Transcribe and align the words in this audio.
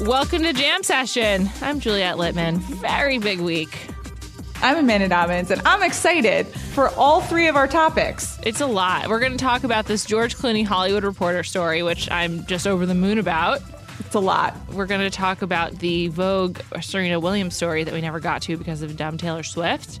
Welcome 0.00 0.42
to 0.42 0.52
Jam 0.52 0.82
Session. 0.82 1.48
I'm 1.62 1.78
Juliet 1.78 2.16
Litman. 2.16 2.58
Very 2.58 3.18
big 3.18 3.40
week. 3.40 3.86
I'm 4.60 4.76
Amanda 4.76 5.08
Dobbins, 5.08 5.50
and 5.50 5.62
I'm 5.64 5.82
excited 5.82 6.46
for 6.48 6.88
all 6.90 7.20
three 7.20 7.46
of 7.46 7.56
our 7.56 7.68
topics. 7.68 8.38
It's 8.42 8.60
a 8.60 8.66
lot. 8.66 9.08
We're 9.08 9.20
going 9.20 9.32
to 9.32 9.38
talk 9.38 9.62
about 9.62 9.86
this 9.86 10.04
George 10.04 10.36
Clooney 10.36 10.66
Hollywood 10.66 11.04
Reporter 11.04 11.44
story, 11.44 11.82
which 11.82 12.10
I'm 12.10 12.44
just 12.46 12.66
over 12.66 12.86
the 12.86 12.94
moon 12.94 13.18
about. 13.18 13.62
It's 14.00 14.14
a 14.14 14.20
lot. 14.20 14.54
We're 14.72 14.86
going 14.86 15.00
to 15.00 15.10
talk 15.10 15.42
about 15.42 15.78
the 15.78 16.08
Vogue 16.08 16.58
Serena 16.82 17.20
Williams 17.20 17.54
story 17.54 17.84
that 17.84 17.94
we 17.94 18.00
never 18.00 18.20
got 18.20 18.42
to 18.42 18.56
because 18.56 18.82
of 18.82 18.96
dumb 18.96 19.16
Taylor 19.16 19.44
Swift. 19.44 20.00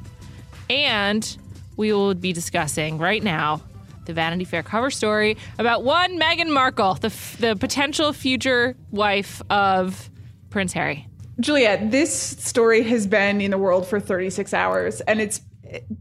And 0.68 1.36
we 1.76 1.92
will 1.92 2.14
be 2.14 2.32
discussing 2.32 2.98
right 2.98 3.22
now 3.22 3.62
the 4.06 4.12
Vanity 4.12 4.44
Fair 4.44 4.62
cover 4.62 4.90
story 4.90 5.36
about 5.58 5.84
one 5.84 6.18
Meghan 6.18 6.48
Markle, 6.52 6.94
the, 6.94 7.06
f- 7.06 7.36
the 7.38 7.56
potential 7.56 8.12
future 8.12 8.76
wife 8.90 9.42
of 9.50 10.10
Prince 10.50 10.72
Harry. 10.72 11.08
Juliet, 11.40 11.90
this 11.90 12.14
story 12.14 12.82
has 12.82 13.06
been 13.06 13.40
in 13.40 13.50
the 13.50 13.58
world 13.58 13.86
for 13.86 13.98
36 13.98 14.54
hours, 14.54 15.00
and 15.02 15.20
it's 15.20 15.40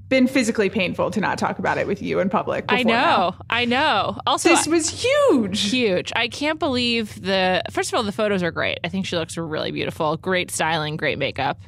been 0.08 0.28
physically 0.28 0.70
painful 0.70 1.10
to 1.10 1.20
not 1.20 1.40
talk 1.40 1.58
about 1.58 1.80
it 1.80 1.88
with 1.88 2.02
you 2.02 2.20
in 2.20 2.30
public. 2.30 2.66
I 2.70 2.84
know. 2.84 2.92
now. 2.94 3.36
I 3.50 3.66
know. 3.66 4.20
Also, 4.28 4.50
This 4.50 4.68
was 4.68 4.90
huge. 4.90 5.62
huge. 5.72 6.12
I 6.16 6.28
can't 6.28 6.60
believe 6.60 7.20
the. 7.22 7.64
First 7.72 7.92
of 7.92 7.98
all, 7.98 8.04
the 8.04 8.12
photos 8.12 8.44
are 8.44 8.52
great. 8.52 8.78
I 8.84 8.90
think 8.90 9.08
she 9.08 9.16
looks 9.16 9.36
really 9.38 9.72
beautiful. 9.72 10.18
Great 10.18 10.52
styling, 10.52 10.98
great 10.98 11.18
makeup. 11.18 11.60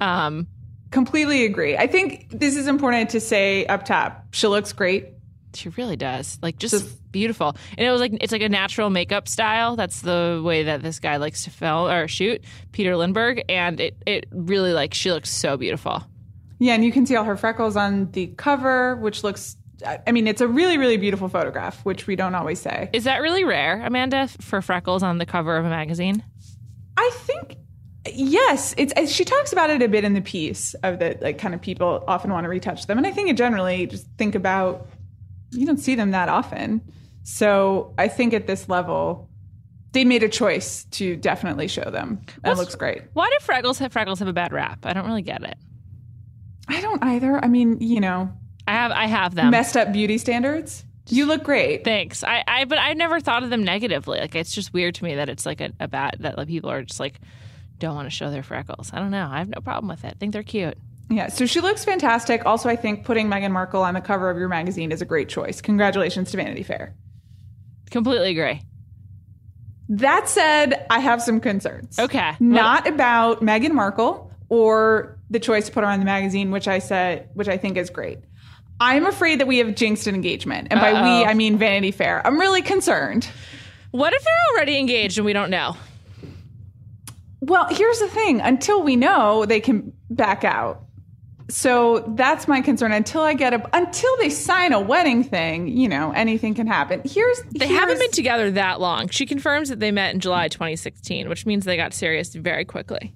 Um, 0.00 0.46
Completely 0.90 1.44
agree. 1.44 1.76
I 1.76 1.86
think 1.86 2.26
this 2.30 2.56
is 2.56 2.66
important 2.68 3.10
to 3.10 3.20
say 3.20 3.64
up 3.66 3.84
top. 3.84 4.26
She 4.32 4.46
looks 4.46 4.72
great. 4.72 5.08
She 5.56 5.70
really 5.70 5.96
does. 5.96 6.38
Like 6.42 6.58
just, 6.58 6.74
Just- 6.74 7.12
beautiful. 7.12 7.56
And 7.76 7.86
it 7.86 7.90
was 7.90 8.00
like 8.00 8.12
it's 8.20 8.32
like 8.32 8.42
a 8.42 8.48
natural 8.48 8.90
makeup 8.90 9.28
style. 9.28 9.76
That's 9.76 10.00
the 10.00 10.40
way 10.44 10.64
that 10.64 10.82
this 10.82 10.98
guy 11.00 11.16
likes 11.16 11.44
to 11.44 11.50
film 11.50 11.90
or 11.90 12.06
shoot, 12.08 12.44
Peter 12.72 12.96
Lindbergh. 12.96 13.42
And 13.48 13.80
it 13.80 13.96
it 14.06 14.26
really 14.30 14.72
like 14.72 14.94
she 14.94 15.10
looks 15.10 15.30
so 15.30 15.56
beautiful. 15.56 16.04
Yeah, 16.58 16.74
and 16.74 16.84
you 16.84 16.92
can 16.92 17.04
see 17.06 17.16
all 17.16 17.24
her 17.24 17.36
freckles 17.36 17.76
on 17.76 18.10
the 18.12 18.28
cover, 18.28 18.96
which 18.96 19.22
looks. 19.24 19.56
I 20.06 20.10
mean, 20.10 20.26
it's 20.26 20.40
a 20.40 20.48
really, 20.48 20.78
really 20.78 20.96
beautiful 20.96 21.28
photograph, 21.28 21.84
which 21.84 22.06
we 22.06 22.16
don't 22.16 22.34
always 22.34 22.58
say. 22.58 22.88
Is 22.94 23.04
that 23.04 23.20
really 23.20 23.44
rare, 23.44 23.84
Amanda, 23.84 24.26
for 24.40 24.62
freckles 24.62 25.02
on 25.02 25.18
the 25.18 25.26
cover 25.26 25.54
of 25.58 25.66
a 25.66 25.68
magazine? 25.68 26.24
I 26.96 27.10
think 27.12 27.56
yes, 28.10 28.74
it's 28.78 29.12
she 29.12 29.26
talks 29.26 29.52
about 29.52 29.68
it 29.68 29.82
a 29.82 29.88
bit 29.88 30.04
in 30.04 30.14
the 30.14 30.22
piece 30.22 30.72
of 30.82 30.98
that 31.00 31.20
like 31.20 31.36
kind 31.36 31.54
of 31.54 31.60
people 31.60 32.02
often 32.08 32.30
want 32.32 32.44
to 32.44 32.48
retouch 32.48 32.86
them, 32.86 32.96
and 32.96 33.06
I 33.06 33.10
think 33.10 33.28
it 33.28 33.36
generally 33.36 33.86
just 33.86 34.06
think 34.16 34.34
about 34.34 34.88
you 35.50 35.66
don't 35.66 35.78
see 35.78 35.94
them 35.94 36.10
that 36.12 36.28
often, 36.28 36.80
so 37.22 37.94
I 37.98 38.08
think 38.08 38.34
at 38.34 38.46
this 38.46 38.68
level 38.68 39.28
they 39.92 40.04
made 40.04 40.22
a 40.22 40.28
choice 40.28 40.84
to 40.90 41.16
definitely 41.16 41.68
show 41.68 41.90
them. 41.90 42.20
That 42.42 42.50
What's- 42.50 42.60
looks 42.60 42.74
great. 42.74 43.02
Why 43.14 43.28
do 43.30 43.36
freckles 43.44 43.78
have 43.78 43.92
freckles 43.92 44.18
have 44.18 44.28
a 44.28 44.32
bad 44.32 44.52
rap? 44.52 44.84
I 44.84 44.92
don't 44.92 45.06
really 45.06 45.22
get 45.22 45.42
it. 45.42 45.56
I 46.68 46.80
don't 46.80 47.02
either. 47.02 47.42
I 47.42 47.48
mean, 47.48 47.78
you 47.80 48.00
know, 48.00 48.30
I 48.66 48.72
have 48.72 48.90
I 48.92 49.06
have 49.06 49.34
them. 49.34 49.50
messed 49.50 49.76
up 49.76 49.92
beauty 49.92 50.18
standards. 50.18 50.84
You 51.08 51.26
look 51.26 51.44
great. 51.44 51.84
Thanks. 51.84 52.24
I, 52.24 52.42
I 52.48 52.64
but 52.64 52.78
I 52.78 52.92
never 52.94 53.20
thought 53.20 53.44
of 53.44 53.50
them 53.50 53.62
negatively. 53.62 54.18
Like 54.18 54.34
it's 54.34 54.52
just 54.52 54.72
weird 54.74 54.96
to 54.96 55.04
me 55.04 55.14
that 55.14 55.28
it's 55.28 55.46
like 55.46 55.60
a, 55.60 55.70
a 55.78 55.86
bad 55.86 56.16
that 56.20 56.36
like, 56.36 56.48
people 56.48 56.68
are 56.70 56.82
just 56.82 56.98
like 57.00 57.20
don't 57.78 57.94
want 57.94 58.06
to 58.06 58.10
show 58.10 58.30
their 58.30 58.42
freckles. 58.42 58.90
I 58.92 58.98
don't 58.98 59.12
know. 59.12 59.28
I 59.30 59.38
have 59.38 59.48
no 59.48 59.60
problem 59.60 59.88
with 59.88 60.04
it. 60.04 60.08
I 60.08 60.14
think 60.18 60.32
they're 60.32 60.42
cute. 60.42 60.76
Yeah, 61.08 61.28
so 61.28 61.46
she 61.46 61.60
looks 61.60 61.84
fantastic. 61.84 62.44
Also, 62.46 62.68
I 62.68 62.76
think 62.76 63.04
putting 63.04 63.28
Meghan 63.28 63.52
Markle 63.52 63.82
on 63.82 63.94
the 63.94 64.00
cover 64.00 64.28
of 64.28 64.38
your 64.38 64.48
magazine 64.48 64.90
is 64.90 65.00
a 65.00 65.04
great 65.04 65.28
choice. 65.28 65.60
Congratulations 65.60 66.30
to 66.32 66.36
Vanity 66.36 66.64
Fair. 66.64 66.96
Completely 67.90 68.30
agree. 68.30 68.62
That 69.88 70.28
said, 70.28 70.84
I 70.90 70.98
have 70.98 71.22
some 71.22 71.40
concerns. 71.40 71.98
Okay. 71.98 72.32
Not 72.40 72.88
about 72.88 73.40
Meghan 73.40 73.70
Markle 73.70 74.32
or 74.48 75.16
the 75.30 75.38
choice 75.38 75.66
to 75.66 75.72
put 75.72 75.84
her 75.84 75.90
on 75.90 76.00
the 76.00 76.04
magazine, 76.04 76.50
which 76.50 76.66
I 76.66 76.80
said, 76.80 77.28
which 77.34 77.48
I 77.48 77.56
think 77.56 77.76
is 77.76 77.88
great. 77.88 78.18
I'm 78.80 79.06
afraid 79.06 79.40
that 79.40 79.46
we 79.46 79.58
have 79.58 79.74
jinxed 79.76 80.08
an 80.08 80.14
engagement. 80.14 80.68
And 80.70 80.80
by 80.80 80.92
Uh-oh. 80.92 81.02
we, 81.20 81.24
I 81.24 81.34
mean 81.34 81.56
Vanity 81.56 81.92
Fair. 81.92 82.26
I'm 82.26 82.38
really 82.38 82.62
concerned. 82.62 83.28
What 83.92 84.12
if 84.12 84.22
they're 84.24 84.56
already 84.56 84.78
engaged 84.78 85.18
and 85.18 85.24
we 85.24 85.32
don't 85.32 85.50
know? 85.50 85.76
Well, 87.40 87.68
here's 87.70 88.00
the 88.00 88.08
thing 88.08 88.40
until 88.40 88.82
we 88.82 88.96
know, 88.96 89.46
they 89.46 89.60
can 89.60 89.92
back 90.10 90.42
out. 90.42 90.82
So 91.48 92.04
that's 92.16 92.48
my 92.48 92.60
concern. 92.60 92.92
Until 92.92 93.22
I 93.22 93.34
get 93.34 93.54
a, 93.54 93.76
until 93.76 94.16
they 94.18 94.30
sign 94.30 94.72
a 94.72 94.80
wedding 94.80 95.22
thing, 95.22 95.68
you 95.68 95.88
know, 95.88 96.10
anything 96.12 96.54
can 96.54 96.66
happen. 96.66 97.02
Here's 97.04 97.40
They 97.52 97.68
haven't 97.68 97.98
been 97.98 98.10
together 98.10 98.50
that 98.52 98.80
long. 98.80 99.08
She 99.08 99.26
confirms 99.26 99.68
that 99.68 99.78
they 99.78 99.92
met 99.92 100.12
in 100.12 100.20
July 100.20 100.48
2016, 100.48 101.28
which 101.28 101.46
means 101.46 101.64
they 101.64 101.76
got 101.76 101.94
serious 101.94 102.34
very 102.34 102.64
quickly. 102.64 103.14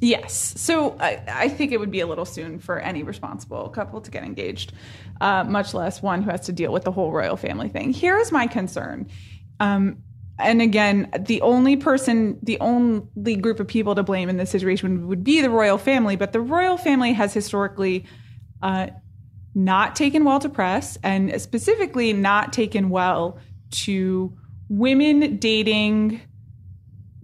Yes. 0.00 0.54
So 0.56 0.96
I, 0.98 1.22
I 1.28 1.48
think 1.50 1.72
it 1.72 1.78
would 1.78 1.90
be 1.90 2.00
a 2.00 2.06
little 2.06 2.24
soon 2.24 2.58
for 2.58 2.78
any 2.78 3.02
responsible 3.02 3.68
couple 3.68 4.00
to 4.00 4.10
get 4.10 4.24
engaged, 4.24 4.72
uh, 5.20 5.44
much 5.44 5.74
less 5.74 6.00
one 6.00 6.22
who 6.22 6.30
has 6.30 6.46
to 6.46 6.52
deal 6.52 6.72
with 6.72 6.84
the 6.84 6.92
whole 6.92 7.12
royal 7.12 7.36
family 7.36 7.68
thing. 7.68 7.92
Here 7.92 8.16
is 8.16 8.32
my 8.32 8.46
concern. 8.46 9.08
Um, 9.58 9.98
and 10.42 10.62
again, 10.62 11.10
the 11.18 11.40
only 11.42 11.76
person, 11.76 12.38
the 12.42 12.58
only 12.60 13.36
group 13.36 13.60
of 13.60 13.66
people 13.66 13.94
to 13.94 14.02
blame 14.02 14.28
in 14.28 14.36
this 14.36 14.50
situation 14.50 15.06
would 15.08 15.24
be 15.24 15.40
the 15.40 15.50
royal 15.50 15.78
family, 15.78 16.16
but 16.16 16.32
the 16.32 16.40
royal 16.40 16.76
family 16.76 17.12
has 17.12 17.32
historically 17.32 18.04
uh, 18.62 18.88
not 19.54 19.96
taken 19.96 20.24
well 20.24 20.40
to 20.40 20.48
press 20.48 20.98
and 21.02 21.40
specifically 21.40 22.12
not 22.12 22.52
taken 22.52 22.90
well 22.90 23.38
to 23.70 24.36
women 24.68 25.36
dating 25.38 26.20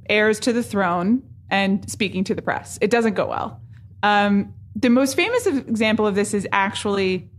heirs 0.09 0.41
to 0.41 0.53
the 0.53 0.63
throne 0.63 1.23
and 1.51 1.89
speaking 1.91 2.25
to 2.25 2.35
the 2.35 2.43
press. 2.43 2.79
It 2.81 2.91
doesn't 2.91 3.15
go 3.15 3.27
well. 3.27 3.61
Um, 4.03 4.55
the 4.75 4.91
most 4.91 5.15
famous 5.17 5.47
example 5.47 6.07
of 6.07 6.15
this 6.15 6.35
is 6.35 6.47
actually 6.53 7.31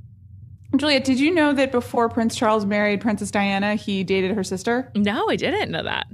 Juliet. 0.78 1.04
Did 1.04 1.20
you 1.20 1.34
know 1.34 1.54
that 1.54 1.72
before 1.72 2.10
Prince 2.10 2.36
Charles 2.36 2.66
married 2.66 3.02
Princess 3.02 3.32
Diana, 3.32 3.76
he 3.76 4.04
dated 4.04 4.32
her 4.36 4.44
sister? 4.44 4.92
No, 4.96 5.30
I 5.30 5.36
didn't 5.36 5.72
know 5.72 5.84
that. 5.84 6.08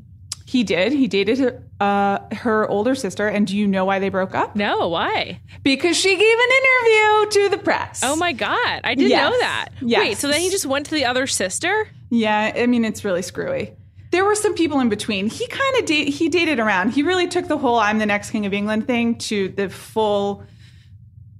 He 0.45 0.63
did. 0.63 0.91
He 0.93 1.07
dated 1.07 1.39
her, 1.39 1.63
uh, 1.79 2.19
her 2.35 2.67
older 2.69 2.93
sister. 2.93 3.27
And 3.27 3.47
do 3.47 3.57
you 3.57 3.67
know 3.67 3.85
why 3.85 3.97
they 3.99 4.09
broke 4.09 4.35
up? 4.35 4.55
No, 4.55 4.87
why? 4.89 5.39
Because 5.63 5.97
she 5.97 6.09
gave 6.15 6.19
an 6.37 6.49
interview 6.61 7.29
to 7.31 7.49
the 7.57 7.63
press. 7.63 8.01
Oh 8.03 8.15
my 8.15 8.33
God. 8.33 8.81
I 8.83 8.93
didn't 8.93 9.09
Yes. 9.09 9.31
know 9.31 9.39
that. 9.39 9.69
Yes. 9.81 9.99
Wait, 9.99 10.17
so 10.17 10.27
then 10.27 10.41
he 10.41 10.51
just 10.51 10.65
went 10.67 10.85
to 10.87 10.91
the 10.93 11.05
other 11.05 11.25
sister? 11.25 11.87
Yeah, 12.11 12.51
I 12.55 12.67
mean 12.67 12.85
it's 12.85 13.03
really 13.03 13.23
screwy. 13.23 13.71
There 14.11 14.23
were 14.23 14.35
some 14.35 14.53
people 14.53 14.79
in 14.79 14.89
between. 14.89 15.27
He 15.27 15.47
kind 15.47 15.75
of 15.79 15.85
date, 15.87 16.09
he 16.09 16.29
dated 16.29 16.59
around. 16.59 16.91
He 16.91 17.01
really 17.01 17.27
took 17.27 17.47
the 17.47 17.57
whole 17.57 17.79
"I'm 17.79 17.97
the 17.97 18.05
next 18.05 18.29
king 18.29 18.45
of 18.45 18.53
England" 18.53 18.85
thing 18.85 19.15
to 19.29 19.49
the 19.49 19.69
full 19.69 20.43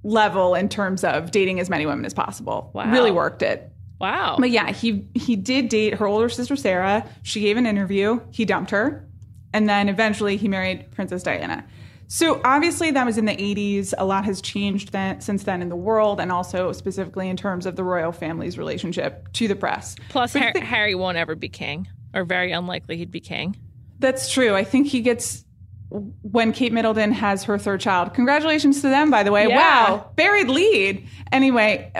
level 0.04 0.54
in 0.54 0.68
terms 0.68 1.02
of 1.02 1.30
dating 1.32 1.58
as 1.58 1.68
many 1.68 1.86
women 1.86 2.04
as 2.04 2.14
possible. 2.14 2.70
Wow. 2.74 2.90
Really 2.92 3.10
worked 3.10 3.42
it. 3.42 3.70
Wow. 4.00 4.36
But 4.38 4.50
yeah, 4.50 4.70
he 4.70 5.08
he 5.14 5.34
did 5.34 5.68
date 5.68 5.94
her 5.94 6.06
older 6.06 6.28
sister 6.28 6.56
Sarah. 6.56 7.08
She 7.22 7.40
gave 7.40 7.56
an 7.56 7.66
interview. 7.66 8.20
He 8.30 8.44
dumped 8.44 8.70
her, 8.70 9.08
and 9.52 9.68
then 9.68 9.88
eventually 9.88 10.36
he 10.36 10.46
married 10.46 10.90
Princess 10.92 11.22
Diana. 11.22 11.64
So 12.06 12.40
obviously 12.44 12.90
that 12.90 13.06
was 13.06 13.16
in 13.16 13.24
the 13.24 13.34
80s. 13.34 13.94
A 13.96 14.04
lot 14.04 14.26
has 14.26 14.42
changed 14.42 14.92
then, 14.92 15.22
since 15.22 15.44
then 15.44 15.62
in 15.62 15.70
the 15.70 15.76
world, 15.76 16.20
and 16.20 16.30
also 16.30 16.70
specifically 16.72 17.30
in 17.30 17.36
terms 17.36 17.64
of 17.64 17.76
the 17.76 17.82
royal 17.82 18.12
family's 18.12 18.58
relationship 18.58 19.32
to 19.32 19.48
the 19.48 19.56
press. 19.56 19.96
Plus, 20.10 20.34
Har- 20.34 20.52
the- 20.52 20.60
Harry 20.60 20.94
won't 20.94 21.16
ever 21.16 21.34
be 21.34 21.48
king, 21.48 21.88
or 22.12 22.24
very 22.24 22.52
unlikely 22.52 22.98
he'd 22.98 23.10
be 23.10 23.20
king. 23.20 23.56
That's 24.00 24.30
true. 24.30 24.54
I 24.54 24.64
think 24.64 24.88
he 24.88 25.00
gets 25.00 25.43
when 26.22 26.52
Kate 26.52 26.72
Middleton 26.72 27.12
has 27.12 27.44
her 27.44 27.56
third 27.58 27.80
child. 27.80 28.14
Congratulations 28.14 28.80
to 28.82 28.88
them, 28.88 29.10
by 29.10 29.22
the 29.22 29.30
way. 29.30 29.46
Yeah. 29.46 29.56
Wow, 29.90 30.10
buried 30.16 30.48
lead. 30.48 31.06
Anyway, 31.30 31.92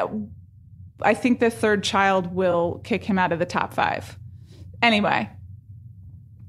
I 1.01 1.15
think 1.15 1.39
the 1.41 1.51
third 1.51 1.85
child 1.85 2.35
will 2.35 2.81
kick 2.85 3.05
him 3.05 3.19
out 3.19 3.31
of 3.33 3.39
the 3.39 3.47
top 3.47 3.73
five. 3.73 4.19
Anyway, 4.83 5.31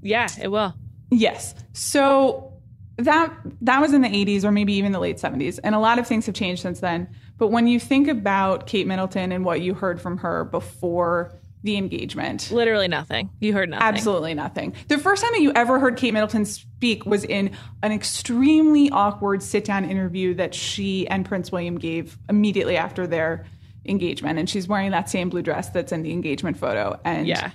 Yeah, 0.01 0.27
it 0.41 0.49
will. 0.49 0.73
yes. 1.11 1.53
So 1.73 2.51
that 2.97 3.31
that 3.61 3.81
was 3.81 3.93
in 3.93 4.01
the 4.01 4.07
80s 4.09 4.43
or 4.43 4.51
maybe 4.51 4.73
even 4.73 4.91
the 4.91 4.99
late 4.99 5.17
70s, 5.17 5.59
and 5.63 5.75
a 5.75 5.79
lot 5.79 5.99
of 5.99 6.07
things 6.07 6.25
have 6.25 6.35
changed 6.35 6.61
since 6.61 6.79
then. 6.79 7.07
But 7.37 7.49
when 7.49 7.67
you 7.67 7.79
think 7.79 8.07
about 8.07 8.65
Kate 8.67 8.87
Middleton 8.87 9.31
and 9.31 9.43
what 9.45 9.61
you 9.61 9.73
heard 9.73 10.01
from 10.01 10.17
her 10.19 10.45
before 10.45 11.33
the 11.65 11.77
engagement, 11.77 12.51
Literally 12.51 12.87
nothing. 12.87 13.29
You 13.39 13.51
heard 13.51 13.69
nothing. 13.69 13.85
Absolutely 13.87 14.35
nothing. 14.35 14.73
The 14.87 14.99
first 14.99 15.23
time 15.23 15.31
that 15.33 15.41
you 15.41 15.51
ever 15.53 15.79
heard 15.79 15.97
Kate 15.97 16.13
Middleton 16.13 16.45
speak 16.45 17.05
was 17.05 17.23
in 17.25 17.51
an 17.81 17.91
extremely 17.91 18.89
awkward 18.91 19.41
sit 19.41 19.65
down 19.65 19.83
interview 19.83 20.35
that 20.35 20.53
she 20.53 21.07
and 21.07 21.25
Prince 21.25 21.51
William 21.51 21.77
gave 21.79 22.17
immediately 22.29 22.77
after 22.77 23.07
their 23.07 23.45
engagement. 23.85 24.37
And 24.37 24.49
she's 24.49 24.67
wearing 24.67 24.91
that 24.91 25.09
same 25.09 25.29
blue 25.29 25.41
dress 25.41 25.69
that's 25.69 25.91
in 25.91 26.03
the 26.03 26.11
engagement 26.11 26.57
photo. 26.57 26.99
And 27.03 27.27
Yeah. 27.27 27.51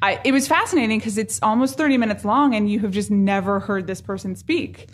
I, 0.00 0.20
it 0.24 0.30
was 0.30 0.46
fascinating 0.46 1.00
because 1.00 1.18
it's 1.18 1.40
almost 1.42 1.76
30 1.76 1.98
minutes 1.98 2.24
long 2.24 2.54
and 2.54 2.70
you 2.70 2.78
have 2.80 2.92
just 2.92 3.10
never 3.10 3.58
heard 3.58 3.88
this 3.88 4.00
person 4.00 4.36
speak. 4.36 4.86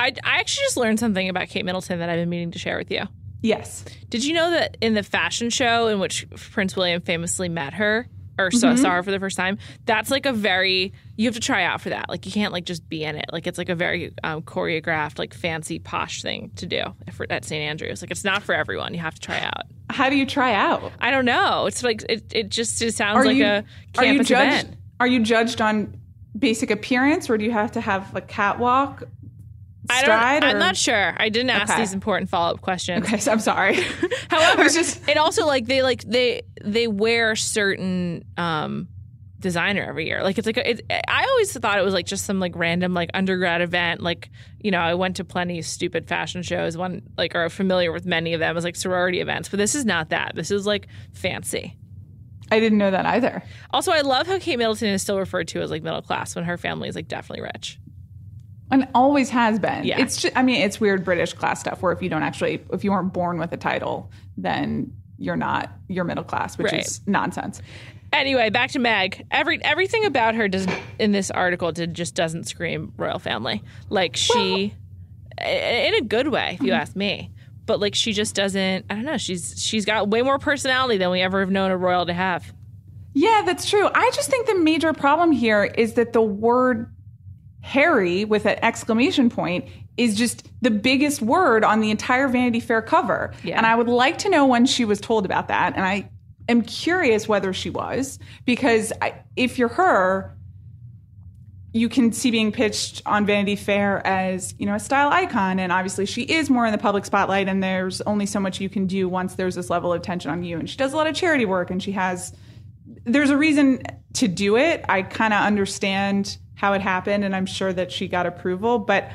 I, 0.00 0.06
I 0.24 0.40
actually 0.40 0.64
just 0.64 0.76
learned 0.76 0.98
something 0.98 1.28
about 1.28 1.48
Kate 1.48 1.64
Middleton 1.64 2.00
that 2.00 2.08
I've 2.08 2.18
been 2.18 2.28
meaning 2.28 2.50
to 2.50 2.58
share 2.58 2.76
with 2.76 2.90
you. 2.90 3.04
Yes. 3.42 3.84
Did 4.08 4.24
you 4.24 4.34
know 4.34 4.50
that 4.50 4.76
in 4.80 4.94
the 4.94 5.02
fashion 5.02 5.50
show 5.50 5.88
in 5.88 5.98
which 5.98 6.28
Prince 6.30 6.76
William 6.76 7.00
famously 7.00 7.48
met 7.48 7.74
her 7.74 8.08
or 8.38 8.50
saw, 8.50 8.74
saw 8.74 8.92
her 8.92 9.02
for 9.02 9.10
the 9.10 9.20
first 9.20 9.36
time, 9.36 9.58
that's 9.84 10.10
like 10.10 10.24
a 10.24 10.32
very 10.32 10.92
you 11.16 11.26
have 11.26 11.34
to 11.34 11.40
try 11.40 11.62
out 11.64 11.80
for 11.82 11.90
that. 11.90 12.08
Like 12.08 12.24
you 12.24 12.32
can't 12.32 12.52
like 12.52 12.64
just 12.64 12.88
be 12.88 13.04
in 13.04 13.16
it. 13.16 13.26
Like 13.32 13.46
it's 13.46 13.58
like 13.58 13.68
a 13.68 13.74
very 13.74 14.14
um, 14.24 14.40
choreographed, 14.42 15.18
like 15.18 15.34
fancy 15.34 15.78
posh 15.78 16.22
thing 16.22 16.50
to 16.56 16.64
do 16.66 16.82
for, 17.12 17.26
at 17.28 17.44
St 17.44 17.60
Andrews. 17.62 18.00
Like 18.00 18.10
it's 18.10 18.24
not 18.24 18.42
for 18.42 18.54
everyone. 18.54 18.94
You 18.94 19.00
have 19.00 19.14
to 19.14 19.20
try 19.20 19.40
out. 19.40 19.64
How 19.90 20.08
do 20.08 20.16
you 20.16 20.24
try 20.24 20.54
out? 20.54 20.92
I 21.00 21.10
don't 21.10 21.26
know. 21.26 21.66
It's 21.66 21.82
like 21.82 22.02
it. 22.08 22.24
It 22.32 22.48
just 22.48 22.80
it 22.80 22.94
sounds 22.94 23.18
Are 23.18 23.24
like 23.26 23.36
you 23.36 23.44
a 23.44 23.64
are 23.98 24.04
you 24.04 24.12
campus 24.12 24.28
judged? 24.28 24.64
event. 24.64 24.76
Are 25.00 25.06
you 25.06 25.20
judged 25.20 25.60
on 25.60 25.98
basic 26.38 26.70
appearance, 26.70 27.28
or 27.28 27.36
do 27.36 27.44
you 27.44 27.50
have 27.52 27.72
to 27.72 27.80
have 27.80 28.14
a 28.14 28.20
catwalk? 28.20 29.02
I 29.90 30.00
stride, 30.02 30.40
don't. 30.42 30.50
I'm 30.50 30.56
or- 30.56 30.58
not 30.60 30.76
sure. 30.76 31.14
I 31.18 31.28
didn't 31.28 31.50
ask 31.50 31.72
Okay. 31.72 31.82
these 31.82 31.92
important 31.92 32.30
follow 32.30 32.54
up 32.54 32.60
questions. 32.60 33.06
Okay, 33.06 33.18
so 33.18 33.32
I'm 33.32 33.40
sorry. 33.40 33.74
However, 34.30 34.64
just 34.64 35.08
it 35.08 35.16
also 35.16 35.46
like 35.46 35.66
they 35.66 35.82
like 35.82 36.02
they 36.04 36.42
they 36.62 36.86
wear 36.86 37.36
certain 37.36 38.24
um 38.36 38.88
designer 39.38 39.82
every 39.88 40.06
year. 40.06 40.22
Like 40.22 40.36
it's 40.36 40.46
like 40.46 40.58
a, 40.58 40.70
it, 40.70 40.82
I 41.08 41.24
always 41.24 41.56
thought 41.58 41.78
it 41.78 41.82
was 41.82 41.94
like 41.94 42.04
just 42.04 42.26
some 42.26 42.40
like 42.40 42.52
random 42.56 42.92
like 42.92 43.08
undergrad 43.14 43.62
event. 43.62 44.02
Like 44.02 44.30
you 44.60 44.70
know, 44.70 44.78
I 44.80 44.94
went 44.94 45.16
to 45.16 45.24
plenty 45.24 45.58
of 45.58 45.64
stupid 45.64 46.06
fashion 46.06 46.42
shows. 46.42 46.76
One 46.76 47.02
like 47.16 47.34
are 47.34 47.48
familiar 47.48 47.90
with 47.92 48.04
many 48.04 48.34
of 48.34 48.40
them 48.40 48.56
as 48.56 48.64
like 48.64 48.76
sorority 48.76 49.20
events, 49.20 49.48
but 49.48 49.56
this 49.56 49.74
is 49.74 49.84
not 49.86 50.10
that. 50.10 50.32
This 50.34 50.50
is 50.50 50.66
like 50.66 50.88
fancy. 51.12 51.76
I 52.52 52.58
didn't 52.58 52.78
know 52.78 52.90
that 52.90 53.06
either. 53.06 53.42
Also, 53.70 53.92
I 53.92 54.00
love 54.00 54.26
how 54.26 54.38
Kate 54.40 54.56
Middleton 54.58 54.88
is 54.88 55.00
still 55.02 55.18
referred 55.20 55.46
to 55.48 55.60
as 55.62 55.70
like 55.70 55.84
middle 55.84 56.02
class 56.02 56.34
when 56.34 56.44
her 56.44 56.56
family 56.58 56.88
is 56.88 56.96
like 56.96 57.06
definitely 57.06 57.42
rich. 57.42 57.78
And 58.70 58.86
always 58.94 59.30
has 59.30 59.58
been. 59.58 59.84
Yeah. 59.84 60.00
It's 60.00 60.16
just, 60.16 60.36
I 60.36 60.42
mean, 60.42 60.62
it's 60.62 60.80
weird 60.80 61.04
British 61.04 61.32
class 61.32 61.60
stuff 61.60 61.82
where 61.82 61.92
if 61.92 62.02
you 62.02 62.08
don't 62.08 62.22
actually, 62.22 62.64
if 62.72 62.84
you 62.84 62.92
weren't 62.92 63.12
born 63.12 63.38
with 63.38 63.52
a 63.52 63.56
title, 63.56 64.10
then 64.36 64.92
you're 65.18 65.36
not, 65.36 65.70
you're 65.88 66.04
middle 66.04 66.24
class, 66.24 66.56
which 66.56 66.72
Right. 66.72 66.86
is 66.86 67.00
nonsense. 67.06 67.60
Anyway, 68.12 68.50
back 68.50 68.70
to 68.72 68.78
Meg. 68.78 69.26
Every 69.30 69.62
everything 69.64 70.04
about 70.04 70.34
her 70.34 70.48
does 70.48 70.66
in 70.98 71.12
this 71.12 71.30
article 71.30 71.70
did, 71.70 71.94
just 71.94 72.14
doesn't 72.14 72.44
scream 72.44 72.92
royal 72.96 73.20
family. 73.20 73.62
Like 73.88 74.16
she, 74.16 74.74
in 75.38 75.94
a 75.94 76.00
good 76.00 76.28
way, 76.28 76.54
if 76.54 76.60
you 76.60 76.72
mm-hmm. 76.72 76.80
ask 76.80 76.96
me. 76.96 77.30
But 77.66 77.78
like 77.78 77.94
she 77.94 78.12
just 78.12 78.34
doesn't. 78.34 78.86
I 78.90 78.94
don't 78.94 79.04
know. 79.04 79.16
She's 79.16 79.54
she's 79.56 79.84
got 79.84 80.08
way 80.08 80.22
more 80.22 80.38
personality 80.40 80.98
than 80.98 81.10
we 81.10 81.20
ever 81.20 81.38
have 81.40 81.50
known 81.50 81.70
a 81.70 81.76
royal 81.76 82.06
to 82.06 82.12
have. 82.12 82.52
Yeah, 83.12 83.42
that's 83.46 83.68
true. 83.68 83.88
I 83.94 84.10
just 84.12 84.28
think 84.28 84.46
the 84.46 84.56
major 84.56 84.92
problem 84.92 85.30
here 85.30 85.64
is 85.64 85.94
that 85.94 86.12
the 86.12 86.22
word 86.22 86.92
Harry 87.62 88.24
with 88.24 88.46
an 88.46 88.58
exclamation 88.62 89.30
point 89.30 89.68
is 89.96 90.16
just 90.16 90.48
the 90.62 90.70
biggest 90.70 91.20
word 91.20 91.62
on 91.64 91.80
the 91.80 91.90
entire 91.90 92.28
Vanity 92.28 92.60
Fair 92.60 92.82
cover. 92.82 93.32
Yeah. 93.44 93.56
And 93.56 93.66
I 93.66 93.74
would 93.74 93.88
like 93.88 94.18
to 94.18 94.30
know 94.30 94.46
when 94.46 94.66
she 94.66 94.84
was 94.84 95.00
told 95.00 95.24
about 95.24 95.48
that. 95.48 95.74
And 95.76 95.84
I 95.84 96.08
am 96.48 96.62
curious 96.62 97.28
whether 97.28 97.52
she 97.52 97.70
was, 97.70 98.18
because 98.44 98.92
I, 99.02 99.14
if 99.36 99.58
you're 99.58 99.68
her, 99.68 100.34
you 101.72 101.88
can 101.88 102.12
see 102.12 102.30
being 102.30 102.50
pitched 102.50 103.02
on 103.06 103.26
Vanity 103.26 103.54
Fair 103.56 104.04
as, 104.04 104.54
you 104.58 104.66
know, 104.66 104.74
a 104.74 104.80
style 104.80 105.10
icon. 105.12 105.60
And 105.60 105.70
obviously 105.70 106.06
she 106.06 106.22
is 106.22 106.50
more 106.50 106.66
in 106.66 106.72
the 106.72 106.78
public 106.78 107.04
spotlight 107.04 107.48
and 107.48 107.62
there's 107.62 108.00
only 108.02 108.26
so 108.26 108.40
much 108.40 108.60
you 108.60 108.68
can 108.68 108.86
do 108.86 109.08
once 109.08 109.34
there's 109.34 109.54
this 109.54 109.70
level 109.70 109.92
of 109.92 110.02
tension 110.02 110.30
on 110.30 110.42
you. 110.42 110.58
And 110.58 110.68
she 110.68 110.76
does 110.76 110.92
a 110.92 110.96
lot 110.96 111.06
of 111.06 111.14
charity 111.14 111.44
work 111.44 111.70
and 111.70 111.80
she 111.80 111.92
has 111.92 112.34
there's 113.04 113.30
a 113.30 113.36
reason 113.36 113.82
to 114.14 114.28
do 114.28 114.56
it. 114.56 114.84
I 114.88 115.02
kind 115.02 115.32
of 115.32 115.40
understand 115.40 116.38
how 116.54 116.72
it 116.74 116.80
happened, 116.80 117.24
and 117.24 117.34
I'm 117.34 117.46
sure 117.46 117.72
that 117.72 117.90
she 117.90 118.08
got 118.08 118.26
approval. 118.26 118.78
But 118.78 119.10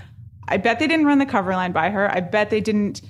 I 0.47 0.57
bet 0.57 0.79
they 0.79 0.87
didn't 0.87 1.05
run 1.05 1.19
the 1.19 1.25
cover 1.25 1.53
line 1.53 1.71
by 1.71 1.89
her. 1.89 2.09
I 2.09 2.19
bet 2.19 2.49
they 2.49 2.61
didn't. 2.61 3.01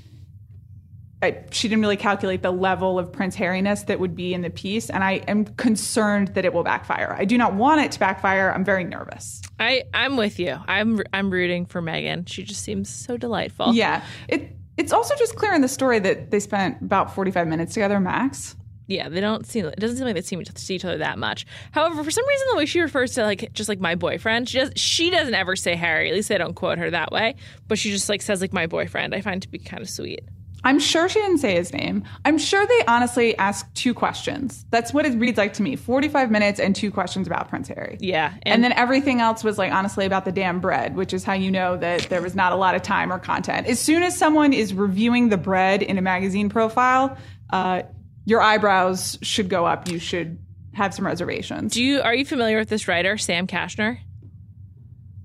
I, 1.21 1.43
she 1.49 1.67
didn't 1.69 1.81
really 1.81 1.97
calculate 1.97 2.43
the 2.43 2.51
level 2.51 2.99
of 2.99 3.11
Prince 3.11 3.35
Harryness 3.35 3.87
that 3.87 3.99
would 3.99 4.15
be 4.15 4.33
in 4.33 4.41
the 4.41 4.49
piece, 4.49 4.89
and 4.89 5.03
I 5.03 5.13
am 5.27 5.45
concerned 5.45 6.29
that 6.29 6.45
it 6.45 6.53
will 6.53 6.63
backfire. 6.63 7.15
I 7.17 7.25
do 7.25 7.37
not 7.37 7.53
want 7.53 7.81
it 7.81 7.91
to 7.93 7.99
backfire. 7.99 8.51
I'm 8.51 8.65
very 8.65 8.83
nervous. 8.83 9.41
I 9.59 9.83
I'm 9.93 10.17
with 10.17 10.39
you. 10.39 10.57
I'm 10.67 11.01
I'm 11.13 11.29
rooting 11.29 11.65
for 11.65 11.81
Meghan. 11.81 12.27
She 12.27 12.43
just 12.43 12.61
seems 12.61 12.89
so 12.89 13.17
delightful. 13.17 13.73
Yeah, 13.73 14.03
it. 14.27 14.55
It's 14.77 14.91
also 14.91 15.15
just 15.15 15.37
clear 15.37 15.53
in 15.53 15.61
the 15.61 15.69
story 15.69 15.99
that 15.99 16.31
they 16.31 16.41
spent 16.41 16.81
about 16.81 17.15
45 17.15 17.47
minutes 17.47 17.73
together 17.73 17.97
max. 18.01 18.57
Yeah, 18.87 19.09
they 19.09 19.19
don't 19.19 19.45
seem. 19.45 19.65
It 19.65 19.79
doesn't 19.79 19.97
seem 19.97 20.05
like 20.05 20.15
they 20.15 20.21
seem 20.21 20.43
to 20.43 20.59
see 20.59 20.75
each 20.75 20.85
other 20.85 20.99
that 20.99 21.17
much. 21.17 21.45
However, 21.71 22.03
for 22.03 22.11
some 22.11 22.27
reason, 22.27 22.47
the 22.51 22.57
way 22.57 22.65
she 22.65 22.79
refers 22.81 23.13
to 23.13 23.23
like 23.23 23.51
just 23.53 23.69
like 23.69 23.79
my 23.79 23.95
boyfriend, 23.95 24.49
she 24.49 24.59
does. 24.59 24.71
She 24.75 25.09
doesn't 25.09 25.33
ever 25.33 25.55
say 25.55 25.75
Harry. 25.75 26.09
At 26.09 26.15
least 26.15 26.31
I 26.31 26.37
don't 26.37 26.53
quote 26.53 26.77
her 26.77 26.91
that 26.91 27.11
way. 27.11 27.35
But 27.67 27.79
she 27.79 27.91
just 27.91 28.09
like 28.09 28.21
says 28.21 28.41
like 28.41 28.53
my 28.53 28.67
boyfriend. 28.67 29.15
I 29.15 29.21
find 29.21 29.41
to 29.41 29.49
be 29.49 29.59
kind 29.59 29.81
of 29.81 29.89
sweet. 29.89 30.21
I'm 30.65 30.79
sure 30.79 31.07
she 31.07 31.19
didn't 31.21 31.37
say 31.37 31.53
his 31.53 31.71
name. 31.71 32.03
I'm 32.25 32.39
sure 32.39 32.65
they 32.65 32.85
honestly 32.87 33.37
asked 33.37 33.73
two 33.75 33.93
questions. 33.93 34.65
That's 34.71 34.91
what 34.91 35.05
it 35.05 35.15
reads 35.19 35.37
like 35.37 35.53
to 35.53 35.61
me 35.61 35.75
45 35.75 36.31
minutes 36.31 36.59
and 36.59 36.75
two 36.75 36.89
questions 36.89 37.27
about 37.27 37.49
Prince 37.49 37.67
Harry. 37.67 37.97
Yeah, 38.01 38.33
And, 38.41 38.63
then 38.63 38.71
everything 38.71 39.21
else 39.21 39.43
was 39.43 39.59
like 39.59 39.71
honestly 39.71 40.07
about 40.07 40.25
the 40.25 40.31
damn 40.31 40.59
bread, 40.59 40.95
which 40.95 41.13
is 41.13 41.23
how 41.23 41.33
you 41.33 41.51
know 41.51 41.77
that 41.77 42.09
there 42.09 42.21
was 42.21 42.33
not 42.33 42.51
a 42.51 42.55
lot 42.55 42.73
of 42.73 42.81
time 42.81 43.13
or 43.13 43.19
content. 43.19 43.67
As 43.67 43.79
soon 43.79 44.01
as 44.01 44.17
someone 44.17 44.53
is 44.53 44.73
reviewing 44.73 45.29
the 45.29 45.37
bread 45.37 45.83
in 45.83 45.99
a 45.99 46.01
magazine 46.01 46.49
profile, 46.49 47.15
uh, 47.51 47.83
your 48.25 48.41
eyebrows 48.41 49.17
should 49.21 49.49
go 49.49 49.65
up. 49.65 49.89
You 49.89 49.99
should 49.99 50.39
have 50.73 50.93
some 50.93 51.05
reservations. 51.05 51.73
do 51.73 51.81
you 51.81 52.01
are 52.01 52.13
you 52.13 52.25
familiar 52.25 52.57
with 52.57 52.67
this 52.69 52.87
writer 52.87 53.17
Sam 53.17 53.47
Kashner? 53.47 53.97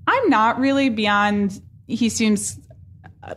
I'm 0.06 0.31
not 0.31 0.61
really 0.61 0.91
beyond. 0.91 1.61
He 1.87 2.08
seems 2.08 2.58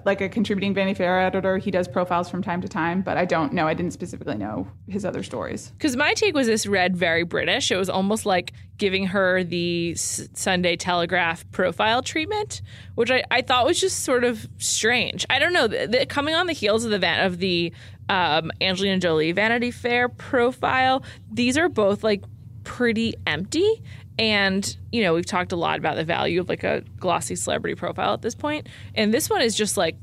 like 0.05 0.21
a 0.21 0.29
contributing 0.29 0.73
Vanity 0.73 0.93
Fair 0.95 1.19
editor. 1.19 1.57
He 1.57 1.69
does 1.69 1.87
profiles 1.87 2.29
from 2.29 2.41
time 2.41 2.61
to 2.61 2.67
time, 2.69 3.01
but 3.01 3.17
I 3.17 3.25
don't 3.25 3.51
know. 3.53 3.67
I 3.67 3.73
didn't 3.73 3.91
specifically 3.91 4.37
know 4.37 4.67
his 4.87 5.03
other 5.03 5.23
stories. 5.23 5.71
Because 5.77 5.95
my 5.95 6.13
take 6.13 6.33
was 6.33 6.47
this 6.47 6.65
read 6.65 6.95
very 6.95 7.23
British. 7.23 7.69
It 7.69 7.75
was 7.75 7.89
almost 7.89 8.25
like 8.25 8.53
giving 8.77 9.07
her 9.07 9.43
the 9.43 9.95
Sunday 9.95 10.77
Telegraph 10.77 11.49
profile 11.51 12.01
treatment, 12.01 12.61
which 12.95 13.11
I, 13.11 13.23
I 13.29 13.41
thought 13.41 13.65
was 13.65 13.79
just 13.79 14.03
sort 14.03 14.23
of 14.23 14.47
strange. 14.57 15.25
I 15.29 15.39
don't 15.39 15.53
know. 15.53 15.67
The, 15.67 15.87
the, 15.87 16.05
coming 16.05 16.33
on 16.33 16.47
the 16.47 16.53
heels 16.53 16.85
of 16.85 16.91
the 16.91 16.99
van, 16.99 17.25
of 17.25 17.39
the 17.39 17.73
um, 18.07 18.51
Angelina 18.61 18.99
Jolie 18.99 19.33
Vanity 19.33 19.71
Fair 19.71 20.07
profile, 20.07 21.03
these 21.31 21.57
are 21.57 21.67
both 21.67 22.03
like 22.03 22.23
pretty 22.63 23.15
empty. 23.27 23.81
And 24.19 24.77
you 24.91 25.01
know 25.01 25.13
we've 25.13 25.25
talked 25.25 25.51
a 25.51 25.55
lot 25.55 25.79
about 25.79 25.95
the 25.95 26.03
value 26.03 26.39
of 26.39 26.49
like 26.49 26.63
a 26.63 26.83
glossy 26.99 27.35
celebrity 27.35 27.75
profile 27.75 28.13
at 28.13 28.21
this 28.21 28.35
point, 28.35 28.67
and 28.95 29.13
this 29.13 29.29
one 29.29 29.41
is 29.41 29.55
just 29.55 29.75
like 29.75 29.95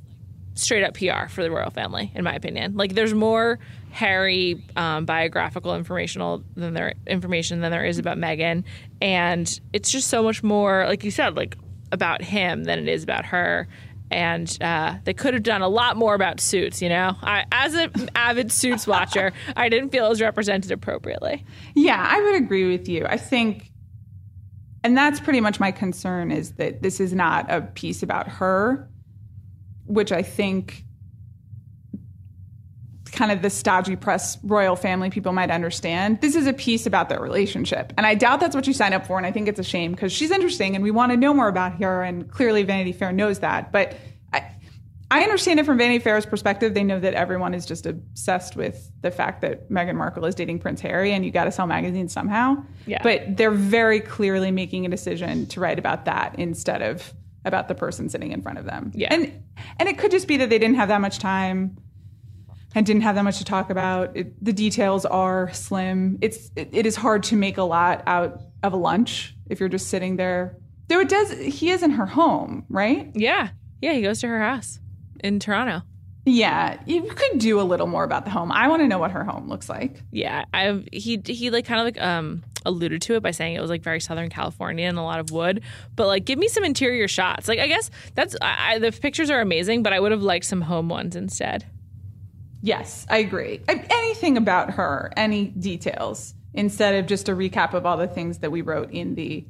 straight 0.55 0.85
up 0.85 0.95
PR 0.95 1.29
for 1.29 1.43
the 1.43 1.51
royal 1.51 1.71
family, 1.71 2.11
in 2.15 2.25
my 2.25 2.35
opinion. 2.35 2.77
Like, 2.77 2.95
there's 2.95 3.15
more 3.15 3.59
Harry 3.91 4.63
um, 4.77 5.05
biographical 5.05 5.75
informational 5.75 6.45
than 6.55 6.75
there 6.75 6.95
information 7.07 7.61
than 7.61 7.71
there 7.71 7.85
is 7.85 7.99
about 7.99 8.19
Meghan, 8.19 8.65
and 9.01 9.61
it's 9.73 9.91
just 9.91 10.09
so 10.09 10.23
much 10.23 10.43
more, 10.43 10.85
like 10.87 11.05
you 11.05 11.11
said, 11.11 11.37
like 11.37 11.57
about 11.93 12.23
him 12.23 12.65
than 12.65 12.79
it 12.79 12.89
is 12.89 13.03
about 13.03 13.27
her. 13.27 13.69
And 14.13 14.59
uh, 14.61 14.97
they 15.05 15.15
could 15.15 15.35
have 15.35 15.45
done 15.45 15.63
a 15.63 15.69
lot 15.69 15.97
more 15.97 16.17
about 16.17 16.41
suits, 16.41 16.83
you 16.83 16.89
know. 16.89 17.15
I, 17.23 17.45
as 17.53 17.75
an 17.75 18.11
avid 18.17 18.51
suits 18.51 18.85
watcher, 18.85 19.33
I 19.57 19.69
didn't 19.69 19.91
feel 19.91 20.07
it 20.07 20.09
was 20.09 20.21
represented 20.21 20.73
appropriately. 20.73 21.45
Yeah, 21.77 22.05
I 22.09 22.21
would 22.21 22.35
agree 22.35 22.69
with 22.69 22.89
you. 22.89 23.07
I 23.07 23.17
think, 23.17 23.70
and 24.83 24.97
that's 24.97 25.21
pretty 25.21 25.41
much 25.41 25.61
my 25.61 25.73
concern 25.73 26.31
is 26.31 26.53
that 26.53 26.83
this 26.83 27.01
is 27.01 27.13
not 27.13 27.51
a 27.51 27.61
piece 27.61 28.03
about 28.03 28.29
her, 28.29 28.89
which 29.87 30.13
I 30.13 30.23
think 30.23 30.85
kind 33.13 33.33
of 33.33 33.43
the 33.43 33.51
stodgy 33.51 33.97
press 33.97 34.39
royal 34.43 34.77
family 34.77 35.11
people 35.11 35.33
might 35.33 35.51
understand. 35.51 36.21
This 36.21 36.35
is 36.35 36.47
a 36.47 36.53
piece 36.53 36.87
about 36.87 37.09
their 37.09 37.21
relationship. 37.21 37.93
And 37.97 38.07
I 38.07 38.15
doubt 38.15 38.41
that's 38.41 38.55
what 38.55 38.67
you 38.67 38.73
signed 38.73 38.95
up 38.95 39.07
for. 39.07 39.19
And 39.19 39.27
I 39.27 39.33
think 39.33 39.49
it's 39.49 39.59
a 39.59 39.65
shame 39.65 39.93
because 39.93 40.13
she's 40.13 40.31
interesting 40.31 40.75
and 40.75 40.83
we 40.83 40.91
want 40.91 41.13
to 41.13 41.17
know 41.17 41.35
more 41.35 41.49
about 41.49 41.83
her. 41.83 42.03
And 42.03 42.31
clearly 42.31 42.63
Vanity 42.63 42.93
Fair 42.93 43.13
knows 43.13 43.41
that. 43.41 43.73
But 43.73 43.97
I, 45.11 45.23
understand 45.23 45.61
it 45.61 45.67
from 45.67 45.79
Vanity 45.79 45.99
Fair's 45.99 46.27
perspective. 46.27 46.75
They 46.75 46.85
know 46.85 47.01
that 47.01 47.15
everyone 47.15 47.55
is 47.55 47.67
just 47.67 47.87
obsessed 47.87 48.57
with 48.57 48.91
the 49.03 49.11
fact 49.11 49.43
that 49.43 49.71
Meghan 49.71 49.97
Markle 49.97 50.25
is 50.25 50.35
dating 50.35 50.61
Prince 50.61 50.81
Harry 50.81 51.13
and 51.13 51.25
you 51.25 51.31
got 51.31 51.45
to 51.45 51.53
sell 51.53 51.67
magazines 51.67 52.13
somehow. 52.13 52.63
Yeah. 52.87 53.03
But 53.03 53.37
they're 53.37 53.51
very 53.51 54.01
clearly 54.01 54.51
making 54.51 54.87
a 54.87 54.89
decision 54.89 55.47
to 55.47 55.61
write 55.61 55.79
about 55.79 56.05
that 56.05 56.39
instead 56.39 56.83
of 56.83 57.13
about 57.45 57.69
the 57.69 57.75
person 57.75 58.09
sitting 58.09 58.33
in 58.33 58.43
front 58.43 58.59
of 58.59 58.65
them. 58.65 58.93
Yeah. 58.95 59.13
And 59.13 59.43
and 59.79 59.89
it 59.89 59.99
could 59.99 60.11
just 60.11 60.29
be 60.29 60.37
that 60.39 60.51
they 60.51 60.59
didn't 60.59 60.77
have 60.77 60.89
that 60.89 61.01
much 61.01 61.19
time 61.19 61.77
and 62.75 62.87
didn't 62.87 63.03
have 63.03 63.15
that 63.17 63.23
much 63.23 63.39
to 63.39 63.45
talk 63.45 63.71
about. 63.71 64.17
It, 64.17 64.45
the 64.45 64.53
details 64.53 65.05
are 65.05 65.53
slim. 65.53 66.19
It's 66.21 66.51
it, 66.57 66.69
it 66.73 66.87
is 66.87 66.97
hard 66.97 67.23
to 67.25 67.37
make 67.37 67.59
a 67.59 67.63
lot 67.63 68.03
out 68.07 68.41
of 68.63 68.73
a 68.73 68.77
lunch 68.77 69.35
if 69.49 69.59
you're 69.59 69.69
just 69.69 69.89
sitting 69.89 70.17
there. 70.17 70.57
Though 70.89 71.01
it 71.01 71.09
does, 71.09 71.31
he 71.33 71.71
is 71.71 71.83
in 71.83 71.93
her 71.93 72.07
home, 72.07 72.65
right? 72.69 73.11
Yeah, 73.15 73.51
yeah, 73.81 73.93
he 73.93 74.03
goes 74.03 74.21
to 74.21 74.29
her 74.29 74.41
house 74.41 74.81
in 75.23 75.41
Toronto. 75.41 75.83
Yeah, 76.27 76.79
you 76.87 77.03
could 77.03 77.39
do 77.39 77.61
a 77.61 77.63
little 77.63 77.87
more 77.87 78.05
about 78.05 78.25
the 78.25 78.31
home. 78.31 78.53
I 78.53 78.69
want 78.69 78.83
to 78.83 78.89
know 78.89 78.99
what 78.99 79.11
her 79.11 79.25
home 79.25 79.49
looks 79.49 79.69
like. 79.69 80.03
Yeah, 80.11 80.45
I 80.53 80.85
he 80.93 81.21
he 81.25 81.51
like 81.51 81.65
kind 81.65 81.81
of 81.81 81.87
like 81.87 82.01
um 82.01 82.43
alluded 82.67 83.01
to 83.03 83.15
it 83.15 83.23
by 83.23 83.31
saying 83.31 83.55
it 83.55 83.61
was 83.61 83.71
like 83.71 83.83
very 83.83 84.01
Southern 84.01 84.29
California 84.29 84.87
and 84.87 84.99
a 84.99 85.03
lot 85.03 85.19
of 85.19 85.31
wood, 85.31 85.63
but 85.97 86.07
like 86.07 86.27
give 86.27 86.39
me 86.39 86.47
some 86.47 86.63
interior 86.63 87.09
shots. 87.09 87.49
Like 87.49 87.59
I 87.59 87.67
guess 87.67 87.91
that's 88.15 88.37
I, 88.43 88.75
I, 88.75 88.79
the 88.79 88.93
pictures 88.93 89.31
are 89.31 89.41
amazing, 89.41 89.83
but 89.83 89.93
I 89.93 90.01
would 90.01 90.13
have 90.13 90.23
liked 90.23 90.45
some 90.45 90.61
home 90.61 90.89
ones 90.89 91.17
instead. 91.17 91.67
Yes, 92.63 93.07
I 93.09 93.19
agree. 93.19 93.63
I, 93.67 93.85
anything 93.89 94.37
about 94.37 94.73
her, 94.73 95.13
any 95.17 95.47
details 95.47 96.35
instead 96.53 96.97
of 96.97 97.07
just 97.07 97.29
a 97.29 97.33
recap 97.33 97.73
of 97.73 97.87
all 97.87 97.97
the 97.97 98.09
things 98.09 98.39
that 98.39 98.51
we 98.51 98.61
wrote 98.61 98.91
in 98.91 99.15
the 99.15 99.47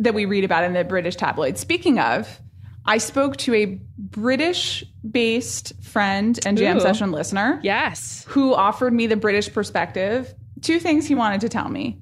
that 0.00 0.14
we 0.14 0.24
read 0.24 0.44
about 0.44 0.64
in 0.64 0.72
the 0.72 0.82
British 0.82 1.14
tabloid. 1.14 1.58
Speaking 1.58 1.98
of, 1.98 2.40
I 2.86 2.98
spoke 2.98 3.36
to 3.38 3.54
a 3.54 3.78
British 3.98 4.84
based 5.08 5.72
friend 5.82 6.38
and 6.46 6.56
jam 6.58 6.78
Ooh. 6.78 6.80
session 6.80 7.12
listener 7.12 7.60
Yes. 7.62 8.24
who 8.28 8.54
offered 8.54 8.92
me 8.92 9.06
the 9.06 9.16
British 9.16 9.52
perspective. 9.52 10.34
Two 10.62 10.78
things 10.80 11.06
he 11.06 11.14
wanted 11.14 11.40
to 11.42 11.48
tell 11.48 11.68
me. 11.68 11.98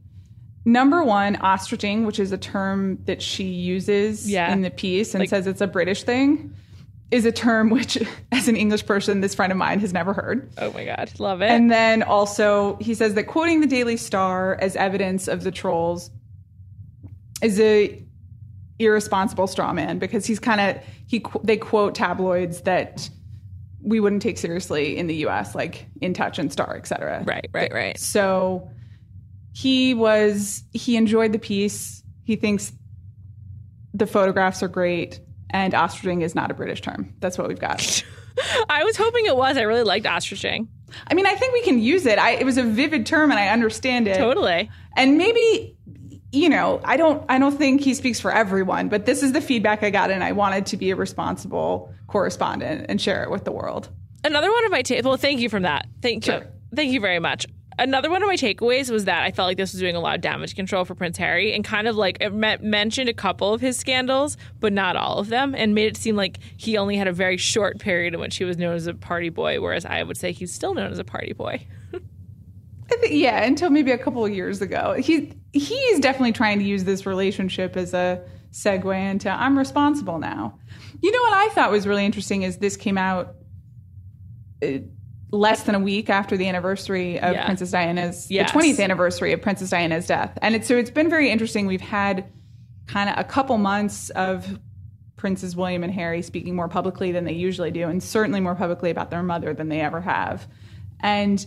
Number 0.64 1.02
one, 1.02 1.36
ostriching, 1.36 2.04
which 2.04 2.18
is 2.20 2.30
a 2.32 2.38
term 2.38 2.98
that 3.04 3.22
she 3.22 3.44
uses 3.44 4.30
Yeah. 4.30 4.52
in 4.52 4.62
the 4.62 4.70
piece 4.70 5.14
and 5.14 5.20
Like- 5.20 5.30
says 5.30 5.46
it's 5.46 5.60
a 5.60 5.66
British 5.66 6.02
thing, 6.04 6.52
is 7.10 7.24
a 7.24 7.32
term 7.32 7.70
which, 7.70 7.96
as 8.32 8.48
an 8.48 8.56
English 8.56 8.84
person, 8.86 9.20
this 9.20 9.34
friend 9.34 9.50
of 9.50 9.56
mine 9.58 9.80
has 9.80 9.92
never 9.92 10.12
heard. 10.12 10.50
Oh 10.58 10.70
my 10.72 10.84
God. 10.84 11.10
Love 11.18 11.40
it. 11.42 11.50
And 11.50 11.70
then 11.70 12.02
also, 12.02 12.76
he 12.80 12.94
says 12.94 13.14
that 13.14 13.24
quoting 13.24 13.60
the 13.60 13.66
Daily 13.66 13.96
Star 13.96 14.56
as 14.60 14.76
evidence 14.76 15.26
of 15.26 15.42
the 15.42 15.50
trolls 15.50 16.10
is 17.42 17.58
a 17.60 18.02
irresponsible 18.78 19.46
straw 19.46 19.72
man 19.72 19.98
because 19.98 20.24
he's 20.24 20.38
kind 20.38 20.60
of 20.60 20.82
he 21.06 21.24
they 21.42 21.56
quote 21.56 21.94
tabloids 21.94 22.62
that 22.62 23.08
we 23.82 24.00
wouldn't 24.00 24.22
take 24.22 24.38
seriously 24.38 24.96
in 24.96 25.06
the 25.06 25.14
U.S. 25.16 25.54
like 25.54 25.86
In 26.00 26.14
Touch 26.14 26.38
and 26.38 26.52
Star, 26.52 26.76
etc. 26.76 27.24
right, 27.26 27.48
right, 27.52 27.72
right. 27.72 27.98
So 27.98 28.70
he 29.52 29.94
was 29.94 30.64
he 30.72 30.96
enjoyed 30.96 31.32
the 31.32 31.38
piece. 31.38 32.02
He 32.24 32.36
thinks 32.36 32.72
the 33.94 34.06
photographs 34.06 34.62
are 34.62 34.68
great, 34.68 35.20
and 35.50 35.72
ostriching 35.72 36.22
is 36.22 36.34
not 36.34 36.50
a 36.50 36.54
British 36.54 36.80
term. 36.80 37.14
That's 37.20 37.38
what 37.38 37.48
we've 37.48 37.58
got. 37.58 38.04
I 38.68 38.84
was 38.84 38.96
hoping 38.96 39.26
it 39.26 39.36
was. 39.36 39.56
I 39.56 39.62
really 39.62 39.82
liked 39.82 40.06
ostriching. 40.06 40.68
I 41.10 41.14
mean, 41.14 41.26
I 41.26 41.34
think 41.34 41.52
we 41.52 41.62
can 41.62 41.78
use 41.78 42.06
it. 42.06 42.18
I, 42.18 42.32
it 42.32 42.44
was 42.44 42.56
a 42.56 42.62
vivid 42.62 43.06
term, 43.06 43.30
and 43.30 43.38
I 43.38 43.48
understand 43.48 44.08
it. 44.08 44.16
Totally. 44.16 44.70
And 44.96 45.18
maybe, 45.18 45.76
you 46.32 46.48
know, 46.48 46.80
I 46.84 46.96
don't, 46.96 47.24
I 47.28 47.38
don't 47.38 47.56
think 47.56 47.80
he 47.80 47.94
speaks 47.94 48.20
for 48.20 48.30
everyone, 48.30 48.88
but 48.88 49.06
this 49.06 49.22
is 49.22 49.32
the 49.32 49.40
feedback 49.40 49.82
I 49.82 49.90
got, 49.90 50.10
and 50.10 50.22
I 50.22 50.32
wanted 50.32 50.66
to 50.66 50.76
be 50.76 50.90
a 50.90 50.96
responsible 50.96 51.92
correspondent 52.06 52.86
and 52.88 53.00
share 53.00 53.22
it 53.22 53.30
with 53.30 53.44
the 53.44 53.52
world. 53.52 53.88
Another 54.24 54.50
one 54.50 54.64
of 54.64 54.70
my 54.70 54.82
ta- 54.82 55.00
well, 55.04 55.16
thank 55.16 55.40
you 55.40 55.48
from 55.48 55.62
that. 55.62 55.86
Thank 56.02 56.26
you, 56.26 56.42
thank 56.74 56.92
you 56.92 57.00
very 57.00 57.18
much. 57.18 57.46
Another 57.80 58.10
one 58.10 58.22
of 58.22 58.26
my 58.26 58.34
takeaways 58.34 58.90
was 58.90 59.04
that 59.04 59.22
I 59.22 59.30
felt 59.30 59.46
like 59.46 59.56
this 59.56 59.72
was 59.72 59.80
doing 59.80 59.94
a 59.94 60.00
lot 60.00 60.16
of 60.16 60.20
damage 60.20 60.56
control 60.56 60.84
for 60.84 60.96
Prince 60.96 61.16
Harry, 61.16 61.54
and 61.54 61.64
kind 61.64 61.86
of 61.86 61.96
like 61.96 62.18
it 62.20 62.34
me- 62.34 62.56
mentioned 62.60 63.08
a 63.08 63.14
couple 63.14 63.54
of 63.54 63.60
his 63.60 63.78
scandals, 63.78 64.36
but 64.58 64.72
not 64.72 64.96
all 64.96 65.18
of 65.18 65.28
them, 65.28 65.54
and 65.54 65.74
made 65.74 65.86
it 65.86 65.96
seem 65.96 66.16
like 66.16 66.40
he 66.56 66.76
only 66.76 66.96
had 66.96 67.06
a 67.06 67.12
very 67.12 67.36
short 67.36 67.78
period 67.78 68.14
in 68.14 68.20
which 68.20 68.36
he 68.36 68.44
was 68.44 68.58
known 68.58 68.74
as 68.74 68.88
a 68.88 68.94
party 68.94 69.28
boy, 69.28 69.60
whereas 69.60 69.84
I 69.84 70.02
would 70.02 70.16
say 70.16 70.32
he's 70.32 70.52
still 70.52 70.74
known 70.74 70.90
as 70.90 70.98
a 70.98 71.04
party 71.04 71.32
boy. 71.32 71.64
I 71.94 72.96
think, 72.96 73.12
yeah, 73.14 73.44
until 73.44 73.70
maybe 73.70 73.92
a 73.92 73.98
couple 73.98 74.24
of 74.24 74.32
years 74.32 74.60
ago, 74.60 74.94
he 74.98 75.37
he's 75.52 76.00
definitely 76.00 76.32
trying 76.32 76.58
to 76.58 76.64
use 76.64 76.84
this 76.84 77.06
relationship 77.06 77.76
as 77.76 77.94
a 77.94 78.22
segue 78.52 79.10
into 79.10 79.30
I'm 79.30 79.58
responsible 79.58 80.18
now. 80.18 80.58
You 81.02 81.10
know 81.12 81.20
what 81.22 81.32
I 81.34 81.48
thought 81.54 81.70
was 81.70 81.86
really 81.86 82.04
interesting 82.04 82.42
is 82.42 82.58
this 82.58 82.76
came 82.76 82.98
out 82.98 83.34
uh, 84.62 84.78
less 85.30 85.64
than 85.64 85.74
a 85.74 85.78
week 85.78 86.08
after 86.10 86.36
the 86.36 86.48
anniversary 86.48 87.20
of 87.20 87.34
Yeah. 87.34 87.44
Princess 87.44 87.70
Diana's 87.70 88.30
Yes. 88.30 88.50
the 88.52 88.58
20th 88.58 88.80
anniversary 88.82 89.32
of 89.32 89.42
Princess 89.42 89.70
Diana's 89.70 90.06
death, 90.06 90.36
and 90.42 90.54
it's 90.54 90.66
so 90.66 90.76
it's 90.76 90.90
been 90.90 91.10
very 91.10 91.30
interesting. 91.30 91.66
We've 91.66 91.80
had 91.80 92.24
kind 92.86 93.10
of 93.10 93.18
a 93.18 93.24
couple 93.24 93.58
months 93.58 94.08
of 94.10 94.58
Princes 95.16 95.54
William 95.54 95.84
and 95.84 95.92
Harry 95.92 96.22
speaking 96.22 96.56
more 96.56 96.68
publicly 96.68 97.12
than 97.12 97.24
they 97.24 97.32
usually 97.34 97.70
do, 97.70 97.88
and 97.88 98.02
certainly 98.02 98.40
more 98.40 98.54
publicly 98.54 98.88
about 98.90 99.10
their 99.10 99.22
mother 99.22 99.52
than 99.52 99.68
they 99.68 99.80
ever 99.80 100.00
have, 100.00 100.46
and 101.00 101.44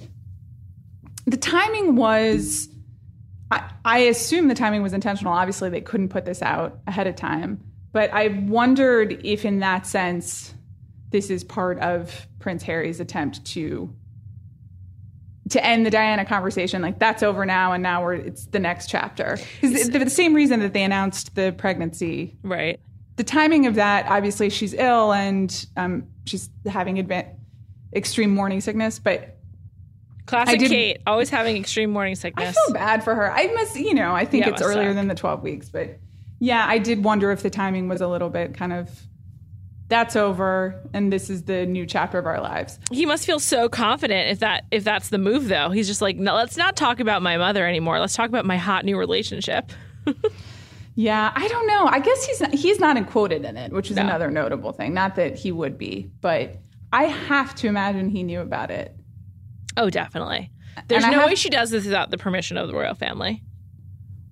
the 1.25 1.37
timing 1.37 1.95
was 1.95 2.67
I, 3.83 3.99
assume 3.99 4.47
the 4.47 4.55
timing 4.55 4.81
was 4.81 4.93
intentional. 4.93 5.33
Obviously 5.33 5.69
they 5.69 5.81
couldn't 5.81 6.09
put 6.09 6.25
this 6.25 6.41
out 6.41 6.79
ahead 6.87 7.07
of 7.07 7.15
time. 7.15 7.61
But 7.93 8.13
i 8.13 8.29
wondered 8.29 9.19
if 9.25 9.43
in 9.43 9.59
that 9.59 9.85
sense 9.85 10.53
this 11.09 11.29
is 11.29 11.43
part 11.43 11.77
of 11.79 12.25
prince 12.39 12.63
harry's 12.63 13.01
attempt 13.01 13.43
to 13.43 13.93
to 15.49 15.65
end 15.65 15.85
the 15.85 15.89
diana 15.89 16.23
conversation. 16.23 16.81
Like 16.81 16.99
that's 16.99 17.21
over 17.23 17.45
now 17.45 17.73
and 17.73 17.83
now 17.83 18.01
we're 18.03 18.13
it's 18.13 18.45
the 18.45 18.59
next 18.59 18.89
chapter. 18.89 19.37
Because 19.59 19.89
the, 19.89 19.99
the 19.99 20.09
same 20.09 20.33
reason 20.33 20.61
that 20.61 20.71
they 20.71 20.83
announced 20.83 21.35
the 21.35 21.53
pregnancy? 21.57 22.37
Right. 22.43 22.79
the 23.17 23.25
timing 23.25 23.67
of 23.67 23.75
that 23.75 24.05
obviously 24.07 24.49
she's 24.49 24.73
ill 24.73 25.11
and 25.11 25.65
um, 25.75 26.07
she's 26.25 26.49
having 26.65 26.95
adva- 26.95 27.35
extreme 27.93 28.33
morning 28.33 28.61
sickness 28.61 28.99
but 28.99 29.37
Classic 30.31 30.59
Kate, 30.59 30.97
always 31.05 31.29
having 31.29 31.57
extreme 31.57 31.91
morning 31.91 32.15
sickness. 32.15 32.49
I 32.49 32.65
feel 32.65 32.73
bad 32.73 33.03
for 33.03 33.13
her. 33.15 33.31
I 33.31 33.47
must, 33.53 33.75
you 33.75 33.93
know, 33.93 34.13
I 34.15 34.25
think 34.25 34.45
Yeah, 34.45 34.51
it's 34.53 34.61
earlier 34.61 34.89
suck. 34.89 34.95
than 34.95 35.07
the 35.07 35.15
12 35.15 35.43
weeks, 35.43 35.69
but 35.69 35.99
yeah, 36.39 36.65
I 36.67 36.77
did 36.79 37.03
wonder 37.03 37.31
if 37.31 37.43
the 37.43 37.49
timing 37.51 37.87
was 37.87 38.01
a 38.01 38.07
little 38.07 38.29
bit 38.29 38.53
kind 38.55 38.73
of 38.73 38.89
that's 39.89 40.15
over 40.15 40.81
and 40.93 41.11
this 41.11 41.29
is 41.29 41.43
the 41.43 41.65
new 41.65 41.85
chapter 41.85 42.17
of 42.17 42.25
our 42.25 42.39
lives. 42.39 42.79
He 42.91 43.05
must 43.05 43.25
feel 43.25 43.39
so 43.39 43.67
confident 43.67 44.29
if 44.31 44.39
that 44.39 44.63
if 44.71 44.85
that's 44.85 45.09
the 45.09 45.17
move 45.17 45.49
though. 45.49 45.69
He's 45.69 45.85
just 45.85 46.01
like, 46.01 46.15
no, 46.15 46.33
let's 46.33 46.55
not 46.55 46.77
talk 46.77 47.01
about 47.01 47.21
my 47.21 47.35
mother 47.37 47.67
anymore. 47.67 47.99
Let's 47.99 48.15
talk 48.15 48.29
about 48.29 48.45
my 48.45 48.55
hot 48.57 48.85
new 48.85 48.97
relationship. 48.97 49.71
Yeah, 50.95 51.31
I 51.33 51.47
don't 51.47 51.67
know. 51.67 51.85
I 51.87 51.99
guess 51.99 52.25
he's 52.25 52.41
not, 52.41 52.53
he's 52.53 52.79
not 52.79 53.09
quoted 53.09 53.45
in 53.45 53.55
it, 53.55 53.71
which 53.71 53.89
is 53.89 53.95
No. 53.95 54.03
another 54.03 54.29
notable 54.29 54.73
thing. 54.73 54.93
Not 54.93 55.15
that 55.15 55.35
he 55.37 55.51
would 55.51 55.77
be, 55.77 56.11
but 56.19 56.57
I 56.91 57.05
have 57.05 57.55
to 57.55 57.67
imagine 57.67 58.09
he 58.09 58.23
knew 58.23 58.41
about 58.41 58.71
it. 58.71 58.93
Oh, 59.77 59.89
definitely. 59.89 60.51
There's 60.87 61.05
no 61.05 61.19
have- 61.19 61.25
way 61.29 61.35
she 61.35 61.49
does 61.49 61.69
this 61.71 61.85
without 61.85 62.11
the 62.11 62.17
permission 62.17 62.57
of 62.57 62.67
the 62.67 62.73
royal 62.73 62.95
family. 62.95 63.43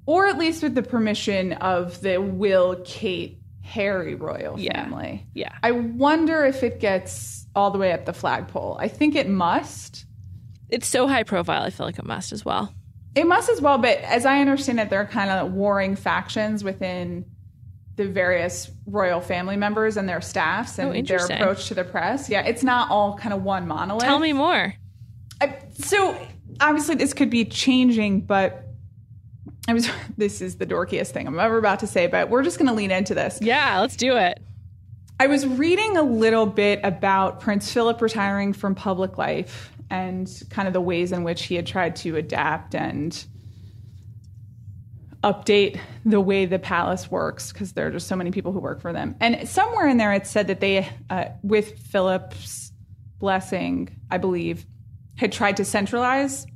Or 0.05 0.25
at 0.27 0.37
least 0.37 0.63
with 0.63 0.73
the 0.75 0.81
permission 0.83 1.53
of 1.53 2.01
the 2.01 2.17
Will 2.19 2.81
Kate 2.83 3.39
Harry 3.61 4.15
royal 4.15 4.59
Yeah. 4.59 4.73
family. 4.83 5.27
Yeah. 5.33 5.51
I 5.61 5.71
wonder 5.71 6.43
if 6.45 6.63
it 6.63 6.79
gets 6.79 7.45
all 7.55 7.69
the 7.71 7.77
way 7.77 7.91
up 7.91 8.05
the 8.05 8.13
flagpole. 8.13 8.77
I 8.79 8.87
think 8.87 9.15
it 9.15 9.29
must. 9.29 10.05
It's 10.69 10.87
so 10.87 11.07
high 11.07 11.23
profile, 11.23 11.63
I 11.63 11.69
feel 11.69 11.85
like 11.85 11.99
it 11.99 12.05
must 12.05 12.31
as 12.31 12.43
well. 12.43 12.73
It 13.15 13.27
must 13.27 13.49
as 13.49 13.61
well, 13.61 13.77
but 13.77 13.97
as 13.99 14.25
I 14.25 14.39
understand 14.39 14.79
it, 14.79 14.89
there 14.89 15.01
are 15.01 15.05
kind 15.05 15.29
of 15.29 15.51
warring 15.53 15.95
factions 15.95 16.63
within 16.63 17.25
the 17.95 18.07
various 18.07 18.71
royal 18.85 19.19
family 19.19 19.57
members 19.57 19.97
and 19.97 20.07
their 20.07 20.21
staffs 20.21 20.79
oh, 20.79 20.89
and 20.89 21.11
Oh, 21.11 21.17
their 21.17 21.25
approach 21.37 21.67
to 21.67 21.73
the 21.75 21.83
press. 21.83 22.29
Yeah, 22.29 22.41
it's 22.43 22.63
not 22.63 22.89
all 22.89 23.17
kind 23.17 23.33
of 23.33 23.43
one 23.43 23.67
monolith. 23.67 24.03
Tell 24.05 24.19
me 24.19 24.31
more. 24.33 24.73
I, 25.41 25.57
so 25.79 26.19
obviously 26.59 26.95
this 26.95 27.13
could 27.13 27.29
be 27.29 27.45
changing, 27.45 28.21
but 28.21 28.65
I 29.67 29.73
was. 29.73 29.89
This 30.17 30.41
is 30.41 30.57
the 30.57 30.65
dorkiest 30.65 31.11
thing 31.11 31.27
I'm 31.27 31.39
ever 31.39 31.57
about 31.57 31.79
to 31.79 31.87
say, 31.87 32.07
but 32.07 32.29
we're 32.29 32.43
just 32.43 32.57
going 32.57 32.67
to 32.67 32.73
lean 32.73 32.91
into 32.91 33.15
this. 33.15 33.39
Yeah, 33.41 33.79
let's 33.79 33.95
do 33.95 34.17
it. 34.17 34.41
I 35.17 35.27
was 35.27 35.47
reading 35.47 35.95
a 35.95 36.01
little 36.01 36.45
bit 36.45 36.81
about 36.83 37.39
Prince 37.39 37.71
Philip 37.71 38.01
retiring 38.01 38.51
from 38.51 38.75
public 38.75 39.17
life 39.17 39.71
and 39.89 40.29
kind 40.49 40.67
of 40.67 40.73
the 40.73 40.81
ways 40.81 41.13
in 41.13 41.23
which 41.23 41.43
he 41.43 41.55
had 41.55 41.65
tried 41.65 41.95
to 41.97 42.17
adapt 42.17 42.75
and 42.75 43.25
update 45.23 45.79
the 46.05 46.21
way 46.21 46.45
the 46.45 46.59
palace 46.59 47.11
works 47.11 47.51
because 47.51 47.73
there 47.73 47.87
are 47.87 47.91
just 47.91 48.07
so 48.07 48.15
many 48.15 48.31
people 48.31 48.51
who 48.51 48.59
work 48.59 48.81
for 48.81 48.93
them. 48.93 49.15
And 49.19 49.47
somewhere 49.47 49.87
in 49.87 49.97
there 49.97 50.13
it 50.13 50.27
said 50.27 50.47
that 50.47 50.59
they, 50.59 50.89
uh, 51.09 51.25
with 51.43 51.79
Philip's 51.79 52.71
blessing, 53.19 53.89
I 54.09 54.17
believe, 54.17 54.65
had 55.19 55.33
tried 55.33 55.57
to 55.57 55.65
centralize 55.65 56.47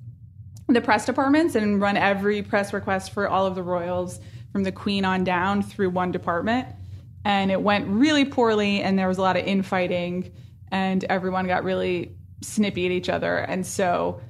the 0.69 0.79
press 0.79 1.05
departments 1.05 1.55
and 1.55 1.81
run 1.81 1.97
every 1.97 2.41
press 2.41 2.71
request 2.71 3.11
for 3.11 3.27
all 3.27 3.45
of 3.45 3.55
the 3.55 3.61
royals 3.61 4.21
from 4.53 4.63
the 4.63 4.71
queen 4.71 5.03
on 5.03 5.25
down 5.25 5.61
through 5.61 5.89
one 5.89 6.13
department. 6.13 6.65
And 7.25 7.51
it 7.51 7.61
went 7.61 7.87
really 7.87 8.23
poorly 8.23 8.81
and 8.81 8.97
there 8.97 9.09
was 9.09 9.17
a 9.17 9.21
lot 9.21 9.35
of 9.35 9.45
infighting 9.45 10.31
and 10.71 11.03
everyone 11.03 11.45
got 11.45 11.65
really 11.65 12.15
snippy 12.41 12.85
at 12.85 12.93
each 12.93 13.09
other. 13.09 13.37
And 13.37 13.65
so 13.65 14.21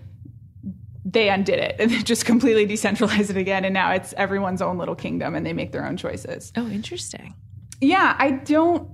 they 1.06 1.30
undid 1.30 1.60
it 1.60 1.76
and 1.80 1.92
they 1.92 2.02
just 2.02 2.26
completely 2.26 2.66
decentralized 2.66 3.30
it 3.30 3.38
again. 3.38 3.66
And 3.66 3.74
now 3.74 3.92
it's 3.92 4.14
everyone's 4.18 4.64
own 4.64 4.80
little 4.80 4.96
kingdom 4.96 5.36
and 5.36 5.46
they 5.46 5.54
make 5.54 5.72
their 5.72 5.86
own 5.86 5.98
choices. 5.98 6.52
Oh, 6.58 6.68
interesting. 6.68 7.36
yeah 7.82 8.16
i 8.18 8.32
don't 8.32 8.90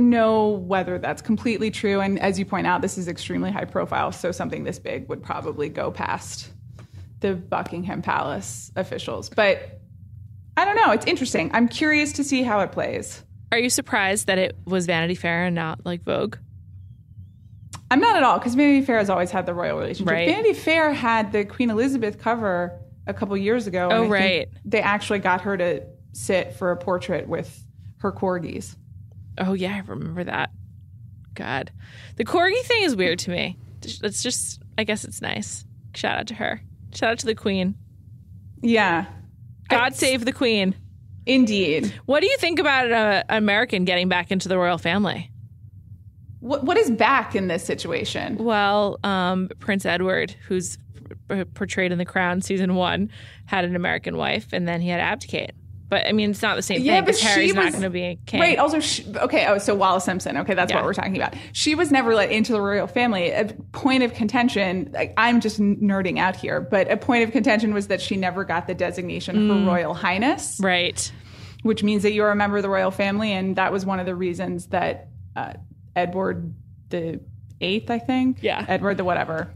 know 0.00 0.48
whether 0.48 0.98
that's 0.98 1.22
completely 1.22 1.70
true 1.70 2.00
and 2.00 2.18
as 2.18 2.38
you 2.38 2.44
point 2.44 2.66
out 2.66 2.82
this 2.82 2.96
is 2.98 3.06
extremely 3.08 3.50
high 3.50 3.64
profile 3.64 4.10
so 4.10 4.32
something 4.32 4.64
this 4.64 4.78
big 4.78 5.08
would 5.08 5.22
probably 5.22 5.68
go 5.68 5.90
past 5.90 6.50
the 7.20 7.34
buckingham 7.34 8.02
palace 8.02 8.72
officials 8.76 9.28
but 9.30 9.80
i 10.56 10.64
don't 10.64 10.76
know 10.76 10.90
it's 10.90 11.06
interesting 11.06 11.50
i'm 11.52 11.68
curious 11.68 12.12
to 12.12 12.24
see 12.24 12.42
how 12.42 12.60
it 12.60 12.72
plays 12.72 13.22
Are 13.52 13.58
you 13.58 13.70
surprised 13.70 14.26
that 14.28 14.38
it 14.38 14.56
was 14.64 14.86
Vanity 14.86 15.16
Fair 15.16 15.44
and 15.46 15.54
not 15.56 15.84
like 15.84 16.04
Vogue? 16.04 16.36
I'm 17.90 17.98
not 18.00 18.14
at 18.16 18.22
all 18.22 18.38
because 18.38 18.54
Vanity 18.54 18.84
Fair 18.86 18.98
has 18.98 19.10
always 19.10 19.30
had 19.32 19.46
the 19.46 19.54
royal 19.54 19.76
relationship. 19.78 20.12
Right. 20.12 20.28
Vanity 20.28 20.52
Fair 20.54 20.92
had 20.92 21.32
the 21.32 21.44
Queen 21.44 21.70
Elizabeth 21.70 22.18
cover 22.20 22.78
a 23.08 23.12
couple 23.14 23.36
years 23.36 23.66
ago. 23.66 23.88
Oh, 23.90 24.06
right. 24.06 24.48
They 24.64 24.80
actually 24.80 25.18
got 25.18 25.40
her 25.40 25.56
to 25.56 25.82
sit 26.12 26.54
for 26.54 26.70
a 26.70 26.76
portrait 26.76 27.26
with 27.28 27.64
her 27.98 28.12
corgis. 28.12 28.76
Oh 29.40 29.54
yeah, 29.54 29.74
I 29.74 29.80
remember 29.88 30.24
that. 30.24 30.50
God, 31.34 31.72
the 32.16 32.24
corgi 32.24 32.60
thing 32.62 32.82
is 32.82 32.94
weird 32.94 33.18
to 33.20 33.30
me. 33.30 33.56
It's 33.82 34.22
just, 34.22 34.60
I 34.76 34.84
guess 34.84 35.04
it's 35.04 35.22
nice. 35.22 35.64
Shout 35.94 36.18
out 36.18 36.26
to 36.26 36.34
her. 36.34 36.60
Shout 36.94 37.12
out 37.12 37.18
to 37.20 37.26
the 37.26 37.34
Queen. 37.34 37.74
Yeah. 38.62 39.06
God 39.68 39.92
I- 39.92 39.96
save 39.96 40.24
the 40.24 40.32
Queen. 40.32 40.74
Indeed. 41.26 41.94
What 42.06 42.20
do 42.20 42.26
you 42.26 42.36
think 42.38 42.58
about 42.58 42.90
an 42.90 43.24
American 43.28 43.84
getting 43.84 44.08
back 44.08 44.30
into 44.30 44.48
the 44.48 44.58
royal 44.58 44.78
family? 44.78 45.30
What 46.40 46.64
what 46.64 46.76
is 46.78 46.90
back 46.90 47.36
in 47.36 47.48
this 47.48 47.62
situation? 47.64 48.36
Well, 48.38 48.98
um, 49.04 49.50
Prince 49.60 49.84
Edward, 49.84 50.34
who's 50.48 50.78
portrayed 51.54 51.92
in 51.92 51.98
The 51.98 52.04
Crown 52.06 52.40
season 52.40 52.74
one, 52.74 53.10
had 53.44 53.64
an 53.64 53.76
American 53.76 54.16
wife, 54.16 54.48
and 54.52 54.66
then 54.66 54.80
he 54.80 54.88
had 54.88 54.96
to 54.96 55.02
abdicate. 55.02 55.52
But 55.90 56.06
I 56.06 56.12
mean, 56.12 56.30
it's 56.30 56.40
not 56.40 56.54
the 56.54 56.62
same 56.62 56.80
Yeah, 56.82 56.94
thing 56.98 57.04
but 57.06 57.14
because 57.16 57.34
she 57.34 57.52
not 57.52 57.64
was- 57.66 57.72
going 57.74 57.82
to 57.82 57.90
be 57.90 58.02
a 58.02 58.16
king. 58.24 58.40
Right. 58.40 58.58
Also, 58.58 58.78
she, 58.80 59.04
okay. 59.16 59.46
Oh, 59.46 59.58
so 59.58 59.74
Wallis 59.74 60.04
Simpson. 60.04 60.36
Okay, 60.38 60.54
that's 60.54 60.70
Yeah. 60.70 60.76
what 60.76 60.84
we're 60.84 60.94
talking 60.94 61.16
about. 61.16 61.34
She 61.52 61.74
was 61.74 61.90
never 61.90 62.14
let 62.14 62.30
into 62.30 62.52
the 62.52 62.60
royal 62.62 62.86
family. 62.86 63.30
A 63.32 63.46
point 63.72 64.04
of 64.04 64.14
contention. 64.14 64.90
Like, 64.94 65.12
I'm 65.16 65.40
just 65.40 65.60
nerding 65.60 66.18
out 66.18 66.36
here, 66.36 66.60
but 66.60 66.90
a 66.90 66.96
point 66.96 67.24
of 67.24 67.32
contention 67.32 67.74
was 67.74 67.88
that 67.88 68.00
she 68.00 68.16
never 68.16 68.44
got 68.44 68.68
the 68.68 68.74
designation 68.74 69.36
Mm. 69.36 69.48
for 69.64 69.70
Royal 69.70 69.92
Highness, 69.94 70.60
Right. 70.62 71.10
which 71.64 71.82
means 71.82 72.04
that 72.04 72.12
you're 72.12 72.30
a 72.30 72.36
member 72.36 72.56
of 72.58 72.62
the 72.62 72.70
royal 72.70 72.92
family, 72.92 73.32
and 73.32 73.56
that 73.56 73.72
was 73.72 73.84
one 73.84 73.98
of 73.98 74.06
the 74.06 74.14
reasons 74.14 74.66
that 74.68 75.08
uh, 75.36 75.54
Edward 75.96 76.54
the 76.90 77.18
Eighth, 77.60 77.90
I 77.90 77.98
think, 77.98 78.38
Yeah. 78.42 78.64
Edward 78.68 78.96
the 78.96 79.04
whatever, 79.04 79.52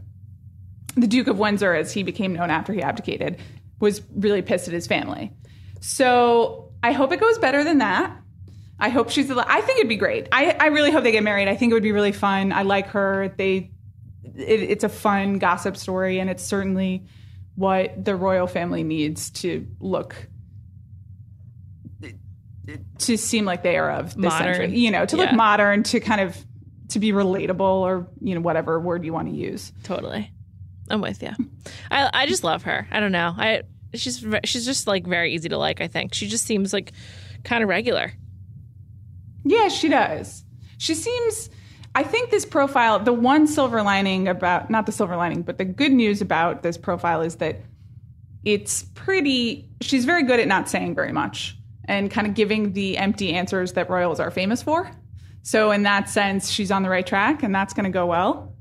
the 0.95 1.07
Duke 1.07 1.27
of 1.27 1.39
Windsor, 1.39 1.73
as 1.73 1.91
he 1.93 2.03
became 2.03 2.33
known 2.33 2.49
after 2.49 2.73
he 2.73 2.81
abdicated, 2.81 3.37
was 3.79 4.01
really 4.15 4.41
pissed 4.41 4.67
at 4.67 4.73
his 4.73 4.85
family. 4.87 5.31
So 5.85 6.71
I 6.81 6.91
hope 6.93 7.11
it 7.11 7.19
goes 7.19 7.37
better 7.37 7.63
than 7.63 7.77
that. 7.77 8.15
I 8.79 8.89
hope 8.89 9.09
she's. 9.09 9.29
al- 9.29 9.39
I 9.39 9.61
think 9.61 9.77
it'd 9.77 9.87
be 9.89 9.95
great. 9.95 10.27
I, 10.31 10.51
I 10.59 10.65
really 10.67 10.91
hope 10.91 11.03
they 11.03 11.11
get 11.11 11.23
married. 11.23 11.47
I 11.47 11.55
think 11.55 11.71
it 11.71 11.73
would 11.75 11.83
be 11.83 11.91
really 11.91 12.11
fun. 12.11 12.51
I 12.51 12.63
like 12.63 12.87
her. 12.87 13.33
They. 13.37 13.71
It, 14.23 14.61
it's 14.63 14.83
a 14.83 14.89
fun 14.89 15.37
gossip 15.37 15.77
story, 15.77 16.19
and 16.19 16.29
it's 16.29 16.43
certainly 16.43 17.05
what 17.53 18.03
the 18.03 18.15
royal 18.15 18.47
family 18.47 18.83
needs 18.83 19.29
to 19.29 19.67
look 19.79 20.15
to 22.97 23.17
seem 23.17 23.45
like 23.45 23.61
they 23.61 23.77
are 23.77 23.91
of 23.91 24.15
this 24.15 24.31
Modern. 24.31 24.55
century. 24.55 24.77
You 24.77 24.89
know, 24.91 25.05
to 25.05 25.17
look 25.17 25.31
modern, 25.33 25.83
to 25.83 25.99
kind 25.99 26.21
of 26.21 26.35
to 26.89 26.99
be 26.99 27.11
relatable, 27.11 27.61
or 27.61 28.07
you 28.19 28.33
know, 28.35 28.41
whatever 28.41 28.79
word 28.79 29.05
you 29.05 29.13
want 29.13 29.29
to 29.29 29.35
use. 29.35 29.71
Totally. 29.83 30.31
I'm 30.89 31.01
with 31.01 31.21
you. 31.21 31.31
I 31.91 32.09
I 32.11 32.25
just 32.25 32.43
love 32.43 32.63
her. 32.63 32.87
I 32.91 32.99
don't 32.99 33.11
know. 33.11 33.33
I 33.37 33.61
she's 33.99 34.25
she's 34.43 34.65
just 34.65 34.87
like 34.87 35.05
very 35.05 35.33
easy 35.33 35.49
to 35.49 35.57
like. 35.57 35.81
I 35.81 35.87
think 35.87 36.13
she 36.13 36.27
just 36.27 36.45
seems 36.45 36.73
like 36.73 36.91
kind 37.43 37.63
of 37.63 37.69
regular. 37.69 38.13
Yeah, 39.43 39.69
she 39.69 39.89
does. 39.89 40.43
She 40.77 40.95
seems. 40.95 41.49
I 41.93 42.03
think 42.03 42.29
this 42.29 42.45
profile, 42.45 42.99
the 42.99 43.13
one 43.13 43.47
silver 43.47 43.81
lining 43.81 44.27
about, 44.27 44.69
not 44.69 44.85
the 44.85 44.91
silver 44.91 45.15
lining, 45.15 45.43
but 45.43 45.57
the 45.57 45.63
good 45.63 45.93
news 45.93 46.21
about 46.21 46.61
this 46.61 46.77
profile 46.77 47.21
is 47.21 47.37
that 47.37 47.61
it's 48.43 48.83
pretty, 48.95 49.69
she's 49.81 50.03
very 50.03 50.23
good 50.23 50.41
at 50.41 50.47
not 50.47 50.67
saying 50.67 50.93
very 50.93 51.13
much 51.13 51.57
and 51.85 52.11
kind 52.11 52.27
of 52.27 52.33
giving 52.33 52.73
the 52.73 52.97
empty 52.97 53.33
answers 53.33 53.73
that 53.73 53.89
royals 53.89 54.19
are 54.19 54.29
famous 54.29 54.61
for. 54.61 54.91
So, 55.43 55.71
in 55.71 55.83
that 55.83 56.09
sense, 56.09 56.49
she's 56.49 56.69
on 56.69 56.83
the 56.83 56.89
right 56.89 57.05
track 57.05 57.43
and 57.43 57.55
that's 57.55 57.73
going 57.73 57.85
to 57.85 57.91
go 57.91 58.07
well. 58.07 58.53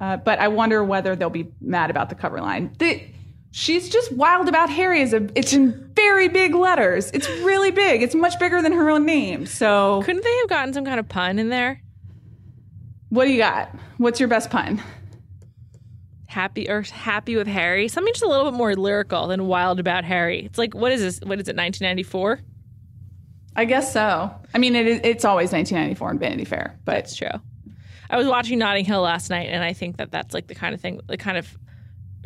Uh, 0.00 0.18
but 0.18 0.38
I 0.38 0.48
wonder 0.48 0.84
whether 0.84 1.16
they'll 1.16 1.30
be 1.30 1.52
mad 1.60 1.90
about 1.90 2.10
the 2.10 2.14
cover 2.14 2.40
line. 2.40 2.74
The, 2.78 3.02
she's 3.52 3.88
just 3.88 4.10
wild 4.12 4.48
about 4.48 4.68
Harry. 4.70 5.00
Is 5.00 5.12
a, 5.12 5.28
it's 5.36 5.52
in 5.52 5.90
very 5.94 6.26
big 6.28 6.54
letters. 6.54 7.10
It's 7.12 7.28
really 7.44 7.70
big. 7.70 8.02
It's 8.02 8.14
much 8.14 8.38
bigger 8.40 8.60
than 8.60 8.72
her 8.72 8.90
own 8.90 9.06
name. 9.06 9.46
So, 9.46 10.02
Couldn't 10.04 10.24
they 10.24 10.36
have 10.38 10.48
gotten 10.48 10.74
some 10.74 10.84
kind 10.84 10.98
of 10.98 11.08
pun 11.08 11.38
in 11.38 11.48
there? 11.48 11.80
What 13.10 13.26
do 13.26 13.30
you 13.30 13.38
got? 13.38 13.70
What's 13.98 14.18
your 14.18 14.28
best 14.28 14.50
pun? 14.50 14.82
Happy 16.26 16.68
or 16.68 16.82
happy 16.82 17.36
with 17.36 17.46
Harry? 17.46 17.88
Something 17.88 18.14
just 18.14 18.24
a 18.24 18.28
little 18.28 18.50
bit 18.50 18.56
more 18.56 18.74
lyrical 18.74 19.28
than 19.28 19.46
wild 19.46 19.78
about 19.78 20.04
Harry. 20.04 20.44
It's 20.46 20.56
like 20.58 20.74
what 20.74 20.90
is 20.90 21.00
this? 21.02 21.20
What 21.20 21.38
is 21.38 21.46
it? 21.48 21.56
1994? 21.56 22.40
I 23.54 23.66
guess 23.66 23.92
so. 23.92 24.34
I 24.54 24.58
mean, 24.58 24.74
it, 24.74 24.86
is- 24.86 25.00
it's 25.04 25.24
always 25.26 25.52
1994 25.52 26.10
in 26.12 26.18
Vanity 26.18 26.44
Fair, 26.46 26.78
but 26.86 26.96
It's 26.96 27.14
true. 27.14 27.28
I 28.08 28.16
was 28.16 28.26
watching 28.26 28.58
Notting 28.58 28.84
Hill 28.86 29.02
last 29.02 29.28
night, 29.30 29.48
and 29.50 29.62
I 29.62 29.72
think 29.74 29.98
that 29.98 30.10
that's 30.10 30.32
like 30.34 30.46
the 30.46 30.54
kind 30.54 30.74
of 30.74 30.80
thing, 30.80 31.00
the 31.06 31.16
kind 31.18 31.36
of 31.36 31.54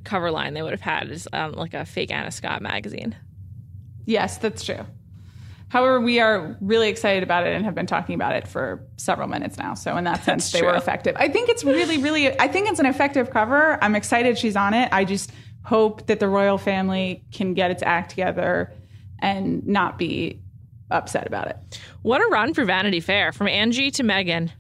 cover 0.07 0.31
line 0.31 0.55
they 0.55 0.63
would 0.63 0.73
have 0.73 0.81
had 0.81 1.11
is 1.11 1.29
um, 1.33 1.53
like 1.53 1.75
a 1.75 1.85
fake 1.85 2.11
Anna 2.11 2.31
Scott 2.31 2.63
magazine. 2.63 3.15
yes, 4.07 4.39
that's 4.39 4.65
true. 4.65 4.87
However, 5.69 6.01
we 6.01 6.21
are 6.21 6.57
really 6.61 6.89
excited 6.89 7.25
about 7.25 7.45
it 7.47 7.53
and 7.53 7.65
have 7.65 7.75
been 7.75 7.87
talking 7.87 8.15
about 8.15 8.37
it 8.37 8.47
for 8.47 8.87
several 8.97 9.27
minutes 9.27 9.59
now. 9.59 9.75
So, 9.75 9.97
in 9.97 10.05
that 10.05 10.23
sense, 10.25 10.51
they 10.53 10.63
were 10.63 10.75
effective. 10.77 11.17
I 11.19 11.29
think 11.29 11.49
it's 11.49 11.65
really, 11.65 11.99
really, 11.99 12.39
I 12.41 12.47
think 12.47 12.71
it's 12.71 12.79
an 12.79 12.87
effective 12.87 13.31
cover. 13.31 13.83
I'm 13.83 13.97
excited 13.97 14.39
she's 14.39 14.55
on 14.55 14.75
it. 14.75 14.89
I 14.93 15.05
just 15.05 15.33
hope 15.65 16.07
that 16.07 16.21
the 16.21 16.29
royal 16.29 16.57
family 16.57 17.25
can 17.33 17.53
get 17.55 17.73
its 17.73 17.83
act 17.83 18.11
together 18.11 18.73
and 19.19 19.67
not 19.67 19.99
be 19.99 20.41
upset 20.93 21.27
about 21.27 21.49
it. 21.49 21.81
What 22.03 22.21
a 22.21 22.27
run 22.31 22.55
for 22.55 22.65
Vanity 22.65 23.01
Fair 23.01 23.33
from 23.33 23.49
Angie 23.49 23.91
to 23.93 24.05
Meghan. 24.05 24.53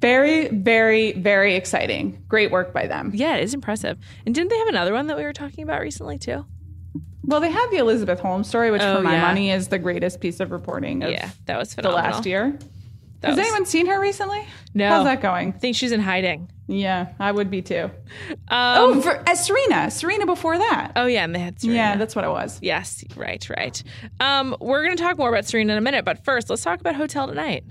Very, 0.00 0.48
very, 0.48 1.12
very 1.12 1.54
exciting. 1.54 2.22
Great 2.28 2.50
work 2.50 2.72
by 2.72 2.86
them. 2.86 3.10
Yeah, 3.14 3.36
it 3.36 3.44
is 3.44 3.54
impressive. 3.54 3.98
And 4.26 4.34
didn't 4.34 4.50
they 4.50 4.58
have 4.58 4.68
another 4.68 4.92
one 4.92 5.06
that 5.06 5.16
we 5.16 5.22
were 5.24 5.32
talking 5.32 5.64
about 5.64 5.80
recently 5.80 6.18
too? 6.18 6.44
Well, 7.24 7.40
they 7.40 7.50
have 7.50 7.70
the 7.70 7.78
Elizabeth 7.78 8.20
Holmes 8.20 8.46
story, 8.48 8.70
which 8.70 8.82
Oh, 8.82 8.96
for 8.96 9.02
my 9.02 9.14
yeah. 9.14 9.22
money 9.22 9.50
is 9.50 9.68
the 9.68 9.78
greatest 9.78 10.20
piece 10.20 10.38
of 10.38 10.52
reporting 10.52 11.02
of 11.02 11.10
Yeah, 11.10 11.30
that 11.46 11.58
was 11.58 11.74
the 11.74 11.88
last 11.90 12.24
year. 12.26 12.56
That 13.22 13.28
Has 13.30 13.38
was- 13.38 13.46
anyone 13.46 13.66
seen 13.66 13.86
her 13.86 13.98
recently? 14.00 14.44
No. 14.74 14.88
How's 14.88 15.04
that 15.04 15.22
going? 15.22 15.48
I 15.54 15.58
think 15.58 15.74
she's 15.76 15.90
in 15.92 16.00
hiding. 16.00 16.50
Yeah, 16.68 17.08
I 17.18 17.32
would 17.32 17.50
be 17.50 17.62
too. 17.62 17.84
Um, 17.84 17.90
Oh, 18.48 19.00
for, 19.00 19.22
as 19.28 19.44
Serena. 19.46 19.90
Serena 19.90 20.26
before 20.26 20.58
that. 20.58 20.92
oh 20.96 21.06
yeah, 21.06 21.24
and 21.24 21.34
they 21.34 21.38
had 21.38 21.60
Serena. 21.60 21.76
yeah, 21.78 21.96
that's 21.96 22.14
what 22.14 22.24
it 22.24 22.30
was. 22.30 22.58
Yes, 22.60 23.02
right, 23.16 23.48
right. 23.50 23.82
Um, 24.20 24.54
we're 24.60 24.84
going 24.84 24.96
to 24.96 25.02
talk 25.02 25.16
more 25.16 25.28
about 25.30 25.46
Serena 25.46 25.72
in 25.72 25.78
a 25.78 25.82
minute, 25.82 26.04
but 26.04 26.24
first, 26.24 26.50
let's 26.50 26.62
talk 26.62 26.80
about 26.80 26.94
Hotel 26.96 27.26
Tonight. 27.26 27.64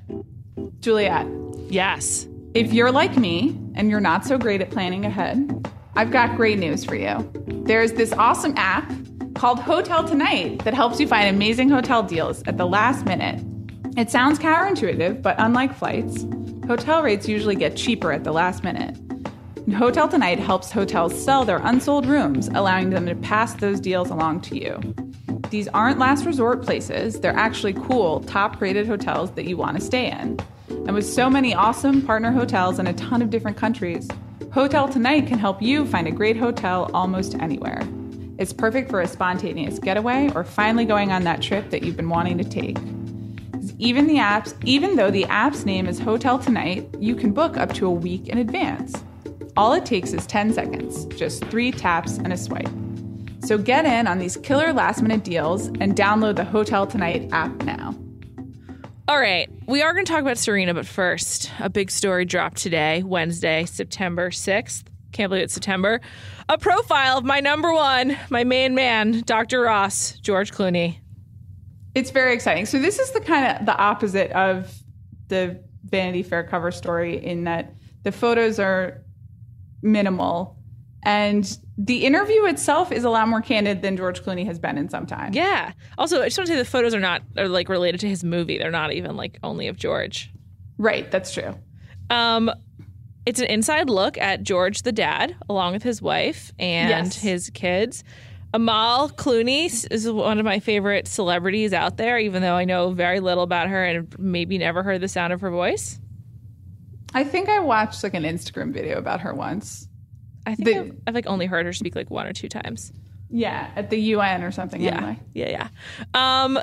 Juliet, 0.79 1.27
Yes. 1.69 2.27
if 2.53 2.71
you're 2.71 2.91
like 2.91 3.17
me 3.17 3.57
and 3.75 3.89
you're 3.89 3.99
not 3.99 4.25
so 4.25 4.37
great 4.37 4.61
at 4.61 4.71
planning 4.71 5.05
ahead, 5.05 5.67
I've 5.95 6.11
got 6.11 6.37
great 6.37 6.57
news 6.57 6.85
for 6.85 6.95
you. 6.95 7.29
There's 7.65 7.93
this 7.93 8.13
awesome 8.13 8.53
app 8.55 8.89
called 9.35 9.59
Hotel 9.59 10.07
Tonight 10.07 10.63
that 10.63 10.73
helps 10.73 10.99
you 10.99 11.07
find 11.07 11.27
amazing 11.27 11.69
hotel 11.69 12.01
deals 12.01 12.43
at 12.43 12.57
the 12.57 12.65
last 12.65 13.05
minute. 13.05 13.43
It 13.97 14.09
sounds 14.09 14.39
counterintuitive, 14.39 15.21
but 15.21 15.35
unlike 15.37 15.75
flights, 15.75 16.25
hotel 16.67 17.03
rates 17.03 17.27
usually 17.27 17.55
get 17.55 17.75
cheaper 17.75 18.11
at 18.13 18.23
the 18.23 18.31
last 18.31 18.63
minute. 18.63 18.97
Hotel 19.73 20.07
Tonight 20.07 20.39
helps 20.39 20.71
hotels 20.71 21.21
sell 21.21 21.43
their 21.43 21.57
unsold 21.57 22.05
rooms, 22.05 22.49
allowing 22.53 22.91
them 22.91 23.05
to 23.07 23.15
pass 23.15 23.55
those 23.55 23.79
deals 23.79 24.09
along 24.09 24.41
to 24.41 24.57
you. 24.57 24.79
These 25.49 25.67
aren't 25.69 25.99
last 25.99 26.25
resort 26.25 26.63
places, 26.63 27.19
they're 27.19 27.35
actually 27.35 27.73
cool, 27.73 28.21
top 28.21 28.61
rated 28.61 28.87
hotels 28.87 29.31
that 29.31 29.45
you 29.45 29.57
want 29.57 29.77
to 29.77 29.83
stay 29.83 30.11
in. 30.11 30.39
And 30.69 30.93
with 30.93 31.05
so 31.05 31.29
many 31.29 31.53
awesome 31.53 32.01
partner 32.01 32.31
hotels 32.31 32.79
in 32.79 32.87
a 32.87 32.93
ton 32.93 33.21
of 33.21 33.29
different 33.29 33.57
countries, 33.57 34.07
Hotel 34.51 34.87
Tonight 34.87 35.27
can 35.27 35.37
help 35.37 35.61
you 35.61 35.85
find 35.85 36.07
a 36.07 36.11
great 36.11 36.37
hotel 36.37 36.89
almost 36.93 37.35
anywhere. 37.35 37.81
It's 38.37 38.53
perfect 38.53 38.89
for 38.89 39.01
a 39.01 39.07
spontaneous 39.07 39.79
getaway 39.79 40.29
or 40.35 40.43
finally 40.43 40.85
going 40.85 41.11
on 41.11 41.23
that 41.23 41.41
trip 41.41 41.69
that 41.69 41.83
you've 41.83 41.97
been 41.97 42.09
wanting 42.09 42.37
to 42.37 42.43
take. 42.43 42.77
Even 43.77 44.07
the 44.07 44.15
apps, 44.15 44.53
even 44.63 44.95
though 44.95 45.11
the 45.11 45.25
app's 45.25 45.65
name 45.65 45.87
is 45.87 45.99
Hotel 45.99 46.39
Tonight, 46.39 46.87
you 46.99 47.15
can 47.15 47.31
book 47.31 47.57
up 47.57 47.73
to 47.73 47.85
a 47.85 47.91
week 47.91 48.27
in 48.27 48.37
advance. 48.37 49.03
All 49.57 49.73
it 49.73 49.85
takes 49.85 50.13
is 50.13 50.25
10 50.25 50.53
seconds, 50.53 51.05
just 51.17 51.43
three 51.45 51.71
taps 51.71 52.17
and 52.17 52.31
a 52.33 52.37
swipe. 52.37 52.69
So 53.39 53.57
get 53.57 53.85
in 53.85 54.07
on 54.07 54.17
these 54.17 54.37
killer 54.37 54.73
last 54.73 55.01
minute 55.01 55.23
deals 55.23 55.67
and 55.67 55.95
download 55.95 56.35
the 56.35 56.45
Hotel 56.45 56.87
Tonight 56.87 57.29
app 57.31 57.55
now. 57.63 57.95
All 59.07 59.19
right, 59.19 59.49
we 59.67 59.81
are 59.81 59.93
going 59.93 60.05
to 60.05 60.11
talk 60.11 60.21
about 60.21 60.37
Serena, 60.37 60.73
but 60.73 60.85
first, 60.85 61.51
a 61.59 61.69
big 61.69 61.89
story 61.89 62.25
dropped 62.25 62.57
today, 62.57 63.03
Wednesday, 63.03 63.65
September 63.65 64.29
6th. 64.29 64.83
Can't 65.11 65.29
believe 65.29 65.45
it's 65.45 65.53
September. 65.53 66.01
A 66.49 66.57
profile 66.57 67.17
of 67.17 67.23
my 67.23 67.39
number 67.39 67.73
one, 67.73 68.17
my 68.29 68.43
main 68.43 68.75
man, 68.75 69.21
Dr. 69.25 69.61
Ross, 69.61 70.19
George 70.19 70.51
Clooney. 70.51 70.99
It's 71.95 72.11
very 72.11 72.33
exciting. 72.33 72.65
So 72.65 72.79
this 72.79 72.99
is 72.99 73.11
the 73.11 73.21
kind 73.21 73.57
of 73.57 73.65
the 73.65 73.75
opposite 73.75 74.31
of 74.31 74.73
the 75.29 75.63
Vanity 75.85 76.21
Fair 76.21 76.43
cover 76.43 76.71
story 76.71 77.23
in 77.23 77.45
that 77.45 77.73
the 78.03 78.11
photos 78.11 78.59
are 78.59 79.03
minimal 79.81 80.57
and 81.05 81.57
the 81.77 82.05
interview 82.05 82.45
itself 82.45 82.91
is 82.91 83.03
a 83.03 83.09
lot 83.09 83.27
more 83.27 83.41
candid 83.41 83.81
than 83.81 83.95
George 83.97 84.21
Clooney 84.23 84.45
has 84.45 84.59
been 84.59 84.77
in 84.77 84.89
some 84.89 85.05
time. 85.05 85.33
Yeah. 85.33 85.71
Also, 85.97 86.21
I 86.21 86.25
just 86.25 86.37
want 86.37 86.47
to 86.47 86.53
say 86.53 86.57
the 86.57 86.65
photos 86.65 86.93
are 86.93 86.99
not 86.99 87.21
are 87.37 87.47
like 87.47 87.69
related 87.69 87.99
to 88.01 88.09
his 88.09 88.23
movie. 88.23 88.57
They're 88.57 88.71
not 88.71 88.91
even 88.93 89.15
like 89.15 89.37
only 89.43 89.67
of 89.67 89.77
George. 89.77 90.31
Right, 90.77 91.09
that's 91.09 91.33
true. 91.33 91.53
Um, 92.09 92.51
it's 93.25 93.39
an 93.39 93.47
inside 93.47 93.89
look 93.89 94.17
at 94.17 94.43
George 94.43 94.81
the 94.83 94.91
dad, 94.91 95.35
along 95.49 95.73
with 95.73 95.83
his 95.83 96.01
wife 96.01 96.51
and 96.59 96.89
Yes. 96.89 97.15
his 97.21 97.49
kids. 97.51 98.03
Amal 98.53 99.09
Clooney 99.09 99.65
is 99.91 100.09
one 100.09 100.39
of 100.39 100.45
my 100.45 100.59
favorite 100.59 101.07
celebrities 101.07 101.73
out 101.73 101.97
there, 101.97 102.17
even 102.17 102.41
though 102.41 102.55
I 102.55 102.63
know 102.63 102.91
very 102.91 103.19
little 103.19 103.43
about 103.43 103.67
her 103.67 103.83
and 103.83 104.15
maybe 104.17 104.57
never 104.57 104.81
heard 104.81 105.01
the 105.01 105.07
sound 105.09 105.33
of 105.33 105.41
her 105.41 105.49
voice. 105.51 105.99
I 107.13 107.23
think 107.23 107.49
I 107.49 107.59
watched 107.59 108.03
like 108.03 108.13
an 108.13 108.23
Instagram 108.23 108.71
video 108.73 108.97
about 108.97 109.21
her 109.21 109.33
once. 109.33 109.87
I 110.45 110.55
think 110.55 110.65
The- 110.67 110.77
I've, 110.79 110.97
I've 111.07 111.15
like 111.15 111.27
only 111.27 111.45
heard 111.45 111.65
her 111.65 111.73
speak 111.73 111.95
like 111.95 112.09
one 112.11 112.27
or 112.27 112.33
two 112.33 112.49
times. 112.49 112.91
Yeah, 113.29 113.69
at 113.75 113.89
the 113.89 113.97
UN 113.97 114.43
or 114.43 114.51
something. 114.51 114.79
Yeah, 114.81 114.97
Anyway. 114.97 115.19
yeah, 115.33 115.49
yeah. 115.49 116.43
Um, 116.43 116.59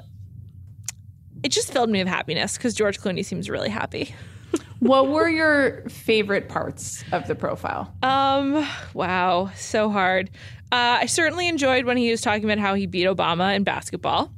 it 1.42 1.50
just 1.50 1.72
filled 1.72 1.90
me 1.90 1.98
with 1.98 2.08
happiness 2.08 2.56
because 2.56 2.74
George 2.74 3.00
Clooney 3.00 3.24
seems 3.24 3.50
really 3.50 3.68
happy. 3.68 4.14
what 4.78 5.08
were 5.08 5.28
your 5.28 5.88
favorite 5.88 6.48
parts 6.48 7.02
of 7.12 7.26
the 7.26 7.34
profile? 7.34 7.92
Um, 8.02 8.66
wow, 8.94 9.50
so 9.56 9.90
hard. 9.90 10.30
Uh, 10.70 11.00
I 11.02 11.06
certainly 11.06 11.48
enjoyed 11.48 11.84
when 11.84 11.96
he 11.96 12.10
was 12.10 12.20
talking 12.20 12.44
about 12.44 12.58
how 12.58 12.74
he 12.74 12.86
beat 12.86 13.06
Obama 13.06 13.54
in 13.56 13.64
basketball. 13.64 14.32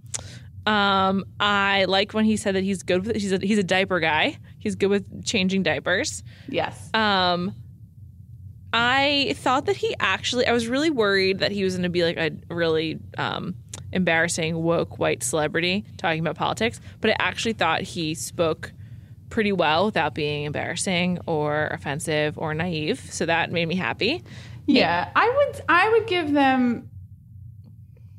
Um, 0.66 1.26
I 1.38 1.84
like 1.84 2.12
when 2.14 2.24
he 2.24 2.36
said 2.38 2.54
that 2.54 2.64
he's 2.64 2.82
good 2.82 3.06
with 3.06 3.16
he's 3.16 3.32
a, 3.32 3.38
he's 3.38 3.58
a 3.58 3.62
diaper 3.62 4.00
guy. 4.00 4.38
He's 4.58 4.76
good 4.76 4.88
with 4.88 5.24
changing 5.26 5.62
diapers. 5.62 6.22
Yes. 6.48 6.88
Um, 6.94 7.54
I 8.74 9.34
thought 9.38 9.66
that 9.66 9.76
he 9.76 9.94
actually, 10.00 10.46
I 10.46 10.52
was 10.52 10.66
really 10.66 10.90
worried 10.90 11.38
that 11.38 11.52
he 11.52 11.62
was 11.62 11.74
going 11.74 11.84
to 11.84 11.88
be 11.88 12.02
like 12.02 12.16
a 12.16 12.32
really 12.52 12.98
um, 13.16 13.54
embarrassing 13.92 14.60
woke 14.60 14.98
white 14.98 15.22
celebrity 15.22 15.84
talking 15.96 16.18
about 16.18 16.34
politics, 16.34 16.80
but 17.00 17.10
I 17.10 17.16
actually 17.20 17.52
thought 17.52 17.82
he 17.82 18.14
spoke 18.14 18.72
pretty 19.30 19.52
well 19.52 19.86
without 19.86 20.14
being 20.14 20.44
embarrassing 20.44 21.20
or 21.26 21.68
offensive 21.68 22.36
or 22.36 22.52
naive. 22.52 23.00
So 23.12 23.26
that 23.26 23.52
made 23.52 23.66
me 23.66 23.76
happy. 23.76 24.24
Yeah, 24.66 25.08
I 25.14 25.28
would 25.28 25.60
I 25.68 25.88
would 25.90 26.06
give 26.06 26.32
them 26.32 26.90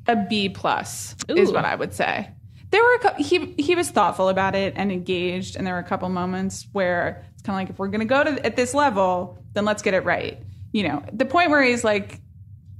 a 0.06 0.16
B 0.16 0.48
plus 0.48 1.16
is 1.28 1.52
what 1.52 1.64
I 1.64 1.74
would 1.74 1.92
say. 1.92 2.30
There 2.70 2.82
were 2.82 2.94
a 2.94 2.98
cou- 2.98 3.22
he 3.22 3.54
he 3.58 3.74
was 3.74 3.90
thoughtful 3.90 4.28
about 4.28 4.54
it 4.54 4.74
and 4.76 4.90
engaged, 4.90 5.56
and 5.56 5.66
there 5.66 5.74
were 5.74 5.80
a 5.80 5.84
couple 5.84 6.08
moments 6.08 6.66
where 6.72 7.24
it's 7.32 7.42
kind 7.42 7.56
of 7.56 7.60
like 7.60 7.70
if 7.70 7.78
we're 7.78 7.88
going 7.88 8.00
to 8.00 8.06
go 8.06 8.24
to 8.24 8.46
at 8.46 8.56
this 8.56 8.74
level, 8.74 9.38
then 9.56 9.64
let's 9.64 9.82
get 9.82 9.94
it 9.94 10.04
right. 10.04 10.38
You 10.72 10.86
know, 10.86 11.02
the 11.12 11.24
point 11.24 11.50
where 11.50 11.62
he's 11.62 11.82
like, 11.82 12.20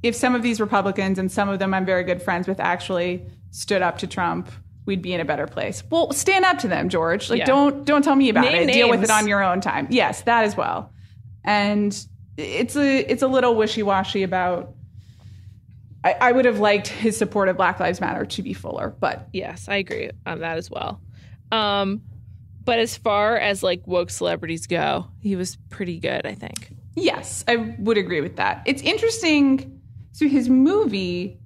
if 0.02 0.14
some 0.14 0.34
of 0.34 0.42
these 0.42 0.60
Republicans 0.60 1.18
and 1.18 1.32
some 1.32 1.48
of 1.48 1.58
them 1.58 1.72
I'm 1.74 1.86
very 1.86 2.04
good 2.04 2.22
friends 2.22 2.46
with 2.46 2.60
actually 2.60 3.24
stood 3.50 3.80
up 3.80 3.98
to 3.98 4.06
Trump, 4.06 4.50
we'd 4.84 5.00
be 5.00 5.14
in 5.14 5.20
a 5.20 5.24
better 5.24 5.46
place. 5.46 5.82
Well, 5.90 6.12
stand 6.12 6.44
up 6.44 6.58
to 6.58 6.68
them, 6.68 6.90
George. 6.90 7.30
Like 7.30 7.40
Yeah. 7.40 7.46
don't 7.46 7.84
don't 7.84 8.02
tell 8.02 8.14
me 8.14 8.28
about 8.28 8.44
Name 8.44 8.68
it. 8.68 8.72
Deal 8.72 8.90
with 8.90 9.02
it 9.02 9.10
on 9.10 9.26
your 9.26 9.42
own 9.42 9.60
time. 9.60 9.86
Yes, 9.90 10.20
that 10.22 10.44
as 10.44 10.56
well. 10.56 10.92
And 11.44 11.98
it's 12.36 12.76
a 12.76 13.10
it's 13.10 13.22
a 13.22 13.26
little 13.28 13.54
wishy 13.56 13.82
washy 13.82 14.22
about. 14.22 14.74
I, 16.04 16.12
I 16.20 16.32
would 16.32 16.44
have 16.44 16.60
liked 16.60 16.86
his 16.88 17.16
support 17.16 17.48
of 17.48 17.56
Black 17.56 17.80
Lives 17.80 18.00
Matter 18.00 18.24
to 18.26 18.42
be 18.42 18.52
fuller, 18.52 18.94
but 19.00 19.28
Yes, 19.32 19.68
I 19.68 19.76
agree 19.76 20.10
on 20.24 20.40
that 20.40 20.56
as 20.58 20.70
well. 20.70 21.00
Um, 21.50 22.02
but 22.66 22.78
as 22.78 22.96
far 22.96 23.36
as 23.38 23.62
like 23.62 23.86
woke 23.86 24.10
celebrities 24.10 24.66
go, 24.66 25.06
he 25.20 25.34
was 25.36 25.56
pretty 25.70 25.98
good, 25.98 26.26
I 26.26 26.34
think. 26.34 26.72
yes, 26.94 27.44
I 27.48 27.56
would 27.78 27.96
agree 27.96 28.20
with 28.20 28.36
that. 28.36 28.62
It's 28.66 28.82
interesting. 28.82 29.80
So 30.12 30.28
his 30.28 30.48
movie 30.50 31.38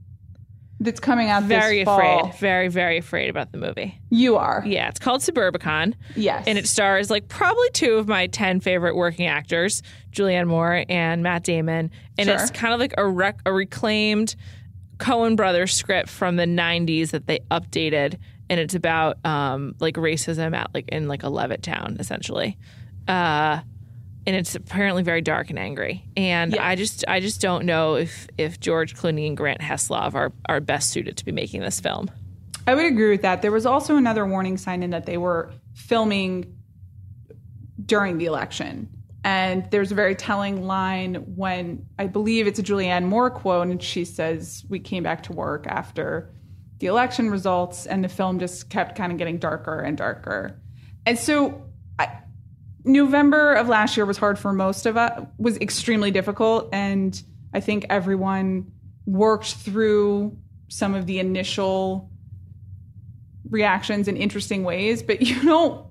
that's 0.83 0.99
coming 1.01 1.29
out 1.29 1.43
Very 1.43 1.79
this 1.81 1.85
fall, 1.85 1.99
afraid, 2.29 2.35
very, 2.41 2.69
very 2.69 2.97
afraid 2.99 3.29
about 3.29 3.53
the 3.53 3.59
movie. 3.59 4.01
You 4.09 4.37
are, 4.37 4.63
Yeah, 4.67 4.89
it's 4.89 4.99
called 4.99 5.21
Suburbicon. 5.21 5.93
yes, 6.17 6.45
and 6.47 6.57
it 6.57 6.67
stars 6.67 7.11
like 7.11 7.29
probably 7.29 7.69
two 7.75 7.95
of 7.95 8.09
my 8.09 8.29
10 8.29 8.61
favorite 8.61 8.97
working 8.97 9.27
actors 9.27 9.83
julianne 10.13 10.47
moore 10.47 10.85
and 10.89 11.23
matt 11.23 11.45
damon 11.45 11.91
and 12.19 12.27
Sure. 12.29 12.35
it's 12.37 12.51
kind 12.51 12.73
of 12.75 12.81
like 12.81 12.95
a, 12.97 13.07
rec- 13.07 13.41
a 13.47 13.53
reclaimed 13.53 14.35
coen 14.97 15.37
brothers 15.37 15.73
script 15.75 16.09
from 16.09 16.37
the 16.37 16.47
90s 16.47 17.11
that 17.11 17.27
they 17.27 17.41
updated 17.51 18.19
and 18.51 18.61
it's 18.61 18.75
about 18.75 19.25
um, 19.25 19.75
like 19.81 19.95
racism 19.95 20.55
at 20.55 20.75
like 20.75 20.89
in 20.91 21.09
like 21.09 21.23
a 21.23 21.29
Levittown 21.29 21.99
essentially 21.99 22.59
uh, 23.09 23.61
and 24.27 24.37
it's 24.37 24.55
apparently 24.55 25.03
very 25.03 25.23
dark 25.23 25.49
and 25.49 25.59
angry 25.59 26.05
and 26.17 26.53
Yeah. 26.53 26.67
i 26.69 26.75
just 26.75 27.05
i 27.09 27.21
just 27.21 27.41
don't 27.41 27.65
know 27.65 27.95
if 27.95 28.29
if 28.37 28.61
george 28.61 28.95
clooney 28.95 29.27
and 29.27 29.37
grant 29.37 29.61
heslov 29.63 30.15
are 30.15 30.33
are 30.47 30.61
best 30.61 30.91
suited 30.91 31.17
to 31.17 31.25
be 31.25 31.33
making 31.33 31.63
this 31.63 31.81
film 31.81 32.11
I 32.67 32.75
would 32.75 32.85
agree 32.85 33.11
with 33.11 33.23
that. 33.23 33.41
There 33.43 33.51
was 33.51 33.65
also 33.67 33.97
another 33.97 34.25
warning 34.27 34.57
sign 34.59 34.83
in 34.83 34.91
that 34.91 35.07
they 35.07 35.17
were 35.17 35.51
filming 35.75 36.55
during 37.85 38.19
the 38.19 38.27
election. 38.27 38.89
And 39.25 39.69
there's 39.71 39.91
a 39.91 39.95
very 39.95 40.15
telling 40.15 40.67
line 40.67 41.15
when 41.37 41.87
I 41.99 42.07
believe 42.07 42.47
it's 42.47 42.59
a 42.59 42.63
Julianne 42.63 43.05
Moore 43.07 43.31
quote, 43.31 43.67
and 43.67 43.83
she 43.83 44.05
says, 44.05 44.65
We 44.69 44.79
came 44.79 45.03
back 45.03 45.23
to 45.25 45.33
work 45.33 45.67
after 45.67 46.31
the 46.81 46.87
election 46.87 47.31
results, 47.31 47.87
and 47.87 48.03
the 48.03 48.09
film 48.09 48.39
just 48.39 48.69
kept 48.69 48.97
kind 48.97 49.13
of 49.13 49.19
getting 49.19 49.39
darker 49.39 49.81
and 49.81 49.97
darker. 49.97 50.61
And 51.07 51.19
so 51.19 51.63
I, 51.99 52.09
November 52.85 53.53
of 53.53 53.69
last 53.69 53.97
year 53.97 54.07
was 54.07 54.17
hard 54.17 54.39
for 54.39 54.53
most 54.53 54.87
of 54.87 54.97
us, 54.97 55.27
was 55.39 55.57
extremely 55.59 56.11
difficult. 56.11 56.71
And 56.73 57.23
I 57.53 57.61
think 57.61 57.87
everyone 57.91 58.73
worked 59.07 59.55
through 59.55 60.37
some 60.69 60.95
of 60.95 61.07
the 61.07 61.19
initial 61.19 62.11
reactions 63.51 64.09
in 64.09 64.17
interesting 64.17 64.65
ways, 64.65 65.03
but 65.03 65.21
you 65.27 65.43
don't 65.43 65.87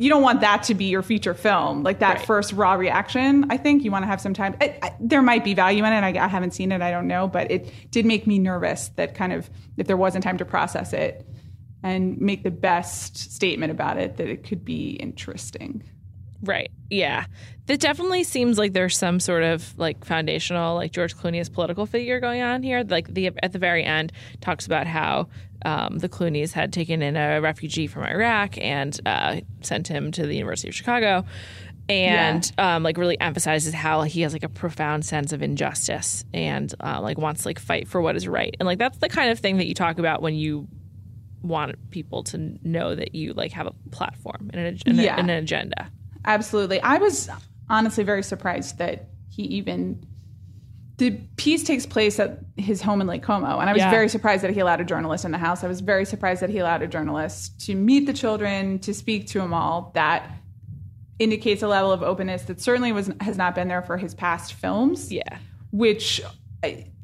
you 0.00 0.08
don't 0.08 0.22
want 0.22 0.40
that 0.40 0.62
to 0.62 0.74
be 0.74 0.86
your 0.86 1.02
feature 1.02 1.34
film, 1.34 1.82
like 1.82 1.98
that 1.98 2.16
Right. 2.16 2.26
first 2.26 2.54
raw 2.54 2.72
reaction. 2.72 3.44
I 3.50 3.58
think 3.58 3.84
you 3.84 3.90
want 3.90 4.02
to 4.04 4.06
have 4.06 4.18
some 4.18 4.32
time. 4.32 4.56
I, 4.58 4.78
I, 4.82 4.94
there 4.98 5.20
might 5.20 5.44
be 5.44 5.52
value 5.52 5.84
in 5.84 5.92
it. 5.92 6.02
I, 6.02 6.24
I 6.24 6.26
haven't 6.26 6.52
seen 6.54 6.72
it. 6.72 6.80
I 6.80 6.90
don't 6.90 7.06
know, 7.06 7.28
but 7.28 7.50
it 7.50 7.70
did 7.90 8.06
make 8.06 8.26
me 8.26 8.38
nervous 8.38 8.88
that 8.96 9.14
kind 9.14 9.30
of 9.34 9.50
if 9.76 9.86
there 9.86 9.98
wasn't 9.98 10.24
time 10.24 10.38
to 10.38 10.46
process 10.46 10.94
it 10.94 11.26
and 11.82 12.18
make 12.18 12.44
the 12.44 12.50
best 12.50 13.18
statement 13.18 13.72
about 13.72 13.98
it, 13.98 14.16
that 14.16 14.26
it 14.28 14.42
could 14.42 14.64
be 14.64 14.92
interesting. 14.92 15.82
Right. 16.42 16.70
Yeah. 16.88 17.26
That 17.66 17.80
definitely 17.80 18.24
seems 18.24 18.58
like 18.58 18.72
there's 18.72 18.96
some 18.96 19.20
sort 19.20 19.42
of 19.44 19.78
like 19.78 20.04
foundational, 20.04 20.74
like 20.74 20.90
George 20.92 21.14
Clooney 21.16 21.38
as 21.40 21.48
political 21.48 21.86
figure 21.86 22.18
going 22.18 22.42
on 22.42 22.62
here. 22.62 22.82
Like 22.88 23.12
the 23.12 23.30
at 23.42 23.52
the 23.52 23.58
very 23.58 23.84
end 23.84 24.12
talks 24.40 24.66
about 24.66 24.86
how 24.86 25.28
um, 25.64 25.98
the 25.98 26.08
Clooney's 26.08 26.52
had 26.52 26.72
taken 26.72 27.02
in 27.02 27.16
a 27.16 27.40
refugee 27.40 27.86
from 27.86 28.04
Iraq 28.04 28.56
and 28.58 28.98
uh, 29.06 29.40
sent 29.60 29.86
him 29.88 30.10
to 30.12 30.26
the 30.26 30.34
University 30.34 30.68
of 30.68 30.74
Chicago, 30.74 31.24
and 31.88 32.50
um, 32.58 32.82
like 32.82 32.96
really 32.96 33.20
emphasizes 33.20 33.74
how 33.74 34.02
he 34.02 34.22
has 34.22 34.32
like 34.32 34.42
a 34.42 34.48
profound 34.48 35.04
sense 35.04 35.32
of 35.32 35.42
injustice 35.42 36.24
and 36.32 36.74
uh, 36.80 37.00
like 37.00 37.18
wants 37.18 37.42
to 37.42 37.48
like 37.48 37.58
fight 37.58 37.86
for 37.86 38.00
what 38.00 38.16
is 38.16 38.26
right. 38.26 38.56
And 38.58 38.66
like 38.66 38.78
that's 38.78 38.98
the 38.98 39.08
kind 39.08 39.30
of 39.30 39.38
thing 39.38 39.58
that 39.58 39.66
you 39.66 39.74
talk 39.74 39.98
about 39.98 40.22
when 40.22 40.34
you 40.34 40.66
want 41.42 41.76
people 41.90 42.22
to 42.22 42.58
know 42.62 42.94
that 42.94 43.14
you 43.14 43.32
like 43.32 43.52
have 43.52 43.66
a 43.66 43.72
platform 43.90 44.50
and 44.52 44.66
an, 44.66 44.78
and 44.86 45.00
a- 45.00 45.02
Yeah. 45.02 45.16
and 45.18 45.30
an 45.30 45.38
agenda. 45.42 45.90
Absolutely. 46.24 46.80
I 46.80 46.98
was 46.98 47.28
honestly 47.68 48.04
very 48.04 48.22
surprised 48.22 48.78
that 48.78 49.08
he 49.28 49.42
even 49.44 50.04
the 50.98 51.12
piece 51.36 51.64
takes 51.64 51.86
place 51.86 52.20
at 52.20 52.40
his 52.58 52.82
home 52.82 53.00
in 53.00 53.06
Lake 53.06 53.22
Como, 53.22 53.58
and 53.58 53.70
I 53.70 53.72
was 53.72 53.80
Yeah. 53.80 53.90
very 53.90 54.06
surprised 54.08 54.42
that 54.44 54.50
he 54.50 54.60
allowed 54.60 54.82
a 54.82 54.84
journalist 54.84 55.24
in 55.24 55.30
the 55.30 55.38
house. 55.38 55.64
I 55.64 55.66
was 55.66 55.80
very 55.80 56.04
surprised 56.04 56.42
that 56.42 56.50
he 56.50 56.58
allowed 56.58 56.82
a 56.82 56.86
journalist 56.86 57.58
to 57.66 57.74
meet 57.74 58.04
the 58.04 58.12
children, 58.12 58.78
to 58.80 58.92
speak 58.92 59.26
to 59.28 59.38
them 59.38 59.54
all. 59.54 59.92
That 59.94 60.30
indicates 61.18 61.62
a 61.62 61.68
level 61.68 61.90
of 61.90 62.02
openness 62.02 62.42
that 62.44 62.60
certainly 62.60 62.92
was 62.92 63.10
has 63.22 63.38
not 63.38 63.54
been 63.54 63.68
there 63.68 63.80
for 63.80 63.96
his 63.96 64.14
past 64.14 64.52
films. 64.52 65.10
Yeah. 65.10 65.38
Which, 65.70 66.20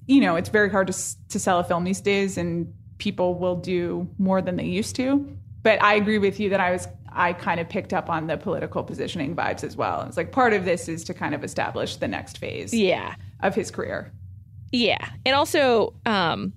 you 0.06 0.20
know, 0.20 0.36
it's 0.36 0.50
very 0.50 0.68
hard 0.68 0.88
to 0.88 1.28
to 1.30 1.38
sell 1.38 1.58
a 1.58 1.64
film 1.64 1.84
these 1.84 2.02
days, 2.02 2.36
and 2.36 2.74
people 2.98 3.34
will 3.38 3.56
do 3.56 4.06
more 4.18 4.42
than 4.42 4.56
they 4.56 4.64
used 4.66 4.94
to. 4.96 5.26
But 5.62 5.82
I 5.82 5.94
agree 5.94 6.18
with 6.18 6.38
you 6.38 6.50
that 6.50 6.60
I 6.60 6.70
was 6.70 6.86
I 7.16 7.32
kind 7.32 7.58
of 7.60 7.68
picked 7.68 7.92
up 7.92 8.08
on 8.10 8.26
the 8.26 8.36
political 8.36 8.84
positioning 8.84 9.34
vibes 9.34 9.64
as 9.64 9.76
well. 9.76 10.02
It's 10.02 10.16
like 10.16 10.32
part 10.32 10.52
of 10.52 10.64
this 10.64 10.88
is 10.88 11.02
to 11.04 11.14
kind 11.14 11.34
of 11.34 11.42
establish 11.42 11.96
the 11.96 12.08
next 12.08 12.38
phase 12.38 12.72
Yeah. 12.74 13.14
of 13.40 13.54
his 13.54 13.70
career. 13.70 14.12
Yeah. 14.72 14.98
And 15.24 15.34
also, 15.34 15.94
um, 16.04 16.52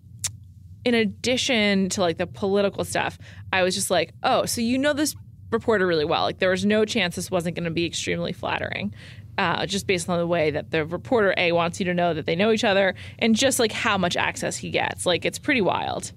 in 0.86 0.94
addition 0.96 1.90
to 1.90 2.02
like 2.02 2.18
the 2.18 2.28
political 2.28 2.84
stuff, 2.84 3.18
I 3.54 3.64
was 3.64 3.76
just 3.76 3.90
like, 3.90 4.14
oh, 4.24 4.46
so 4.46 4.62
you 4.62 4.78
know 4.78 4.94
this 4.94 5.16
reporter 5.52 5.88
really 5.88 6.06
well. 6.06 6.24
Like 6.24 6.40
there 6.40 6.50
was 6.50 6.66
no 6.66 6.86
chance 6.86 7.16
this 7.16 7.32
wasn't 7.32 7.56
going 7.56 7.66
to 7.66 7.72
be 7.72 7.86
extremely 7.86 8.34
flattering. 8.34 8.94
Uh, 9.38 9.66
just 9.66 9.88
based 9.88 10.10
on 10.10 10.18
the 10.20 10.28
way 10.28 10.52
that 10.52 10.70
the 10.72 10.86
reporter 10.86 11.34
A 11.38 11.54
wants 11.54 11.80
you 11.80 11.86
to 11.86 11.94
know 11.94 12.14
that 12.14 12.26
they 12.26 12.36
know 12.36 12.52
each 12.52 12.66
other 12.66 12.94
and 13.20 13.34
just 13.36 13.58
like 13.58 13.72
how 13.72 13.98
much 13.98 14.18
access 14.18 14.58
he 14.58 14.70
gets. 14.70 15.06
Like 15.06 15.24
it's 15.24 15.40
pretty 15.40 15.62
wild. 15.62 16.12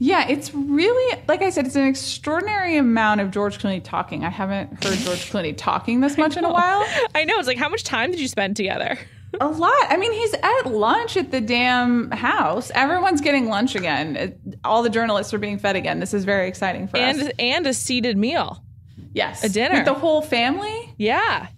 Yeah, 0.00 0.28
it's 0.28 0.54
really 0.54 1.20
like 1.26 1.42
I 1.42 1.50
said, 1.50 1.66
it's 1.66 1.74
an 1.76 1.86
extraordinary 1.86 2.76
amount 2.76 3.20
of 3.20 3.30
George 3.32 3.58
Clooney 3.58 3.82
talking. 3.82 4.24
I 4.24 4.30
haven't 4.30 4.84
heard 4.84 4.96
George 4.98 5.30
Clooney 5.30 5.54
talking 5.56 6.00
this 6.00 6.16
much 6.18 6.36
in 6.36 6.44
a 6.44 6.52
while. 6.52 6.84
I 7.14 7.24
know. 7.24 7.38
It's 7.38 7.48
like, 7.48 7.58
how 7.58 7.68
much 7.68 7.82
time 7.84 8.10
did 8.12 8.20
you 8.20 8.28
spend 8.28 8.56
together? 8.56 8.96
A 9.40 9.48
lot. 9.48 9.74
I 9.90 9.96
mean, 9.96 10.12
he's 10.12 10.32
at 10.34 10.62
lunch 10.66 11.16
at 11.16 11.30
the 11.30 11.40
damn 11.40 12.10
house. 12.12 12.70
Everyone's 12.74 13.20
getting 13.20 13.48
lunch 13.48 13.74
again. 13.74 14.38
All 14.64 14.82
the 14.82 14.88
journalists 14.88 15.34
are 15.34 15.38
being 15.38 15.58
fed 15.58 15.76
again. 15.76 16.00
This 16.00 16.14
is 16.14 16.24
very 16.24 16.48
exciting 16.48 16.88
for 16.88 16.96
us. 16.96 17.18
And 17.18 17.32
and 17.38 17.66
a 17.66 17.74
seated 17.74 18.16
meal. 18.16 18.62
yes, 19.12 19.44
a 19.44 19.48
dinner. 19.48 19.74
with 19.76 19.84
the 19.84 19.94
whole 19.94 20.22
family. 20.22 20.94
Yeah. 20.96 21.48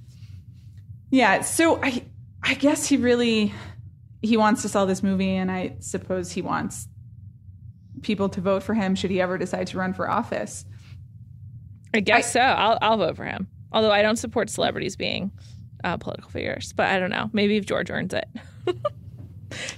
Yeah. 1.10 1.42
So 1.42 1.80
I, 1.82 2.04
I 2.42 2.54
guess 2.54 2.86
he 2.86 2.96
really, 2.96 3.52
he 4.22 4.36
wants 4.36 4.62
to 4.62 4.68
sell 4.68 4.86
this 4.86 5.02
movie, 5.02 5.30
and 5.36 5.50
I 5.50 5.76
suppose 5.80 6.32
he 6.32 6.42
wants 6.42 6.88
people 8.02 8.28
to 8.30 8.40
vote 8.40 8.62
for 8.62 8.74
him 8.74 8.94
should 8.94 9.10
he 9.10 9.20
ever 9.20 9.38
decide 9.38 9.66
to 9.68 9.78
run 9.78 9.92
for 9.94 10.10
office. 10.10 10.64
I 11.94 12.00
guess 12.00 12.32
so. 12.32 12.40
I'll 12.40 12.78
I'll 12.82 12.96
vote 12.98 13.16
for 13.16 13.24
him. 13.24 13.48
Although 13.72 13.92
I 13.92 14.02
don't 14.02 14.16
support 14.16 14.50
celebrities 14.50 14.96
being 14.96 15.30
uh, 15.84 15.96
political 15.96 16.30
figures, 16.30 16.72
but 16.72 16.86
I 16.88 16.98
don't 16.98 17.10
know. 17.10 17.30
Maybe 17.32 17.56
if 17.56 17.66
George 17.66 17.90
earns 17.90 18.12
it. 18.14 18.28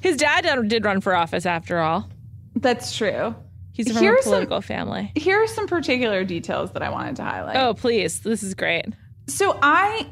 His 0.01 0.17
dad 0.17 0.43
did- 0.69 0.85
run 0.85 1.01
for 1.01 1.15
office 1.15 1.47
after 1.47 1.79
all. 1.79 2.09
That's 2.57 2.95
true. 2.97 3.35
He's 3.73 3.91
from 3.91 4.03
Here's 4.03 4.21
a 4.21 4.23
some- 4.25 4.33
political 4.33 4.61
family. 4.61 5.13
Here 5.17 5.43
are 5.43 5.47
some 5.47 5.67
particular 5.67 6.25
details 6.25 6.73
that 6.73 6.83
I 6.83 6.91
wanted 6.91 7.17
to 7.17 7.23
highlight. 7.25 7.57
Oh, 7.57 7.73
please. 7.75 8.21
This 8.21 8.43
is 8.43 8.55
great. 8.55 8.87
So 9.29 9.59
I 9.63 10.11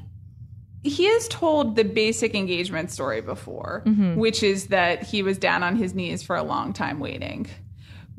he 0.82 1.04
has 1.04 1.28
told 1.28 1.76
the 1.76 1.84
basic 1.84 2.34
engagement 2.34 2.90
story 2.90 3.20
before, 3.20 3.82
which 4.16 4.42
is 4.42 4.68
that 4.68 5.02
he 5.02 5.22
was 5.22 5.36
down 5.36 5.62
on 5.62 5.76
his 5.76 5.94
knees 5.94 6.22
for 6.22 6.36
a 6.36 6.42
long 6.42 6.72
time 6.72 7.00
waiting. 7.00 7.46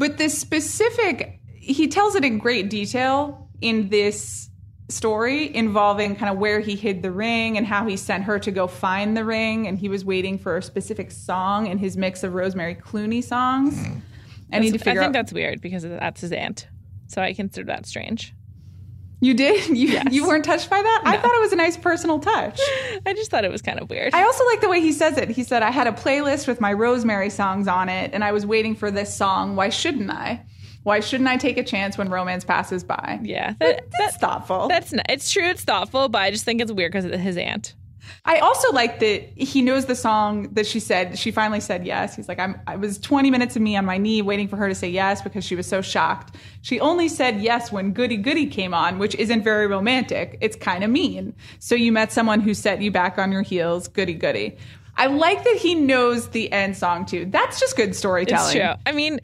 But 0.01 0.17
the 0.17 0.29
specific 0.29 1.39
he 1.53 1.87
tells 1.87 2.15
it 2.15 2.25
in 2.25 2.39
great 2.39 2.71
detail 2.71 3.47
in 3.61 3.89
this 3.89 4.49
story 4.89 5.55
involving 5.55 6.15
kind 6.15 6.31
of 6.31 6.39
where 6.39 6.59
he 6.59 6.75
hid 6.75 7.03
the 7.03 7.11
ring 7.11 7.55
and 7.55 7.67
how 7.67 7.85
he 7.85 7.95
sent 7.95 8.23
her 8.23 8.39
to 8.39 8.49
go 8.49 8.65
find 8.65 9.15
the 9.15 9.23
ring 9.23 9.67
and 9.67 9.77
he 9.77 9.89
was 9.89 10.03
waiting 10.03 10.39
for 10.39 10.57
a 10.57 10.63
specific 10.63 11.11
song 11.11 11.67
in 11.67 11.77
his 11.77 11.97
mix 11.97 12.23
of 12.23 12.33
Rosemary 12.33 12.73
Clooney 12.73 13.23
songs. 13.23 13.79
I 14.51 14.57
need 14.57 14.71
to 14.71 14.79
figure 14.79 15.01
I 15.01 15.03
think 15.03 15.09
out 15.09 15.13
that's 15.13 15.33
weird 15.33 15.61
because 15.61 15.83
that's 15.83 16.21
his 16.21 16.31
aunt. 16.31 16.67
So 17.05 17.21
I 17.21 17.33
consider 17.35 17.67
that 17.67 17.85
strange. 17.85 18.33
You 19.21 19.33
did 19.33 19.67
you 19.77 19.87
Yes. 19.87 20.07
you 20.11 20.27
weren't 20.27 20.43
touched 20.43 20.69
by 20.69 20.81
that? 20.81 21.01
I 21.05 21.17
thought 21.17 21.33
it 21.33 21.41
was 21.41 21.53
a 21.53 21.55
nice 21.55 21.77
personal 21.77 22.19
touch. 22.19 22.59
I 23.05 23.13
just 23.13 23.31
thought 23.31 23.45
it 23.45 23.51
was 23.51 23.61
kind 23.61 23.79
of 23.79 23.89
weird. 23.89 24.13
I 24.13 24.23
also 24.23 24.45
like 24.47 24.59
the 24.61 24.67
way 24.69 24.81
he 24.81 24.91
says 24.91 25.17
it. 25.17 25.29
He 25.29 25.43
said, 25.43 25.63
I 25.63 25.71
had 25.71 25.87
a 25.87 25.91
playlist 25.93 26.47
with 26.47 26.59
my 26.59 26.73
Rosemary 26.73 27.29
songs 27.29 27.67
on 27.67 27.87
it, 27.87 28.11
and 28.13 28.23
I 28.23 28.31
was 28.33 28.45
waiting 28.45 28.75
for 28.75 28.91
this 28.91 29.15
song. 29.15 29.55
Why 29.55 29.69
shouldn't 29.69 30.09
I? 30.11 30.41
Why 30.83 30.99
shouldn't 30.99 31.29
I 31.29 31.37
take 31.37 31.57
a 31.59 31.63
chance 31.63 31.95
when 31.97 32.09
romance 32.09 32.43
passes 32.43 32.83
by? 32.83 33.19
yeah. 33.21 33.53
That, 33.59 33.83
That's 33.99 34.17
thoughtful. 34.17 34.67
that's 34.67 34.91
not, 34.91 35.05
it's 35.09 35.31
true. 35.31 35.43
It's 35.47 35.63
thoughtful, 35.63 36.09
but 36.09 36.23
I 36.23 36.31
just 36.31 36.43
think 36.43 36.59
it's 36.59 36.71
weird 36.71 36.91
because 36.91 37.05
of 37.05 37.11
his 37.11 37.37
aunt. 37.37 37.75
I 38.25 38.39
also 38.39 38.71
like 38.71 38.99
that 38.99 39.23
he 39.35 39.61
knows 39.61 39.85
the 39.85 39.95
song 39.95 40.53
that 40.53 40.65
she 40.65 40.79
said. 40.79 41.17
She 41.17 41.31
finally 41.31 41.59
said 41.59 41.85
yes. 41.85 42.15
He's 42.15 42.27
like, 42.27 42.39
I'm, 42.39 42.59
I 42.67 42.75
was 42.75 42.97
20 42.99 43.31
minutes 43.31 43.55
of 43.55 43.61
me 43.61 43.75
on 43.75 43.85
my 43.85 43.97
knee 43.97 44.21
waiting 44.21 44.47
for 44.47 44.57
her 44.57 44.67
to 44.67 44.75
say 44.75 44.89
yes 44.89 45.21
because 45.21 45.43
she 45.43 45.55
was 45.55 45.67
so 45.67 45.81
shocked. 45.81 46.35
She 46.61 46.79
only 46.79 47.07
said 47.07 47.41
yes 47.41 47.71
when 47.71 47.93
Goody 47.93 48.17
Goody 48.17 48.45
came 48.45 48.73
on, 48.73 48.99
which 48.99 49.15
isn't 49.15 49.43
very 49.43 49.67
romantic. 49.67 50.37
It's 50.41 50.55
kind 50.55 50.83
of 50.83 50.89
mean. 50.89 51.33
So 51.59 51.75
you 51.75 51.91
met 51.91 52.11
someone 52.11 52.41
who 52.41 52.53
set 52.53 52.81
you 52.81 52.91
back 52.91 53.17
on 53.17 53.31
your 53.31 53.41
heels. 53.41 53.87
Goody 53.87 54.13
Goody. 54.13 54.57
I 54.97 55.07
like 55.07 55.43
that 55.43 55.55
he 55.55 55.73
knows 55.73 56.29
the 56.29 56.51
end 56.51 56.77
song 56.77 57.05
too. 57.05 57.25
That's 57.25 57.59
just 57.59 57.75
good 57.75 57.95
storytelling. 57.95 58.57
It's 58.57 58.65
true. 58.65 58.73
I 58.85 58.91
mean, 58.91 59.19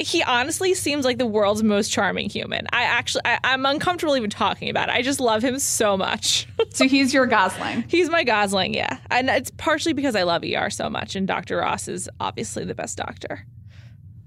he 0.00 0.22
honestly 0.22 0.74
seems 0.74 1.04
like 1.04 1.18
the 1.18 1.26
world's 1.26 1.62
most 1.62 1.90
charming 1.90 2.28
human. 2.30 2.66
I 2.72 2.82
actually, 2.84 3.22
I, 3.24 3.38
I'm 3.44 3.64
uncomfortable 3.66 4.16
even 4.16 4.30
talking 4.30 4.68
about 4.70 4.88
it. 4.88 4.94
I 4.94 5.02
just 5.02 5.20
love 5.20 5.42
him 5.42 5.58
so 5.58 5.96
much. 5.96 6.46
So 6.72 6.86
he's 6.86 7.12
your 7.12 7.26
Gosling. 7.26 7.84
He's 7.88 8.08
my 8.10 8.22
Gosling, 8.22 8.74
yeah. 8.74 8.98
And 9.10 9.28
it's 9.28 9.50
partially 9.56 9.92
because 9.92 10.14
I 10.14 10.22
love 10.22 10.44
ER 10.44 10.70
so 10.70 10.88
much, 10.88 11.16
and 11.16 11.26
Dr. 11.26 11.56
Ross 11.56 11.88
is 11.88 12.08
obviously 12.20 12.64
the 12.64 12.76
best 12.76 12.96
doctor. 12.96 13.44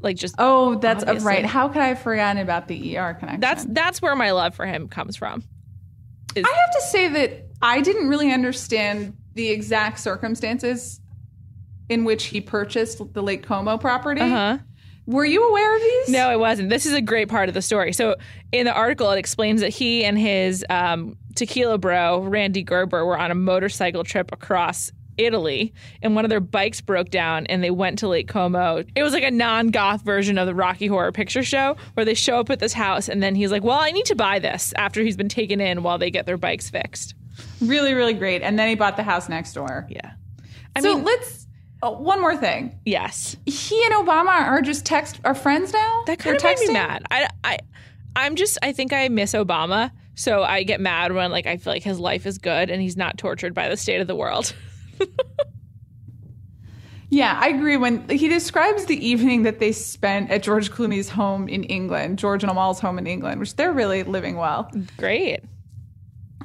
Like, 0.01 0.17
just 0.17 0.35
Oh, 0.37 0.75
that's 0.75 1.03
Obviously. 1.05 1.25
right. 1.27 1.45
How 1.45 1.69
could 1.69 1.81
I 1.81 1.87
have 1.87 1.99
forgotten 2.01 2.41
about 2.41 2.67
the 2.67 2.97
ER 2.97 3.13
connection? 3.13 3.39
that's 3.39 3.63
that's 3.69 4.01
where 4.01 4.13
my 4.15 4.31
love 4.31 4.55
for 4.55 4.65
him 4.65 4.89
comes 4.89 5.15
from. 5.15 5.41
I 6.35 6.39
have 6.39 6.71
to 6.73 6.81
say 6.89 7.07
that 7.07 7.45
I 7.61 7.79
didn't 7.79 8.09
really 8.09 8.31
understand 8.33 9.15
the 9.35 9.49
exact 9.49 9.99
circumstances 9.99 10.99
in 11.87 12.03
which 12.03 12.25
he 12.25 12.41
purchased 12.41 13.01
the 13.13 13.23
Lake 13.23 13.43
Como 13.43 13.77
property. 13.77 14.19
Uh 14.21 14.27
huh. 14.27 14.57
Were 15.05 15.25
you 15.25 15.47
aware 15.49 15.75
of 15.75 15.81
these? 15.81 16.09
No, 16.09 16.31
it 16.31 16.39
wasn't. 16.39 16.69
This 16.69 16.85
is 16.85 16.93
a 16.93 17.01
great 17.01 17.27
part 17.27 17.49
of 17.49 17.55
the 17.55 17.61
story. 17.61 17.91
So 17.93 18.15
in 18.51 18.65
the 18.65 18.73
article, 18.73 19.11
it 19.11 19.19
explains 19.19 19.61
that 19.61 19.69
he 19.69 20.05
and 20.05 20.17
his 20.17 20.65
um, 20.69 21.17
tequila 21.35 21.77
bro, 21.77 22.21
Rande 22.21 22.65
Gerber, 22.65 23.05
were 23.05 23.17
on 23.17 23.29
a 23.31 23.35
motorcycle 23.35 24.03
trip 24.03 24.31
across 24.31 24.91
Italy, 25.17 25.73
and 26.01 26.15
one 26.15 26.25
of 26.25 26.29
their 26.29 26.39
bikes 26.39 26.81
broke 26.81 27.09
down, 27.09 27.45
and 27.47 27.63
they 27.63 27.69
went 27.69 27.99
to 27.99 28.07
Lake 28.07 28.27
Como. 28.27 28.83
It 28.95 29.03
was 29.03 29.13
like 29.13 29.23
a 29.23 29.31
non-goth 29.31 30.01
version 30.01 30.37
of 30.37 30.47
the 30.47 30.55
Rocky 30.55 30.87
Horror 30.87 31.11
Picture 31.11 31.43
Show, 31.43 31.77
where 31.93 32.05
they 32.05 32.13
show 32.13 32.39
up 32.39 32.49
at 32.49 32.59
this 32.59 32.73
house, 32.73 33.09
and 33.09 33.21
then 33.21 33.35
he's 33.35 33.51
like, 33.51 33.63
"Well, 33.63 33.79
I 33.79 33.91
need 33.91 34.05
to 34.07 34.15
buy 34.15 34.39
this." 34.39 34.73
After 34.75 35.01
he's 35.01 35.17
been 35.17 35.29
taken 35.29 35.61
in 35.61 35.83
while 35.83 35.97
they 35.97 36.09
get 36.09 36.25
their 36.25 36.37
bikes 36.37 36.69
fixed. 36.69 37.13
Really, 37.61 37.93
really 37.93 38.13
great. 38.13 38.41
And 38.41 38.57
then 38.57 38.69
he 38.69 38.75
bought 38.75 38.97
the 38.97 39.03
house 39.03 39.29
next 39.29 39.53
door. 39.53 39.87
Yeah. 39.89 40.13
I 40.75 40.81
so 40.81 40.95
mean, 40.95 41.03
let's. 41.03 41.42
Oh, 41.83 41.91
one 41.91 42.21
more 42.21 42.37
thing. 42.37 42.79
yes. 42.85 43.35
He 43.45 43.83
and 43.85 43.93
Obama 43.93 44.29
are 44.29 44.61
just 44.61 44.85
text 44.85 45.19
are 45.25 45.35
friends 45.35 45.73
now. 45.73 46.03
That 46.07 46.17
They're 46.19 46.33
kind 46.33 46.37
of 46.37 46.43
makes 46.43 46.61
me 46.61 46.73
mad. 46.73 47.03
I, 47.11 47.27
I, 47.43 47.57
I'm 48.15 48.35
just. 48.35 48.57
I 48.63 48.71
think 48.71 48.93
I 48.93 49.09
miss 49.09 49.33
Obama, 49.33 49.91
so 50.15 50.43
I 50.43 50.63
get 50.63 50.79
mad 50.79 51.11
when 51.11 51.29
like 51.29 51.45
I 51.45 51.57
feel 51.57 51.73
like 51.73 51.83
his 51.83 51.99
life 51.99 52.25
is 52.25 52.37
good 52.37 52.69
and 52.69 52.81
he's 52.81 52.95
not 52.95 53.17
tortured 53.17 53.53
by 53.53 53.67
the 53.67 53.75
state 53.75 53.99
of 53.99 54.07
the 54.07 54.15
world. 54.15 54.55
Yeah, 57.09 57.37
I 57.39 57.49
agree. 57.49 57.77
When 57.77 58.09
he 58.09 58.27
describes 58.27 58.85
the 58.85 59.07
evening 59.07 59.43
that 59.43 59.59
they 59.59 59.71
spent 59.71 60.31
at 60.31 60.41
George 60.41 60.71
Clooney's 60.71 61.09
home 61.09 61.47
in 61.47 61.63
England, 61.65 62.17
George 62.17 62.43
and 62.43 62.49
Amal's 62.49 62.79
home 62.79 62.97
in 62.97 63.05
England, 63.05 63.39
which 63.39 63.55
they're 63.55 63.71
really 63.71 64.01
living 64.01 64.35
well. 64.35 64.71
Great. 64.97 65.41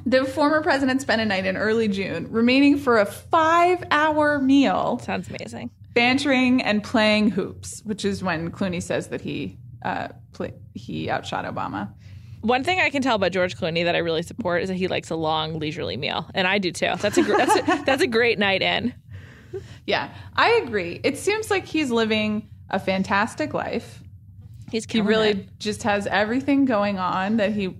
The 0.05 0.25
former 0.25 0.61
president 0.61 1.01
spent 1.01 1.21
a 1.21 1.25
night 1.25 1.45
in 1.45 1.57
early 1.57 1.87
June, 1.87 2.31
remaining 2.31 2.77
for 2.77 2.99
a 2.99 3.05
five 3.05 3.83
hour 3.91 4.39
meal, 4.39 4.99
Sounds 4.99 5.29
amazing. 5.29 5.69
bantering 5.93 6.61
and 6.61 6.83
playing 6.83 7.31
hoops, 7.31 7.81
which 7.85 8.05
is 8.05 8.23
when 8.23 8.51
Clooney 8.51 8.81
says 8.81 9.07
that 9.09 9.21
he 9.21 9.57
uh, 9.83 10.09
play, 10.33 10.53
he 10.73 11.09
outshot 11.09 11.45
Obama. 11.45 11.93
One 12.41 12.63
thing 12.63 12.79
I 12.79 12.89
can 12.89 13.01
tell 13.01 13.15
about 13.15 13.31
George 13.33 13.57
Clooney 13.57 13.83
that 13.83 13.95
I 13.95 13.99
really 13.99 14.21
support 14.23 14.61
is 14.63 14.69
that 14.69 14.75
he 14.75 14.87
likes 14.87 15.09
a 15.09 15.15
long 15.15 15.59
leisurely 15.59 15.97
meal, 15.97 16.29
and 16.33 16.47
I 16.47 16.57
do 16.57 16.71
too. 16.71 16.93
That's 16.97 17.17
a 17.17 17.21
gr- 17.23 17.35
that's 17.37 17.55
a, 17.55 17.83
that's 17.85 18.01
a 18.01 18.07
great 18.07 18.39
night 18.39 18.61
in. 18.61 18.93
Yeah, 19.85 20.09
I 20.35 20.61
agree. 20.63 21.01
It 21.03 21.17
seems 21.17 21.49
like 21.51 21.65
he's 21.65 21.89
living 21.91 22.47
a 22.69 22.79
fantastic 22.79 23.53
life. 23.53 24.01
He's 24.71 24.85
He 24.85 24.91
killing 24.99 25.07
really 25.07 25.29
it. 25.31 25.59
just 25.59 25.83
has 25.83 26.05
everything 26.07 26.65
going 26.65 26.97
on 26.99 27.37
that 27.37 27.51
he 27.53 27.75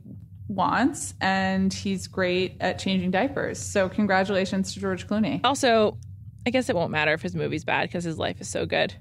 wants, 0.50 1.14
and 1.22 1.74
he's 1.74 2.08
great 2.08 2.58
at 2.60 2.80
changing 2.80 3.12
diapers. 3.12 3.58
So, 3.60 3.88
congratulations 3.88 4.74
to 4.74 4.80
George 4.82 5.08
Clooney. 5.08 5.40
Also, 5.44 5.98
I 6.46 6.50
guess 6.50 6.70
it 6.70 6.76
won't 6.76 6.92
matter 6.92 7.14
if 7.14 7.22
his 7.22 7.36
movie's 7.36 7.64
bad 7.64 7.88
because 7.88 8.04
his 8.04 8.18
life 8.18 8.42
is 8.42 8.50
so 8.50 8.66
good. 8.66 8.94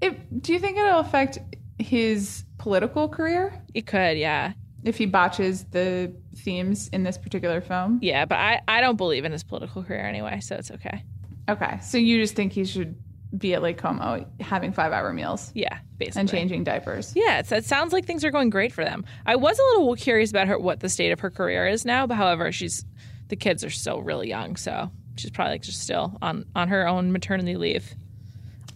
It, 0.00 0.42
do 0.42 0.52
you 0.52 0.58
think 0.58 0.76
it'll 0.76 0.98
affect 1.00 1.38
his 1.78 2.44
political 2.58 3.08
career 3.08 3.62
It 3.74 3.86
could, 3.86 4.18
yeah, 4.18 4.52
if 4.84 4.98
he 4.98 5.06
botches 5.06 5.64
the 5.64 6.12
themes 6.36 6.88
in 6.88 7.04
this 7.04 7.16
particular 7.16 7.60
film? 7.60 8.00
yeah. 8.02 8.24
But 8.24 8.38
I 8.38 8.60
I 8.66 8.80
don't 8.80 8.96
believe 8.96 9.24
in 9.24 9.30
his 9.32 9.44
political 9.44 9.82
career 9.84 10.04
anyway, 10.04 10.40
so 10.40 10.56
it's 10.56 10.70
okay. 10.72 11.04
Okay, 11.48 11.78
so 11.80 11.98
you 11.98 12.20
just 12.20 12.34
think 12.34 12.52
he 12.52 12.64
should 12.64 12.96
be 13.36 13.54
at 13.54 13.62
Lake 13.62 13.78
Como 13.78 14.26
having 14.40 14.72
five 14.72 14.92
hour 14.92 15.12
meals 15.12 15.50
Yeah, 15.54 15.78
basically. 15.98 16.20
and 16.20 16.28
changing 16.28 16.64
diapers? 16.64 17.12
Yeah, 17.16 17.42
it 17.50 17.64
sounds 17.64 17.92
like 17.92 18.04
things 18.04 18.24
are 18.24 18.30
going 18.30 18.50
great 18.50 18.72
for 18.72 18.84
them. 18.84 19.04
I 19.24 19.36
was 19.36 19.58
a 19.58 19.62
little 19.78 19.96
curious 19.96 20.30
about 20.30 20.48
her 20.48 20.58
what 20.58 20.80
the 20.80 20.88
state 20.88 21.12
of 21.12 21.20
her 21.20 21.30
career 21.30 21.66
is 21.66 21.84
now, 21.84 22.06
but 22.06 22.16
however, 22.16 22.52
she's 22.52 22.84
the 23.28 23.36
kids 23.36 23.64
are 23.64 23.70
still 23.70 24.02
really 24.02 24.28
young, 24.28 24.56
so 24.56 24.90
she's 25.16 25.30
probably 25.30 25.52
like 25.52 25.62
just 25.62 25.80
still 25.80 26.16
on 26.20 26.44
on 26.54 26.68
her 26.68 26.86
own 26.86 27.12
maternity 27.12 27.56
leave. 27.56 27.94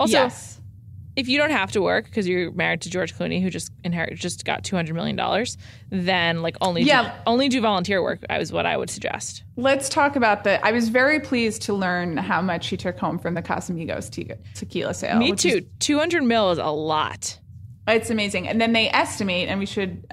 Also, 0.00 0.12
yes. 0.12 0.55
If 1.16 1.28
you 1.28 1.38
don't 1.38 1.50
have 1.50 1.72
to 1.72 1.80
work 1.82 2.04
because 2.04 2.28
you're 2.28 2.52
married 2.52 2.82
to 2.82 2.90
George 2.90 3.16
Clooney, 3.16 3.42
who 3.42 3.48
just 3.50 3.72
inherit 3.84 4.18
just 4.18 4.44
got 4.44 4.62
two 4.64 4.76
hundred 4.76 4.94
million 4.94 5.16
dollars, 5.16 5.56
then 5.90 6.42
like 6.42 6.56
only 6.60 6.82
do, 6.84 6.88
Yeah. 6.88 7.14
only 7.26 7.48
do 7.48 7.60
volunteer 7.60 8.02
work. 8.02 8.20
is 8.30 8.52
what 8.52 8.66
I 8.66 8.76
would 8.76 8.90
suggest. 8.90 9.42
Let's 9.56 9.88
talk 9.88 10.14
about 10.16 10.44
the. 10.44 10.64
I 10.64 10.72
was 10.72 10.88
very 10.90 11.18
pleased 11.20 11.62
to 11.62 11.72
learn 11.74 12.16
how 12.18 12.42
much 12.42 12.68
he 12.68 12.76
took 12.76 12.98
home 12.98 13.18
from 13.18 13.34
the 13.34 13.42
Casamigos 13.42 14.10
te- 14.10 14.30
tequila 14.54 14.94
sale. 14.94 15.18
Me 15.18 15.32
is- 15.32 15.40
too. 15.42 15.66
Two 15.80 15.98
hundred 15.98 16.22
mil 16.22 16.50
is 16.50 16.58
a 16.58 16.66
lot. 16.66 17.38
It's 17.88 18.10
amazing. 18.10 18.48
And 18.48 18.60
then 18.60 18.72
they 18.72 18.88
estimate, 18.90 19.48
and 19.48 19.58
we 19.60 19.66
should 19.66 20.12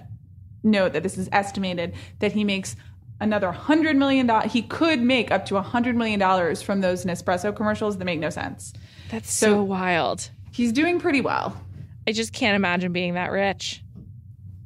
note 0.63 0.93
that 0.93 1.03
this 1.03 1.17
is 1.17 1.27
estimated, 1.31 1.93
that 2.19 2.31
he 2.31 2.43
makes 2.43 2.75
another 3.19 3.51
$100 3.51 3.95
million. 3.95 4.29
He 4.47 4.61
could 4.61 5.01
make 5.01 5.31
up 5.31 5.45
to 5.47 5.55
$100 5.55 5.95
million 5.95 6.55
from 6.57 6.81
those 6.81 7.03
Nespresso 7.05 7.55
commercials 7.55 7.97
that 7.97 8.05
make 8.05 8.19
no 8.19 8.29
sense. 8.29 8.73
That's 9.09 9.33
so, 9.33 9.63
wild. 9.63 10.29
He's 10.53 10.71
doing 10.71 10.99
pretty 10.99 11.21
well. 11.21 11.59
I 12.07 12.11
just 12.11 12.33
can't 12.33 12.55
imagine 12.55 12.93
being 12.93 13.15
that 13.15 13.31
rich. 13.31 13.83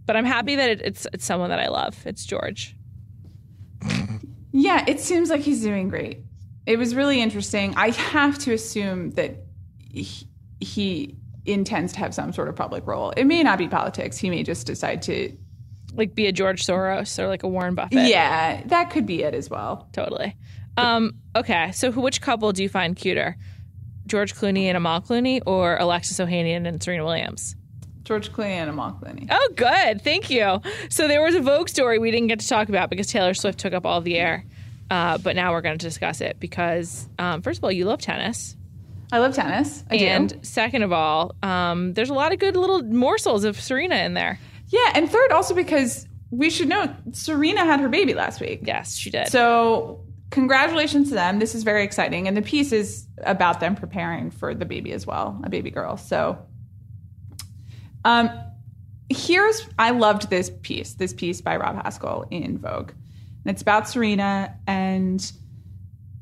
But 0.05 0.15
I'm 0.15 0.25
happy 0.25 0.55
that 0.55 0.69
it, 0.69 0.81
it's 0.81 1.07
it's 1.13 1.25
someone 1.25 1.49
that 1.49 1.59
I 1.59 1.67
love. 1.67 1.97
It's 2.05 2.25
George. 2.25 2.75
Yeah, 4.51 4.83
it 4.87 4.99
seems 4.99 5.29
like 5.29 5.41
he's 5.41 5.61
doing 5.61 5.89
great. 5.89 6.19
It 6.65 6.79
was 6.79 6.95
really 6.95 7.21
interesting. 7.21 7.75
I 7.75 7.91
have 7.91 8.39
to 8.39 8.53
assume 8.53 9.11
that 9.11 9.35
he, 9.91 10.27
he 10.59 11.15
intends 11.45 11.93
to 11.93 11.99
have 11.99 12.13
some 12.13 12.33
sort 12.33 12.47
of 12.47 12.55
public 12.55 12.87
role. 12.87 13.11
It 13.11 13.25
may 13.25 13.43
not 13.43 13.57
be 13.57 13.67
politics. 13.67 14.17
He 14.17 14.29
may 14.29 14.43
just 14.43 14.65
decide 14.65 15.01
to. 15.03 15.31
Like 15.93 16.15
be 16.15 16.27
a 16.27 16.31
George 16.31 16.65
Soros 16.65 17.19
or 17.19 17.27
like 17.27 17.43
a 17.43 17.47
Warren 17.47 17.75
Buffett. 17.75 18.07
Yeah, 18.07 18.63
that 18.65 18.89
could 18.89 19.05
be 19.05 19.23
it 19.23 19.33
as 19.33 19.49
well. 19.49 19.87
totally. 19.93 20.35
Um, 20.75 21.15
okay, 21.35 21.71
so 21.71 21.91
which 21.91 22.21
couple 22.21 22.51
do 22.51 22.61
you 22.61 22.69
find 22.69 22.95
cuter, 22.95 23.35
George 24.07 24.33
Clooney 24.33 24.63
and 24.63 24.77
Amal 24.77 25.01
Clooney, 25.01 25.41
or 25.45 25.77
Alexis 25.77 26.19
Ohanian 26.19 26.67
and 26.67 26.81
Serena 26.81 27.05
Williams? 27.05 27.55
George 28.03 28.31
Clooney 28.31 28.51
and 28.51 28.69
Amal 28.69 28.97
Clooney. 29.01 29.27
Oh, 29.29 29.49
good. 29.55 30.01
Thank 30.01 30.29
you. 30.29 30.61
So 30.89 31.07
there 31.07 31.21
was 31.21 31.35
a 31.35 31.41
Vogue 31.41 31.67
story 31.67 31.99
we 31.99 32.09
didn't 32.09 32.27
get 32.27 32.39
to 32.39 32.47
talk 32.47 32.69
about 32.69 32.89
because 32.89 33.07
Taylor 33.07 33.33
Swift 33.33 33.59
took 33.59 33.73
up 33.73 33.85
all 33.85 33.99
the 34.01 34.17
air. 34.17 34.45
Uh, 34.89 35.17
but 35.17 35.35
now 35.35 35.51
we're 35.51 35.61
going 35.61 35.77
to 35.77 35.85
discuss 35.85 36.21
it 36.21 36.39
because, 36.39 37.09
um, 37.19 37.41
first 37.41 37.57
of 37.57 37.63
all, 37.65 37.71
you 37.71 37.83
love 37.83 37.99
tennis. 37.99 38.55
I 39.11 39.19
love 39.19 39.35
tennis. 39.35 39.83
I 39.91 39.95
and 39.97 40.29
do. 40.29 40.39
second 40.43 40.83
of 40.83 40.93
all, 40.93 41.35
um, 41.43 41.93
there's 41.93 42.09
a 42.09 42.13
lot 42.13 42.31
of 42.31 42.39
good 42.39 42.55
little 42.55 42.81
morsels 42.83 43.43
of 43.43 43.59
Serena 43.59 43.95
in 43.97 44.13
there. 44.13 44.39
Yeah, 44.69 44.91
and 44.95 45.09
third, 45.09 45.31
also 45.31 45.53
because 45.53 46.07
we 46.29 46.49
should 46.49 46.67
note 46.69 46.89
Serena 47.11 47.65
had 47.65 47.79
her 47.79 47.89
baby 47.89 48.13
last 48.13 48.41
week. 48.41 48.61
Yes, 48.63 48.95
she 48.95 49.09
did. 49.09 49.27
So 49.27 50.01
congratulations 50.29 51.09
to 51.09 51.15
them. 51.15 51.39
This 51.39 51.55
is 51.55 51.63
very 51.63 51.83
exciting, 51.83 52.27
and 52.27 52.35
the 52.35 52.41
piece 52.41 52.71
is 52.71 53.07
about 53.23 53.59
them 53.59 53.75
preparing 53.75 54.31
for 54.31 54.53
the 54.53 54.65
baby 54.65 54.91
as 54.91 55.05
well, 55.05 55.39
a 55.43 55.49
baby 55.49 55.71
girl. 55.71 55.97
So, 55.97 56.37
um, 58.05 58.29
here's 59.09 59.67
I 59.79 59.91
loved 59.91 60.29
this 60.29 60.51
piece. 60.61 60.93
This 60.93 61.13
piece 61.13 61.41
by 61.41 61.57
Rob 61.57 61.75
Haskell 61.81 62.27
in 62.29 62.57
Vogue, 62.57 62.91
and 63.43 63.53
it's 63.53 63.61
about 63.61 63.87
Serena 63.87 64.55
and. 64.67 65.31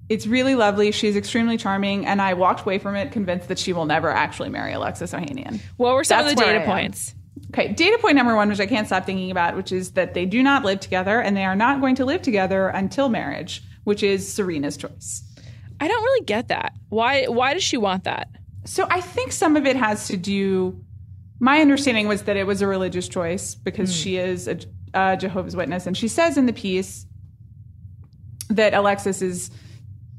It's 0.08 0.28
really 0.28 0.54
lovely. 0.54 0.92
She's 0.92 1.16
extremely 1.16 1.58
charming, 1.58 2.06
and 2.06 2.22
I 2.22 2.36
walked 2.36 2.62
away 2.62 2.78
from 2.78 2.96
it 2.96 3.12
convinced 3.12 3.48
that 3.48 3.58
she 3.58 3.74
will 3.74 3.86
never 3.86 4.12
actually 4.12 4.50
marry 4.50 4.72
Alexis 4.72 5.14
Ohanian. 5.14 5.60
what 5.78 5.96
were 5.96 6.04
some 6.04 6.20
That's 6.20 6.34
of 6.34 6.38
the 6.38 6.46
data 6.46 6.64
points? 6.64 7.16
Okay, 7.50 7.74
data 7.74 7.98
point 8.00 8.16
number 8.16 8.36
one, 8.36 8.50
which 8.50 8.60
I 8.60 8.66
can't 8.66 8.86
stop 8.86 9.06
thinking 9.06 9.32
about, 9.32 9.56
which 9.56 9.72
is 9.72 9.92
that 9.92 10.14
they 10.14 10.26
do 10.26 10.44
not 10.44 10.64
live 10.64 10.80
together 10.80 11.20
and 11.20 11.36
they 11.36 11.44
are 11.44 11.56
not 11.56 11.82
going 11.82 11.96
to 11.96 12.06
live 12.06 12.22
together 12.22 12.68
until 12.68 13.10
marriage, 13.10 13.64
which 13.86 14.04
is 14.04 14.32
Serena's 14.32 14.76
choice. 14.76 15.24
I 15.80 15.88
don't 15.88 16.04
really 16.04 16.26
get 16.26 16.50
that. 16.50 16.74
Why? 16.90 17.26
Why 17.26 17.54
does 17.54 17.64
she 17.64 17.78
want 17.78 18.04
that? 18.04 18.30
So 18.66 18.88
I 18.90 19.00
think 19.00 19.32
some 19.32 19.56
of 19.56 19.66
it 19.66 19.76
has 19.76 20.08
to 20.08 20.18
do. 20.18 20.84
My 21.40 21.62
understanding 21.62 22.08
was 22.08 22.24
that 22.24 22.38
it 22.38 22.48
was 22.48 22.62
a 22.62 22.68
religious 22.68 23.08
choice 23.08 23.56
because 23.56 23.90
hmm. 23.90 23.96
she 23.96 24.18
is 24.18 24.48
a, 24.48 24.60
a 24.94 25.18
Jehovah's 25.18 25.56
Witness, 25.56 25.88
and 25.88 25.96
she 25.96 26.08
says 26.08 26.38
in 26.38 26.46
the 26.46 26.54
piece 26.54 27.06
that 28.50 28.74
Alexis 28.74 29.22
is 29.22 29.52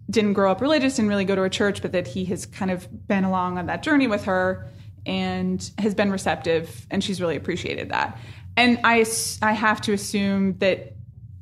didn't 0.09 0.35
grow 0.35 0.51
up 0.53 0.61
religious, 0.61 0.97
didn't 0.97 1.09
really 1.09 1.25
go 1.25 1.35
to 1.35 1.43
a 1.43 1.51
church, 1.51 1.83
but 1.83 1.93
that 1.93 2.07
he 2.07 2.25
has 2.27 2.47
kind 2.47 2.71
of 2.71 3.09
been 3.09 3.25
along 3.25 3.59
on 3.59 3.67
that 3.67 3.83
journey 3.83 4.07
with 4.07 4.25
her 4.25 4.69
and 5.05 5.71
has 5.79 5.95
been 5.95 6.11
receptive, 6.11 6.87
and 6.91 7.03
she's 7.03 7.21
really 7.21 7.37
appreciated 7.37 7.91
that. 7.91 8.19
And 8.57 8.79
I 8.85 9.05
I 9.43 9.53
have 9.53 9.81
to 9.83 9.93
assume 9.93 10.59
that 10.59 10.95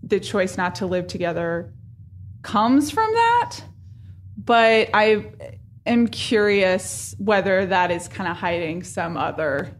the 0.02 0.20
choice 0.20 0.56
not 0.56 0.76
to 0.76 0.87
live 0.87 1.06
together 1.06 1.72
comes 2.44 2.90
from 2.92 3.11
that, 3.12 3.57
but 4.37 4.90
I 4.94 5.26
am 5.85 6.07
curious 6.07 7.14
whether 7.18 7.66
that 7.66 7.90
is 7.90 8.07
kind 8.07 8.30
of 8.30 8.37
hiding 8.37 8.85
some 8.85 9.16
other 9.16 9.76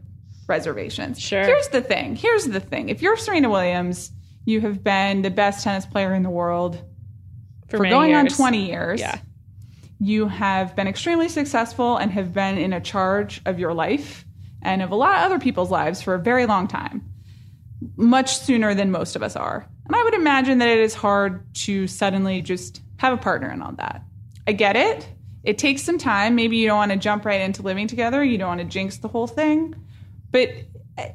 reservations. 0.47 1.19
Sure. 1.21 1.43
Here's 1.43 1.69
the 1.69 1.81
thing. 1.81 2.15
Here's 2.15 2.45
the 2.45 2.59
thing. 2.59 2.89
If 2.89 3.01
you're 3.01 3.15
Serena 3.15 3.49
Williams, 3.49 4.11
you 4.43 4.61
have 4.61 4.83
been 4.83 5.21
the 5.21 5.29
best 5.29 5.63
tennis 5.63 5.85
player 5.85 6.13
in 6.13 6.23
the 6.23 6.29
world 6.29 6.83
For, 7.69 7.77
for 7.77 7.85
going 7.85 8.13
on 8.13 8.27
20 8.27 8.67
years. 8.67 8.99
Yeah. 8.99 9.19
You 9.99 10.27
have 10.27 10.75
been 10.75 10.87
extremely 10.87 11.29
successful 11.29 11.97
and 11.97 12.11
have 12.11 12.33
been 12.33 12.57
in 12.57 12.73
a 12.73 12.81
charge 12.81 13.41
of 13.45 13.59
your 13.59 13.73
life 13.73 14.25
and 14.61 14.81
of 14.81 14.91
a 14.91 14.95
lot 14.95 15.17
of 15.19 15.23
other 15.25 15.39
people's 15.39 15.71
lives 15.71 16.01
for 16.01 16.15
a 16.15 16.19
very 16.19 16.45
long 16.45 16.67
time, 16.67 17.03
much 17.95 18.37
sooner 18.39 18.73
than 18.73 18.91
most 18.91 19.15
of 19.15 19.23
us 19.23 19.35
are. 19.35 19.69
And 19.85 19.95
I 19.95 20.03
would 20.03 20.13
imagine 20.13 20.57
that 20.59 20.69
it 20.69 20.79
is 20.79 20.93
hard 20.93 21.53
to 21.55 21.87
suddenly 21.87 22.41
just 22.41 22.81
have 22.97 23.13
a 23.13 23.17
partner 23.17 23.49
and 23.49 23.61
all 23.61 23.73
that. 23.73 24.03
I 24.47 24.53
get 24.53 24.75
it. 24.75 25.07
It 25.43 25.57
takes 25.57 25.83
some 25.83 25.97
time. 25.97 26.35
Maybe 26.35 26.57
you 26.57 26.67
don't 26.67 26.77
want 26.77 26.91
to 26.91 26.97
jump 26.97 27.25
right 27.25 27.41
into 27.41 27.61
living 27.61 27.87
together. 27.87 28.23
You 28.23 28.37
don't 28.37 28.47
want 28.47 28.61
to 28.61 28.65
jinx 28.65 28.97
the 28.97 29.07
whole 29.07 29.27
thing. 29.27 29.75
But 30.31 30.49
eh, 30.97 31.11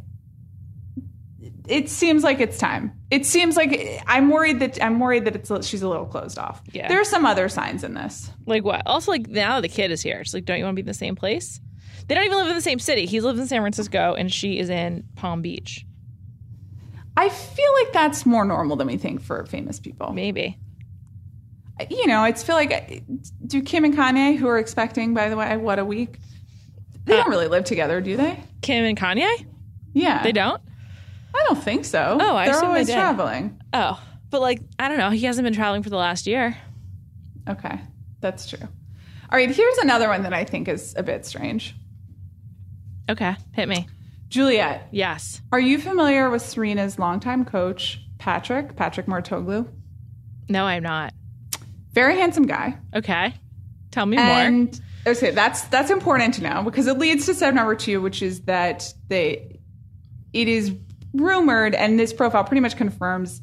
it 1.66 1.88
seems 1.88 2.22
like 2.22 2.40
it's 2.40 2.59
time. 2.59 2.92
It 3.11 3.26
seems 3.26 3.56
like 3.56 3.72
eh, 3.72 4.00
I'm 4.06 4.30
worried 4.30 4.61
that 4.61 4.83
I'm 4.83 5.00
worried 5.00 5.24
that 5.24 5.35
it's 5.35 5.66
she's 5.66 5.83
a 5.83 5.88
little 5.88 6.06
closed 6.06 6.38
off. 6.38 6.62
Yeah. 6.72 6.87
There 6.87 7.00
are 7.00 7.04
some 7.04 7.26
other 7.26 7.48
signs 7.48 7.83
in 7.83 7.94
this. 7.94 8.30
Like 8.46 8.64
what? 8.64 8.83
Also, 8.87 9.11
like 9.11 9.26
now 9.26 9.61
the 9.61 9.68
kid 9.68 9.90
is 9.90 10.00
here. 10.00 10.20
It's 10.20 10.33
like, 10.33 10.44
don't 10.44 10.59
you 10.59 10.64
want 10.64 10.74
to 10.74 10.83
be 10.83 10.83
in 10.83 10.87
the 10.87 10.94
same 10.94 11.16
place? 11.16 11.61
They 12.06 12.14
don't 12.14 12.24
even 12.24 12.38
live 12.38 12.48
in 12.48 12.54
the 12.54 12.61
same 12.61 12.78
city. 12.78 13.06
He 13.06 13.20
lives 13.20 13.40
in 13.40 13.46
San 13.46 13.62
Francisco 13.62 14.14
and 14.14 14.33
she 14.33 14.59
is 14.59 14.70
in 14.70 15.04
Palm 15.16 15.42
Beach. 15.42 15.85
I 17.20 17.28
feel 17.28 17.72
like 17.83 17.92
that's 17.92 18.24
more 18.24 18.46
normal 18.46 18.76
than 18.76 18.87
we 18.87 18.96
think 18.96 19.20
for 19.20 19.44
famous 19.44 19.78
people. 19.78 20.12
Maybe. 20.14 20.59
You 21.90 22.06
know, 22.06 22.24
it's 22.24 22.42
feel 22.42 22.56
like 22.56 23.02
do 23.46 23.61
Kim 23.61 23.85
and 23.85 23.94
Kanye, 23.94 24.37
who 24.37 24.48
are 24.48 24.59
expecting, 24.59 25.12
by 25.12 25.28
the 25.28 25.37
way, 25.37 25.54
what 25.59 25.78
a 25.78 25.85
week, 25.85 26.18
they 27.04 27.16
don't 27.16 27.26
uh, 27.26 27.30
really 27.30 27.46
live 27.48 27.64
together, 27.64 28.00
do 28.00 28.16
they? 28.16 28.42
Kim 28.62 28.85
and 28.85 28.98
Kanye? 28.98 29.46
Yeah, 29.92 30.22
They 30.22 30.33
don't? 30.33 30.62
I 31.35 31.44
don't 31.46 31.62
think 31.62 31.85
so. 31.85 32.16
Oh, 32.20 32.37
I 32.37 32.46
they're 32.46 32.61
they 32.61 32.66
always 32.66 32.87
did. 32.87 32.94
traveling. 32.94 33.61
Oh. 33.72 34.02
But 34.30 34.40
like, 34.40 34.62
I 34.78 34.88
don't 34.88 34.98
know. 34.98 35.11
He 35.11 35.26
hasn't 35.26 35.44
been 35.44 35.54
traveling 35.54 35.83
for 35.83 35.90
the 35.90 35.96
last 35.96 36.26
year. 36.26 36.56
Okay, 37.48 37.80
that's 38.20 38.48
true. 38.48 38.62
All 38.62 39.38
right, 39.38 39.50
here's 39.50 39.78
another 39.78 40.09
one 40.09 40.22
that 40.22 40.33
I 40.33 40.44
think 40.44 40.68
is 40.68 40.94
a 40.96 41.02
bit 41.02 41.26
strange. 41.26 41.74
Okay. 43.11 43.37
Hit 43.52 43.68
me. 43.68 43.88
Juliet, 44.30 44.88
Yes. 44.92 45.42
are 45.52 45.60
you 45.60 45.78
familiar 45.78 46.30
with 46.30 46.40
Serena's 46.42 46.98
longtime 46.98 47.44
coach, 47.44 48.00
Patrick, 48.18 48.76
Patrick 48.76 49.06
Mouratoglou? 49.06 49.68
No, 50.48 50.64
I'm 50.64 50.82
not. 50.82 51.12
Very 51.92 52.16
handsome 52.16 52.46
guy. 52.46 52.78
Okay. 52.94 53.34
Tell 53.90 54.06
me 54.06 54.16
more. 54.16 54.68
Okay, 55.06 55.30
that's 55.32 55.62
that's 55.64 55.90
important 55.90 56.34
to 56.34 56.42
know 56.42 56.62
because 56.62 56.86
it 56.86 56.98
leads 56.98 57.26
to 57.26 57.34
step 57.34 57.54
number 57.54 57.74
two, 57.74 58.00
which 58.00 58.22
is 58.22 58.42
that 58.42 58.92
they 59.08 59.58
it 60.32 60.46
is 60.46 60.74
rumored, 61.12 61.74
and 61.74 61.98
this 61.98 62.12
profile 62.12 62.44
pretty 62.44 62.60
much 62.60 62.76
confirms 62.76 63.40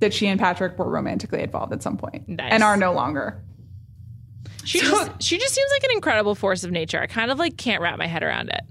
that 0.00 0.12
she 0.12 0.26
and 0.26 0.38
Patrick 0.38 0.78
were 0.78 0.88
romantically 0.90 1.42
involved 1.42 1.72
at 1.72 1.82
some 1.82 1.96
point 1.96 2.28
Nice. 2.28 2.52
and 2.52 2.62
are 2.62 2.76
no 2.76 2.92
longer. 2.92 3.42
She 4.64 4.80
So- 4.80 4.90
just 4.90 5.22
she 5.22 5.38
just 5.38 5.54
seems 5.54 5.70
like 5.72 5.84
an 5.84 5.90
incredible 5.94 6.34
force 6.34 6.64
of 6.64 6.70
nature. 6.70 7.00
I 7.00 7.06
kind 7.06 7.30
of 7.30 7.38
like 7.38 7.56
can't 7.56 7.80
wrap 7.80 7.96
my 7.98 8.06
head 8.06 8.22
around 8.22 8.50
it. 8.50 8.62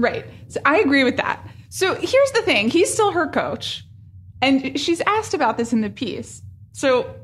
Right. 0.00 0.24
So 0.48 0.60
I 0.64 0.78
agree 0.78 1.04
with 1.04 1.16
that. 1.18 1.46
So 1.68 1.94
here's 1.94 2.32
the 2.32 2.42
thing 2.42 2.70
he's 2.70 2.92
still 2.92 3.12
her 3.12 3.28
coach. 3.28 3.84
And 4.42 4.80
she's 4.80 5.02
asked 5.02 5.34
about 5.34 5.58
this 5.58 5.72
in 5.72 5.82
the 5.82 5.90
piece. 5.90 6.42
So 6.72 7.14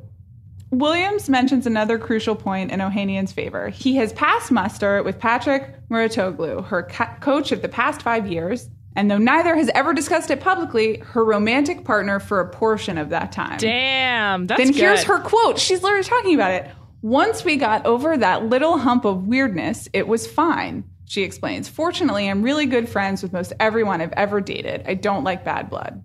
Williams 0.71 1.31
mentions 1.31 1.67
another 1.67 1.99
crucial 1.99 2.37
point 2.37 2.71
in 2.71 2.81
Ohanian's 2.81 3.33
favor. 3.33 3.71
He 3.71 3.97
has 3.97 4.13
passed 4.13 4.51
muster 4.53 5.03
with 5.03 5.19
Patrick 5.19 5.75
Mouratoglou, 5.89 6.67
her 6.67 6.83
coach 7.21 7.53
of 7.53 7.63
the 7.63 7.69
past 7.69 8.03
five 8.03 8.27
years. 8.27 8.69
And 8.95 9.11
though 9.11 9.19
neither 9.19 9.55
has 9.57 9.71
ever 9.75 9.93
discussed 9.93 10.31
it 10.31 10.41
publicly, 10.41 10.99
her 10.99 11.25
romantic 11.25 11.85
partner 11.85 12.19
for 12.19 12.41
a 12.41 12.49
portion 12.49 12.99
of 12.99 13.11
that 13.11 13.31
time. 13.31 13.59
Damn, 13.59 14.47
that's 14.47 14.59
Then 14.59 14.73
here's 14.73 15.05
her 15.05 15.21
quote. 15.21 15.59
She's 15.59 15.83
literally 15.83 16.05
talking 16.05 16.35
about 16.35 16.53
it. 16.53 16.71
Once 17.03 17.45
we 17.45 17.57
got 17.57 17.85
over 17.87 18.17
that 18.17 18.47
little 18.47 18.79
hump 18.79 19.05
of 19.05 19.27
weirdness, 19.27 19.89
it 19.93 20.09
was 20.09 20.27
fine, 20.27 20.83
she 21.07 21.23
explains. 21.23 21.69
Fortunately, 21.69 22.29
I'm 22.29 22.43
really 22.43 22.67
good 22.67 22.89
friends 22.89 23.23
with 23.23 23.33
most 23.33 23.53
everyone 23.59 24.01
I've 24.01 24.13
ever 24.13 24.41
dated. 24.41 24.85
I 24.87 24.95
don't 24.95 25.25
like 25.25 25.45
bad 25.45 25.71
blood. 25.71 26.03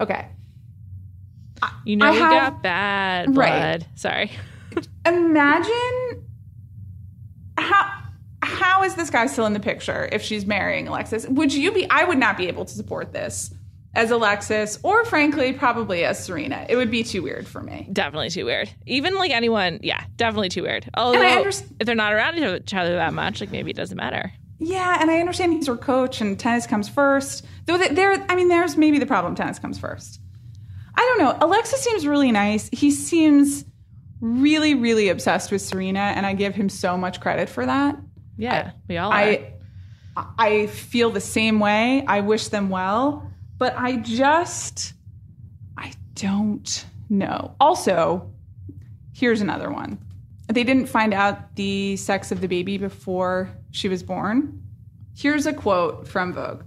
Okay. 0.00 0.28
You 1.84 1.96
know 1.96 2.06
I 2.06 2.10
we 2.10 2.18
have- 2.18 2.30
got 2.32 2.62
bad 2.62 3.26
blood. 3.34 3.36
Right. 3.36 3.86
Sorry. 3.94 4.30
Imagine 5.06 6.24
how 7.58 7.90
how 8.42 8.82
is 8.82 8.94
this 8.94 9.10
guy 9.10 9.26
still 9.26 9.46
in 9.46 9.52
the 9.54 9.60
picture 9.60 10.08
if 10.12 10.22
she's 10.22 10.46
marrying 10.46 10.88
Alexis? 10.88 11.26
Would 11.28 11.52
you 11.54 11.72
be 11.72 11.88
I 11.90 12.04
would 12.04 12.18
not 12.18 12.36
be 12.36 12.48
able 12.48 12.64
to 12.64 12.74
support 12.74 13.12
this 13.12 13.52
as 13.94 14.10
Alexis 14.10 14.78
or 14.82 15.04
frankly 15.04 15.52
probably 15.52 16.04
as 16.04 16.22
Serena. 16.22 16.66
It 16.68 16.76
would 16.76 16.90
be 16.90 17.04
too 17.04 17.22
weird 17.22 17.46
for 17.46 17.62
me. 17.62 17.88
Definitely 17.92 18.30
too 18.30 18.44
weird. 18.44 18.68
Even 18.86 19.14
like 19.14 19.30
anyone, 19.30 19.78
yeah, 19.82 20.02
definitely 20.16 20.48
too 20.48 20.62
weird. 20.62 20.90
Although 20.94 21.46
if 21.46 21.62
they're 21.78 21.94
not 21.94 22.12
around 22.12 22.36
each 22.36 22.74
other 22.74 22.96
that 22.96 23.14
much, 23.14 23.40
like 23.40 23.50
maybe 23.52 23.70
it 23.70 23.76
doesn't 23.76 23.96
matter. 23.96 24.32
Yeah, 24.58 24.98
and 25.00 25.10
I 25.10 25.20
understand 25.20 25.52
he's 25.52 25.66
her 25.66 25.76
coach 25.76 26.20
and 26.20 26.38
tennis 26.38 26.66
comes 26.66 26.88
first. 26.88 27.44
Though 27.66 27.78
there, 27.78 28.24
I 28.28 28.36
mean, 28.36 28.48
there's 28.48 28.76
maybe 28.76 28.98
the 28.98 29.06
problem 29.06 29.34
tennis 29.34 29.58
comes 29.58 29.78
first. 29.78 30.20
I 30.96 31.00
don't 31.00 31.18
know. 31.18 31.46
Alexa 31.46 31.76
seems 31.76 32.06
really 32.06 32.30
nice. 32.30 32.68
He 32.72 32.90
seems 32.90 33.64
really, 34.20 34.74
really 34.74 35.08
obsessed 35.08 35.50
with 35.50 35.60
Serena, 35.60 36.00
and 36.00 36.24
I 36.24 36.34
give 36.34 36.54
him 36.54 36.68
so 36.68 36.96
much 36.96 37.20
credit 37.20 37.48
for 37.48 37.66
that. 37.66 37.96
Yeah, 38.36 38.72
we 38.88 38.96
all 38.96 39.10
are. 39.10 39.16
I, 39.16 39.52
I 40.38 40.66
feel 40.68 41.10
the 41.10 41.20
same 41.20 41.58
way. 41.58 42.04
I 42.06 42.20
wish 42.20 42.48
them 42.48 42.70
well, 42.70 43.30
but 43.58 43.76
I 43.76 43.96
just, 43.96 44.94
I 45.76 45.92
don't 46.14 46.86
know. 47.10 47.56
Also, 47.60 48.32
here's 49.12 49.40
another 49.40 49.70
one. 49.70 49.98
They 50.46 50.62
didn't 50.64 50.86
find 50.86 51.12
out 51.12 51.56
the 51.56 51.96
sex 51.96 52.30
of 52.30 52.40
the 52.40 52.48
baby 52.48 52.78
before 52.78 53.50
she 53.74 53.88
was 53.88 54.02
born. 54.04 54.62
Here's 55.16 55.46
a 55.46 55.52
quote 55.52 56.06
from 56.06 56.32
Vogue 56.32 56.62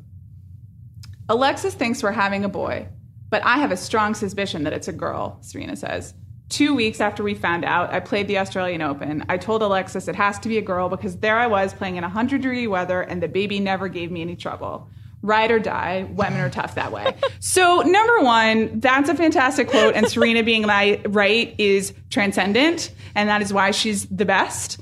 Alexis 1.30 1.74
thinks 1.74 2.04
we're 2.04 2.12
having 2.12 2.44
a 2.44 2.50
boy, 2.50 2.88
but 3.30 3.44
I 3.46 3.58
have 3.58 3.72
a 3.72 3.78
strong 3.78 4.14
suspicion 4.14 4.64
that 4.64 4.74
it's 4.74 4.88
a 4.88 4.94
girl, 4.94 5.38
Serena 5.42 5.76
says. 5.76 6.14
Two 6.50 6.76
weeks 6.76 7.02
after 7.02 7.24
we 7.24 7.34
found 7.34 7.66
out, 7.66 7.94
I 7.94 8.00
played 8.00 8.28
the 8.28 8.38
Australian 8.38 8.82
Open. 8.82 9.26
I 9.28 9.38
told 9.38 9.62
Alexis 9.62 10.08
it 10.08 10.16
has 10.16 10.38
to 10.40 10.50
be 10.50 10.58
a 10.58 10.62
girl 10.62 10.88
because 10.90 11.18
there 11.18 11.38
I 11.38 11.48
was 11.48 11.74
playing 11.74 11.98
in 11.98 12.04
100 12.04 12.42
degree 12.42 12.68
weather 12.68 13.02
and 13.02 13.22
the 13.24 13.28
baby 13.28 13.60
never 13.60 13.88
gave 13.88 14.12
me 14.12 14.22
any 14.22 14.36
trouble. 14.36 14.90
ride 15.22 15.52
or 15.52 15.60
die. 15.60 16.08
Women 16.12 16.40
are 16.40 16.50
tough 16.50 16.76
that 16.76 16.92
way. 16.92 17.16
so, 17.40 17.82
number 17.82 18.22
one, 18.22 18.80
that's 18.80 19.10
a 19.10 19.16
fantastic 19.16 19.68
quote. 19.68 19.96
And 19.96 20.08
Serena 20.08 20.44
being 20.44 20.64
right 20.64 21.56
is 21.58 21.94
transcendent. 22.10 22.92
And 23.16 23.28
that 23.28 23.42
is 23.42 23.52
why 23.52 23.72
she's 23.72 24.06
the 24.06 24.26
best. 24.26 24.80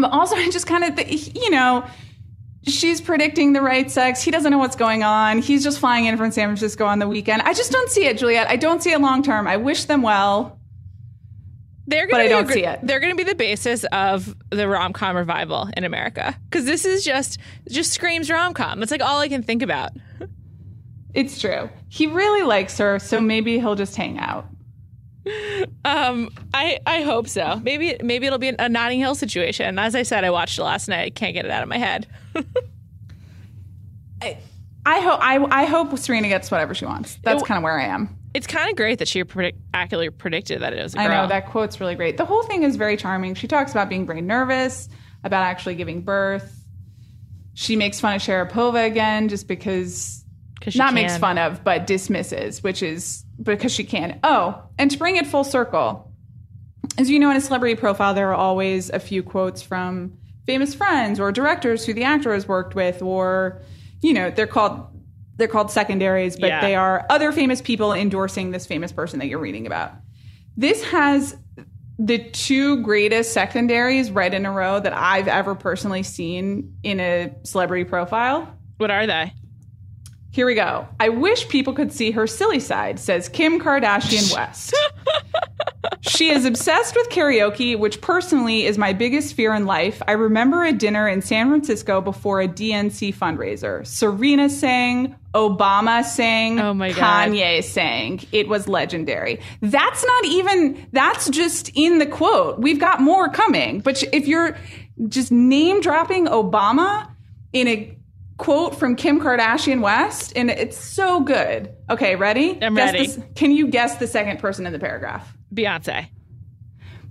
But 0.00 0.12
also, 0.12 0.36
I 0.36 0.50
just 0.50 0.66
kind 0.66 0.84
of, 0.84 1.10
you 1.10 1.50
know, 1.50 1.84
she's 2.66 3.00
predicting 3.00 3.52
the 3.52 3.62
right 3.62 3.90
sex. 3.90 4.22
He 4.22 4.30
doesn't 4.30 4.50
know 4.50 4.58
what's 4.58 4.76
going 4.76 5.02
on. 5.02 5.38
He's 5.38 5.64
just 5.64 5.78
flying 5.78 6.06
in 6.06 6.16
from 6.16 6.30
San 6.30 6.48
Francisco 6.48 6.84
on 6.84 6.98
the 6.98 7.08
weekend. 7.08 7.42
I 7.42 7.54
just 7.54 7.72
don't 7.72 7.90
see 7.90 8.06
it, 8.06 8.18
Juliet. 8.18 8.48
I 8.48 8.56
don't 8.56 8.82
see 8.82 8.92
it 8.92 9.00
long 9.00 9.22
term. 9.22 9.46
I 9.46 9.56
wish 9.56 9.84
them 9.84 10.02
well. 10.02 10.58
They're 11.86 12.06
but 12.06 12.12
gonna 12.12 12.22
I 12.22 12.26
be 12.26 12.32
don't 12.32 12.46
the, 12.46 12.52
see 12.52 12.64
it. 12.64 12.80
They're 12.84 13.00
going 13.00 13.10
to 13.10 13.16
be 13.16 13.28
the 13.28 13.34
basis 13.34 13.84
of 13.90 14.34
the 14.50 14.68
rom 14.68 14.92
com 14.92 15.16
revival 15.16 15.68
in 15.76 15.82
America 15.82 16.36
because 16.44 16.64
this 16.64 16.84
is 16.84 17.04
just 17.04 17.38
just 17.68 17.92
screams 17.92 18.30
rom 18.30 18.54
com. 18.54 18.78
That's 18.78 18.92
like 18.92 19.02
all 19.02 19.18
I 19.18 19.28
can 19.28 19.42
think 19.42 19.62
about. 19.62 19.90
It's 21.14 21.40
true. 21.40 21.68
He 21.88 22.06
really 22.06 22.42
likes 22.42 22.78
her, 22.78 23.00
so 23.00 23.20
maybe 23.20 23.58
he'll 23.58 23.74
just 23.74 23.96
hang 23.96 24.20
out. 24.20 24.46
Um, 25.84 26.30
I 26.54 26.78
I 26.86 27.02
hope 27.02 27.28
so. 27.28 27.60
Maybe 27.62 27.96
maybe 28.02 28.26
it'll 28.26 28.38
be 28.38 28.54
a 28.58 28.68
Notting 28.68 29.00
Hill 29.00 29.14
situation. 29.14 29.78
As 29.78 29.94
I 29.94 30.02
said, 30.02 30.24
I 30.24 30.30
watched 30.30 30.58
it 30.58 30.62
last 30.62 30.88
night. 30.88 31.04
I 31.04 31.10
can't 31.10 31.34
get 31.34 31.44
it 31.44 31.50
out 31.50 31.62
of 31.62 31.68
my 31.68 31.78
head. 31.78 32.06
I, 34.22 34.38
I 34.86 35.00
hope 35.00 35.20
I, 35.20 35.62
I 35.62 35.64
hope 35.66 35.96
Serena 35.98 36.28
gets 36.28 36.50
whatever 36.50 36.74
she 36.74 36.86
wants. 36.86 37.18
That's 37.22 37.42
kind 37.42 37.58
of 37.58 37.64
where 37.64 37.78
I 37.78 37.84
am. 37.84 38.16
It's 38.32 38.46
kind 38.46 38.70
of 38.70 38.76
great 38.76 39.00
that 39.00 39.08
she 39.08 39.24
predict, 39.24 39.58
accurately 39.74 40.08
predicted 40.10 40.62
that 40.62 40.72
it 40.72 40.82
was 40.82 40.94
a 40.94 41.00
I 41.00 41.08
know 41.08 41.26
that 41.26 41.46
quote's 41.46 41.80
really 41.80 41.96
great. 41.96 42.16
The 42.16 42.24
whole 42.24 42.42
thing 42.44 42.62
is 42.62 42.76
very 42.76 42.96
charming. 42.96 43.34
She 43.34 43.48
talks 43.48 43.72
about 43.72 43.88
being 43.88 44.06
very 44.06 44.20
nervous 44.20 44.88
about 45.24 45.42
actually 45.42 45.74
giving 45.74 46.00
birth. 46.02 46.64
She 47.54 47.76
makes 47.76 48.00
fun 48.00 48.14
of 48.14 48.22
Sharapova 48.22 48.86
again 48.86 49.28
just 49.28 49.48
because 49.48 50.24
she 50.68 50.78
not 50.78 50.94
makes 50.94 51.16
fun 51.18 51.38
of, 51.38 51.64
but 51.64 51.86
dismisses, 51.86 52.62
which 52.62 52.82
is 52.82 53.24
because 53.42 53.72
she 53.72 53.84
can. 53.84 54.20
Oh, 54.22 54.62
and 54.78 54.90
to 54.90 54.98
bring 54.98 55.16
it 55.16 55.26
full 55.26 55.44
circle, 55.44 56.12
as 56.98 57.08
you 57.10 57.18
know, 57.18 57.30
in 57.30 57.36
a 57.36 57.40
celebrity 57.40 57.74
profile, 57.74 58.14
there 58.14 58.30
are 58.30 58.34
always 58.34 58.90
a 58.90 58.98
few 58.98 59.22
quotes 59.22 59.62
from 59.62 60.18
famous 60.46 60.74
friends 60.74 61.20
or 61.20 61.30
directors 61.32 61.84
who 61.86 61.94
the 61.94 62.04
actor 62.04 62.32
has 62.34 62.48
worked 62.48 62.74
with, 62.74 63.02
or 63.02 63.60
you 64.02 64.12
know, 64.12 64.30
they're 64.30 64.46
called 64.46 64.86
they're 65.36 65.48
called 65.48 65.70
secondaries, 65.70 66.36
but 66.36 66.48
Yeah. 66.48 66.60
they 66.60 66.74
are 66.74 67.06
other 67.08 67.32
famous 67.32 67.62
people 67.62 67.94
endorsing 67.94 68.50
this 68.50 68.66
famous 68.66 68.92
person 68.92 69.20
that 69.20 69.26
you're 69.28 69.38
reading 69.38 69.66
about. 69.66 69.92
This 70.54 70.84
has 70.84 71.34
the 71.98 72.18
two 72.18 72.82
greatest 72.82 73.32
secondaries 73.32 74.10
right 74.10 74.32
in 74.34 74.44
a 74.44 74.52
row 74.52 74.80
that 74.80 74.92
I've 74.92 75.28
ever 75.28 75.54
personally 75.54 76.02
seen 76.02 76.74
in 76.82 77.00
a 77.00 77.34
celebrity 77.44 77.84
profile. 77.84 78.54
What 78.76 78.90
are 78.90 79.06
they? 79.06 79.32
Here 80.32 80.46
we 80.46 80.54
go. 80.54 80.86
I 81.00 81.08
wish 81.08 81.48
people 81.48 81.72
could 81.72 81.92
see 81.92 82.12
her 82.12 82.26
silly 82.26 82.60
side, 82.60 83.00
says 83.00 83.28
Kim 83.28 83.60
Kardashian 83.60 84.32
West. 84.36 84.74
she 86.02 86.30
is 86.30 86.44
obsessed 86.44 86.94
with 86.94 87.08
karaoke, 87.10 87.76
which 87.76 88.00
personally 88.00 88.64
is 88.64 88.78
my 88.78 88.92
biggest 88.92 89.34
fear 89.34 89.52
in 89.54 89.66
life. 89.66 90.00
I 90.06 90.12
remember 90.12 90.62
a 90.64 90.72
dinner 90.72 91.08
in 91.08 91.20
San 91.20 91.48
Francisco 91.48 92.00
before 92.00 92.40
a 92.40 92.46
DNC 92.46 93.12
fundraiser. 93.14 93.84
Serena 93.84 94.48
sang, 94.48 95.16
Obama 95.34 96.04
sang, 96.04 96.60
Oh 96.60 96.74
my 96.74 96.92
God. 96.92 97.30
Kanye 97.30 97.64
sang. 97.64 98.20
It 98.30 98.48
was 98.48 98.68
legendary. 98.68 99.40
That's 99.62 100.04
not 100.04 100.24
even, 100.26 100.86
that's 100.92 101.28
just 101.30 101.70
in 101.74 101.98
the 101.98 102.06
quote. 102.06 102.60
We've 102.60 102.80
got 102.80 103.00
more 103.00 103.28
coming. 103.30 103.80
But 103.80 104.02
if 104.12 104.28
you're 104.28 104.56
just 105.08 105.32
name 105.32 105.80
dropping 105.80 106.26
Obama 106.26 107.08
in 107.52 107.66
a 107.66 107.96
quote 108.40 108.78
from 108.78 108.96
Kim 108.96 109.20
Kardashian 109.20 109.82
West, 109.82 110.32
and 110.34 110.50
it's 110.50 110.76
so 110.76 111.20
good. 111.20 111.72
Okay, 111.90 112.16
ready? 112.16 112.58
I'm 112.62 112.74
Guess 112.74 112.92
ready. 112.94 113.06
the 113.06 113.22
can 113.34 113.52
you 113.52 113.68
guess 113.68 113.96
the 113.96 114.06
second 114.06 114.38
person 114.40 114.66
in 114.66 114.72
the 114.72 114.78
paragraph? 114.78 115.32
Beyonce. 115.54 116.08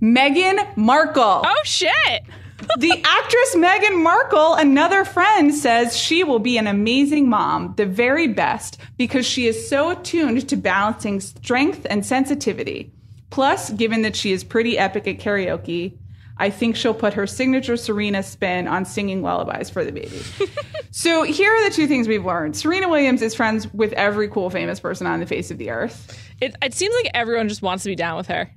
Meghan 0.02 0.76
Markle. 0.76 1.42
Oh 1.44 1.60
shit! 1.64 2.22
the 2.78 2.90
actress 2.90 3.54
Meghan 3.54 4.02
Markle, 4.02 4.54
another 4.54 5.04
friend, 5.04 5.54
says 5.54 5.96
she 5.96 6.24
will 6.24 6.40
be 6.40 6.58
an 6.58 6.66
amazing 6.66 7.28
mom, 7.28 7.74
the 7.76 7.86
very 7.86 8.26
best, 8.26 8.78
because 8.98 9.24
she 9.24 9.46
is 9.46 9.68
so 9.68 9.90
attuned 9.90 10.48
to 10.48 10.56
balancing 10.56 11.20
strength 11.20 11.86
and 11.88 12.04
sensitivity. 12.04 12.92
Plus, 13.30 13.70
given 13.70 14.02
that 14.02 14.16
she 14.16 14.32
is 14.32 14.42
pretty 14.42 14.76
epic 14.76 15.06
at 15.06 15.18
karaoke, 15.18 15.96
I 16.40 16.48
think 16.48 16.74
she'll 16.74 16.94
put 16.94 17.12
her 17.14 17.26
signature 17.26 17.76
Serena 17.76 18.22
spin 18.22 18.66
on 18.66 18.86
singing 18.86 19.22
lullabies 19.22 19.68
for 19.68 19.84
the 19.84 19.92
baby. 19.92 20.22
so, 20.90 21.22
here 21.22 21.52
are 21.52 21.68
the 21.68 21.74
two 21.74 21.86
things 21.86 22.08
we've 22.08 22.24
learned 22.24 22.56
Serena 22.56 22.88
Williams 22.88 23.20
is 23.20 23.34
friends 23.34 23.72
with 23.74 23.92
every 23.92 24.26
cool, 24.26 24.48
famous 24.48 24.80
person 24.80 25.06
on 25.06 25.20
the 25.20 25.26
face 25.26 25.50
of 25.50 25.58
the 25.58 25.70
earth. 25.70 26.18
It, 26.40 26.56
it 26.62 26.72
seems 26.72 26.94
like 26.94 27.10
everyone 27.12 27.48
just 27.48 27.60
wants 27.60 27.84
to 27.84 27.90
be 27.90 27.94
down 27.94 28.16
with 28.16 28.26
her. 28.28 28.50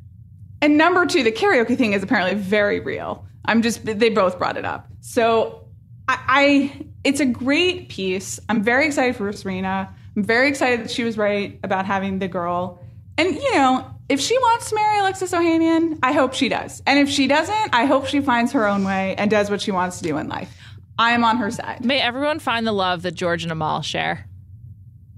And 0.61 0.77
number 0.77 1.05
two, 1.05 1.23
the 1.23 1.31
karaoke 1.31 1.77
thing 1.77 1.91
is 1.91 2.01
apparently 2.01 2.36
very 2.36 2.79
real. 2.79 3.25
I'm 3.43 3.61
just 3.61 3.84
they 3.84 4.09
both 4.09 4.39
brought 4.39 4.55
it 4.55 4.63
up. 4.63 4.88
So 5.01 5.67
I, 6.07 6.19
I 6.27 6.86
it's 7.03 7.19
a 7.19 7.25
great 7.25 7.89
piece. 7.89 8.39
I'm 8.47 8.63
very 8.63 8.86
excited 8.86 9.17
for 9.17 9.31
Serena. 9.34 9.93
I'm 10.15 10.23
very 10.23 10.47
excited 10.47 10.86
that 10.86 10.91
she 10.91 11.03
was 11.03 11.17
right 11.17 11.59
about 11.63 11.86
having 11.86 12.19
the 12.19 12.29
girl. 12.29 12.81
And 13.17 13.36
you 13.36 13.53
know, 13.55 13.93
if 14.10 14.20
she 14.20 14.38
wants 14.38 14.70
to 14.70 14.76
marry 14.76 14.99
Alexis 14.99 15.32
Ohanian, 15.32 15.99
I 16.04 16.12
hope 16.12 16.34
she 16.34 16.49
does. 16.49 16.82
And 16.86 16.99
if 16.99 17.10
she 17.10 17.28
doesn't, 17.28 17.74
I 17.74 17.86
hope 17.86 18.06
she 18.06 18.22
finds 18.22 18.51
her 18.51 18.68
own 18.68 18.84
way 18.84 19.16
and 19.18 19.32
does 19.32 19.49
what 19.49 19.62
she 19.62 19.72
wants 19.72 19.97
to 19.97 20.04
do 20.04 20.18
in 20.18 20.28
life. 20.28 20.56
I 20.99 21.12
am 21.12 21.24
on 21.24 21.38
her 21.38 21.49
side. 21.49 21.84
May 21.84 21.99
everyone 21.99 22.39
find 22.39 22.68
the 22.68 22.72
love 22.72 23.01
that 23.04 23.14
George 23.16 23.43
and 23.43 23.51
Amal 23.51 23.82
share. 23.82 24.28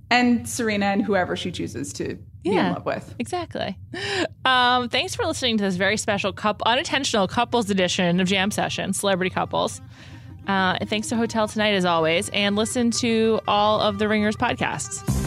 And 0.10 0.48
Serena 0.48 0.86
and 0.86 1.04
whoever 1.04 1.36
she 1.36 1.52
chooses 1.52 1.92
to 1.94 2.18
be 2.44 2.52
in 2.52 2.74
love 2.74 2.86
with. 2.86 3.16
Exactly. 3.18 3.78
Um, 4.46 4.88
thanks 4.90 5.16
for 5.16 5.26
listening 5.26 5.58
to 5.58 5.64
this 5.64 5.76
very 5.76 5.98
special 5.98 6.32
cup 6.32 6.62
unintentional 6.66 7.28
couples 7.28 7.72
edition 7.72 8.20
of 8.20 8.28
Jam 8.28 8.52
Session, 8.52 8.94
Celebrity 8.94 9.32
Couples. 9.32 9.82
Uh, 10.48 10.78
and 10.80 10.88
thanks 10.88 11.10
to 11.10 11.16
Hotel 11.16 11.48
Tonight 11.48 11.74
as 11.74 11.86
always, 11.86 12.30
and 12.30 12.56
listen 12.56 12.92
to 12.92 13.42
all 13.48 13.82
of 13.82 13.98
the 13.98 14.08
Ringers 14.08 14.36
podcasts. 14.36 15.25